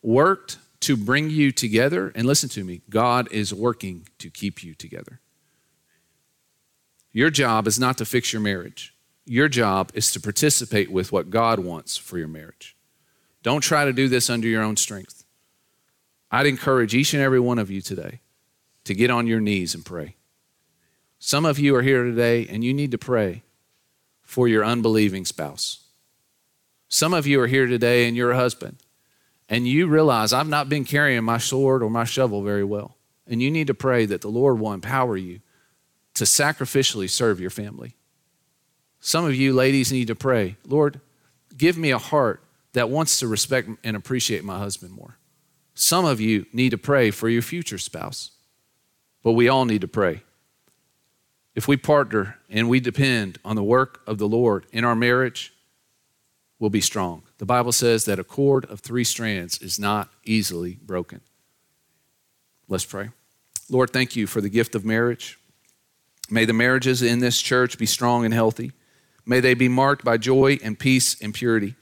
worked 0.02 0.58
to 0.80 0.96
bring 0.96 1.28
you 1.28 1.52
together, 1.52 2.10
and 2.14 2.26
listen 2.26 2.48
to 2.48 2.64
me, 2.64 2.80
God 2.88 3.30
is 3.30 3.52
working 3.52 4.08
to 4.18 4.30
keep 4.30 4.64
you 4.64 4.74
together. 4.74 5.20
Your 7.12 7.28
job 7.28 7.66
is 7.66 7.78
not 7.78 7.98
to 7.98 8.06
fix 8.06 8.32
your 8.32 8.40
marriage. 8.40 8.94
Your 9.26 9.48
job 9.48 9.90
is 9.94 10.10
to 10.12 10.20
participate 10.20 10.90
with 10.90 11.12
what 11.12 11.28
God 11.28 11.58
wants 11.58 11.98
for 11.98 12.16
your 12.16 12.28
marriage. 12.28 12.76
Don't 13.42 13.60
try 13.60 13.84
to 13.84 13.92
do 13.92 14.08
this 14.08 14.30
under 14.30 14.48
your 14.48 14.62
own 14.62 14.76
strength. 14.76 15.19
I'd 16.30 16.46
encourage 16.46 16.94
each 16.94 17.12
and 17.12 17.22
every 17.22 17.40
one 17.40 17.58
of 17.58 17.70
you 17.70 17.80
today 17.80 18.20
to 18.84 18.94
get 18.94 19.10
on 19.10 19.26
your 19.26 19.40
knees 19.40 19.74
and 19.74 19.84
pray. 19.84 20.16
Some 21.18 21.44
of 21.44 21.58
you 21.58 21.74
are 21.76 21.82
here 21.82 22.04
today 22.04 22.46
and 22.46 22.64
you 22.64 22.72
need 22.72 22.92
to 22.92 22.98
pray 22.98 23.42
for 24.22 24.48
your 24.48 24.64
unbelieving 24.64 25.24
spouse. 25.24 25.80
Some 26.88 27.12
of 27.12 27.26
you 27.26 27.40
are 27.40 27.46
here 27.46 27.66
today 27.66 28.06
and 28.06 28.16
you're 28.16 28.30
a 28.30 28.36
husband 28.36 28.76
and 29.48 29.66
you 29.66 29.86
realize 29.86 30.32
I've 30.32 30.48
not 30.48 30.68
been 30.68 30.84
carrying 30.84 31.24
my 31.24 31.38
sword 31.38 31.82
or 31.82 31.90
my 31.90 32.04
shovel 32.04 32.42
very 32.42 32.64
well. 32.64 32.96
And 33.26 33.42
you 33.42 33.50
need 33.50 33.66
to 33.66 33.74
pray 33.74 34.06
that 34.06 34.22
the 34.22 34.28
Lord 34.28 34.58
will 34.58 34.72
empower 34.72 35.16
you 35.16 35.40
to 36.14 36.24
sacrificially 36.24 37.08
serve 37.08 37.40
your 37.40 37.50
family. 37.50 37.96
Some 39.00 39.24
of 39.24 39.34
you 39.34 39.52
ladies 39.52 39.92
need 39.92 40.08
to 40.08 40.14
pray, 40.14 40.56
Lord, 40.66 41.00
give 41.56 41.76
me 41.78 41.90
a 41.90 41.98
heart 41.98 42.42
that 42.72 42.90
wants 42.90 43.18
to 43.20 43.28
respect 43.28 43.68
and 43.82 43.96
appreciate 43.96 44.44
my 44.44 44.58
husband 44.58 44.92
more. 44.92 45.16
Some 45.80 46.04
of 46.04 46.20
you 46.20 46.44
need 46.52 46.72
to 46.72 46.78
pray 46.78 47.10
for 47.10 47.30
your 47.30 47.40
future 47.40 47.78
spouse, 47.78 48.32
but 49.22 49.32
we 49.32 49.48
all 49.48 49.64
need 49.64 49.80
to 49.80 49.88
pray. 49.88 50.20
If 51.54 51.66
we 51.66 51.78
partner 51.78 52.36
and 52.50 52.68
we 52.68 52.80
depend 52.80 53.38
on 53.46 53.56
the 53.56 53.62
work 53.62 54.02
of 54.06 54.18
the 54.18 54.28
Lord 54.28 54.66
in 54.72 54.84
our 54.84 54.94
marriage, 54.94 55.54
we'll 56.58 56.68
be 56.68 56.82
strong. 56.82 57.22
The 57.38 57.46
Bible 57.46 57.72
says 57.72 58.04
that 58.04 58.18
a 58.18 58.24
cord 58.24 58.66
of 58.66 58.80
three 58.80 59.04
strands 59.04 59.56
is 59.62 59.78
not 59.78 60.10
easily 60.22 60.74
broken. 60.82 61.22
Let's 62.68 62.84
pray. 62.84 63.08
Lord, 63.70 63.88
thank 63.88 64.14
you 64.14 64.26
for 64.26 64.42
the 64.42 64.50
gift 64.50 64.74
of 64.74 64.84
marriage. 64.84 65.38
May 66.28 66.44
the 66.44 66.52
marriages 66.52 67.00
in 67.00 67.20
this 67.20 67.40
church 67.40 67.78
be 67.78 67.86
strong 67.86 68.26
and 68.26 68.34
healthy. 68.34 68.72
May 69.24 69.40
they 69.40 69.54
be 69.54 69.68
marked 69.68 70.04
by 70.04 70.18
joy 70.18 70.58
and 70.62 70.78
peace 70.78 71.18
and 71.22 71.32
purity. 71.32 71.74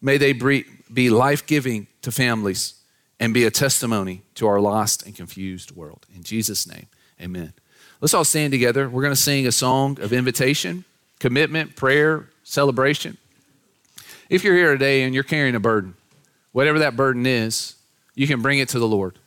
May 0.00 0.16
they 0.16 0.32
be 0.32 1.10
life 1.10 1.44
giving 1.44 1.88
to 2.02 2.12
families 2.12 2.74
and 3.18 3.32
be 3.32 3.44
a 3.44 3.50
testimony 3.50 4.22
to 4.34 4.46
our 4.46 4.60
lost 4.60 5.04
and 5.06 5.14
confused 5.14 5.72
world. 5.72 6.06
In 6.14 6.22
Jesus' 6.22 6.66
name, 6.66 6.86
amen. 7.20 7.52
Let's 8.00 8.14
all 8.14 8.24
stand 8.24 8.52
together. 8.52 8.88
We're 8.88 9.02
going 9.02 9.14
to 9.14 9.20
sing 9.20 9.46
a 9.46 9.52
song 9.52 9.98
of 10.00 10.12
invitation, 10.12 10.84
commitment, 11.18 11.76
prayer, 11.76 12.28
celebration. 12.44 13.16
If 14.28 14.44
you're 14.44 14.56
here 14.56 14.72
today 14.72 15.02
and 15.02 15.14
you're 15.14 15.22
carrying 15.22 15.54
a 15.54 15.60
burden, 15.60 15.94
whatever 16.52 16.78
that 16.80 16.96
burden 16.96 17.26
is, 17.26 17.76
you 18.14 18.26
can 18.26 18.42
bring 18.42 18.58
it 18.58 18.68
to 18.70 18.78
the 18.78 18.86
Lord. 18.86 19.18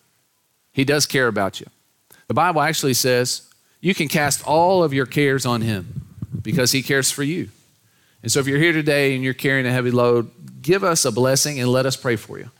He 0.72 0.84
does 0.84 1.06
care 1.06 1.28
about 1.28 1.60
you. 1.60 1.68
The 2.28 2.34
Bible 2.34 2.62
actually 2.62 2.94
says 2.94 3.42
you 3.82 3.96
can 3.96 4.08
cast 4.08 4.46
all 4.46 4.84
of 4.84 4.94
your 4.94 5.06
cares 5.06 5.46
on 5.46 5.62
Him 5.62 6.06
because 6.42 6.72
He 6.72 6.84
cares 6.84 7.10
for 7.10 7.24
you. 7.24 7.50
And 8.22 8.32
so 8.32 8.40
if 8.40 8.48
you're 8.48 8.60
here 8.60 8.74
today 8.74 9.16
and 9.16 9.24
you're 9.24 9.34
carrying 9.34 9.66
a 9.66 9.72
heavy 9.72 9.92
load, 9.92 10.30
give 10.62 10.84
us 10.84 11.06
a 11.06 11.12
blessing 11.12 11.60
and 11.60 11.70
let 11.70 11.86
us 11.86 11.96
pray 11.96 12.18
for 12.18 12.38
you. 12.38 12.52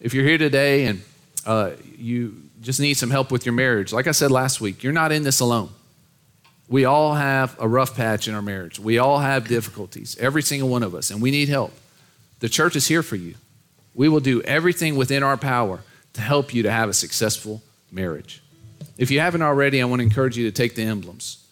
If 0.00 0.14
you're 0.14 0.24
here 0.24 0.38
today 0.38 0.86
and 0.86 1.02
uh, 1.44 1.72
you 1.96 2.42
just 2.62 2.80
need 2.80 2.94
some 2.94 3.10
help 3.10 3.30
with 3.30 3.44
your 3.44 3.52
marriage, 3.52 3.92
like 3.92 4.06
I 4.06 4.12
said 4.12 4.30
last 4.30 4.60
week, 4.60 4.82
you're 4.82 4.94
not 4.94 5.12
in 5.12 5.24
this 5.24 5.40
alone. 5.40 5.70
We 6.68 6.86
all 6.86 7.14
have 7.14 7.54
a 7.60 7.68
rough 7.68 7.96
patch 7.96 8.26
in 8.26 8.34
our 8.34 8.40
marriage. 8.40 8.78
We 8.78 8.96
all 8.96 9.18
have 9.18 9.46
difficulties, 9.46 10.16
every 10.18 10.42
single 10.42 10.68
one 10.68 10.82
of 10.82 10.94
us, 10.94 11.10
and 11.10 11.20
we 11.20 11.30
need 11.30 11.48
help. 11.48 11.72
The 12.38 12.48
church 12.48 12.76
is 12.76 12.88
here 12.88 13.02
for 13.02 13.16
you. 13.16 13.34
We 13.94 14.08
will 14.08 14.20
do 14.20 14.40
everything 14.42 14.96
within 14.96 15.22
our 15.22 15.36
power 15.36 15.80
to 16.14 16.20
help 16.20 16.54
you 16.54 16.62
to 16.62 16.70
have 16.70 16.88
a 16.88 16.94
successful 16.94 17.60
marriage. 17.92 18.42
If 18.96 19.10
you 19.10 19.20
haven't 19.20 19.42
already, 19.42 19.82
I 19.82 19.84
want 19.84 20.00
to 20.00 20.04
encourage 20.04 20.38
you 20.38 20.50
to 20.50 20.56
take 20.56 20.76
the 20.76 20.82
emblems. 20.82 21.44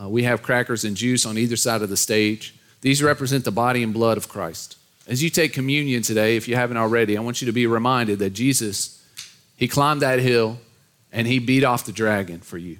Uh, 0.00 0.08
we 0.08 0.22
have 0.22 0.42
crackers 0.42 0.84
and 0.84 0.96
juice 0.96 1.26
on 1.26 1.36
either 1.36 1.56
side 1.56 1.82
of 1.82 1.88
the 1.88 1.96
stage. 1.96 2.54
These 2.80 3.02
represent 3.02 3.44
the 3.44 3.50
body 3.50 3.82
and 3.82 3.92
blood 3.92 4.16
of 4.16 4.28
Christ. 4.28 4.77
As 5.08 5.22
you 5.22 5.30
take 5.30 5.54
communion 5.54 6.02
today, 6.02 6.36
if 6.36 6.48
you 6.48 6.54
haven't 6.54 6.76
already, 6.76 7.16
I 7.16 7.22
want 7.22 7.40
you 7.40 7.46
to 7.46 7.52
be 7.52 7.66
reminded 7.66 8.18
that 8.18 8.30
Jesus, 8.30 9.02
He 9.56 9.66
climbed 9.66 10.02
that 10.02 10.18
hill 10.18 10.58
and 11.10 11.26
He 11.26 11.38
beat 11.38 11.64
off 11.64 11.86
the 11.86 11.92
dragon 11.92 12.40
for 12.40 12.58
you. 12.58 12.76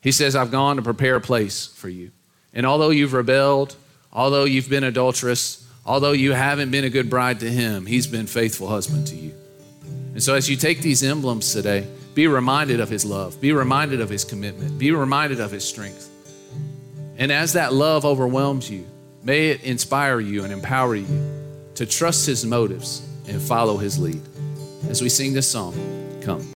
He 0.00 0.12
says, 0.12 0.36
I've 0.36 0.52
gone 0.52 0.76
to 0.76 0.82
prepare 0.82 1.16
a 1.16 1.20
place 1.20 1.66
for 1.66 1.88
you. 1.88 2.12
And 2.54 2.64
although 2.64 2.90
you've 2.90 3.12
rebelled, 3.12 3.74
although 4.12 4.44
you've 4.44 4.70
been 4.70 4.84
adulterous, 4.84 5.68
although 5.84 6.12
you 6.12 6.32
haven't 6.32 6.70
been 6.70 6.84
a 6.84 6.90
good 6.90 7.10
bride 7.10 7.40
to 7.40 7.50
Him, 7.50 7.84
He's 7.84 8.06
been 8.06 8.28
faithful 8.28 8.68
husband 8.68 9.08
to 9.08 9.16
you. 9.16 9.34
And 10.12 10.22
so 10.22 10.34
as 10.34 10.48
you 10.48 10.54
take 10.54 10.82
these 10.82 11.02
emblems 11.02 11.52
today, 11.52 11.88
be 12.14 12.28
reminded 12.28 12.78
of 12.78 12.90
His 12.90 13.04
love, 13.04 13.40
be 13.40 13.52
reminded 13.52 14.00
of 14.00 14.08
His 14.08 14.24
commitment, 14.24 14.78
be 14.78 14.92
reminded 14.92 15.40
of 15.40 15.50
His 15.50 15.64
strength. 15.64 16.08
And 17.18 17.32
as 17.32 17.54
that 17.54 17.72
love 17.72 18.04
overwhelms 18.04 18.70
you, 18.70 18.86
may 19.24 19.48
it 19.48 19.64
inspire 19.64 20.20
you 20.20 20.44
and 20.44 20.52
empower 20.52 20.94
you 20.94 21.41
to 21.74 21.86
trust 21.86 22.26
His 22.26 22.44
motives 22.44 23.02
and 23.28 23.40
follow 23.40 23.76
His 23.76 23.98
lead. 23.98 24.22
As 24.88 25.00
we 25.00 25.08
sing 25.08 25.32
this 25.32 25.50
song, 25.50 25.74
come. 26.22 26.51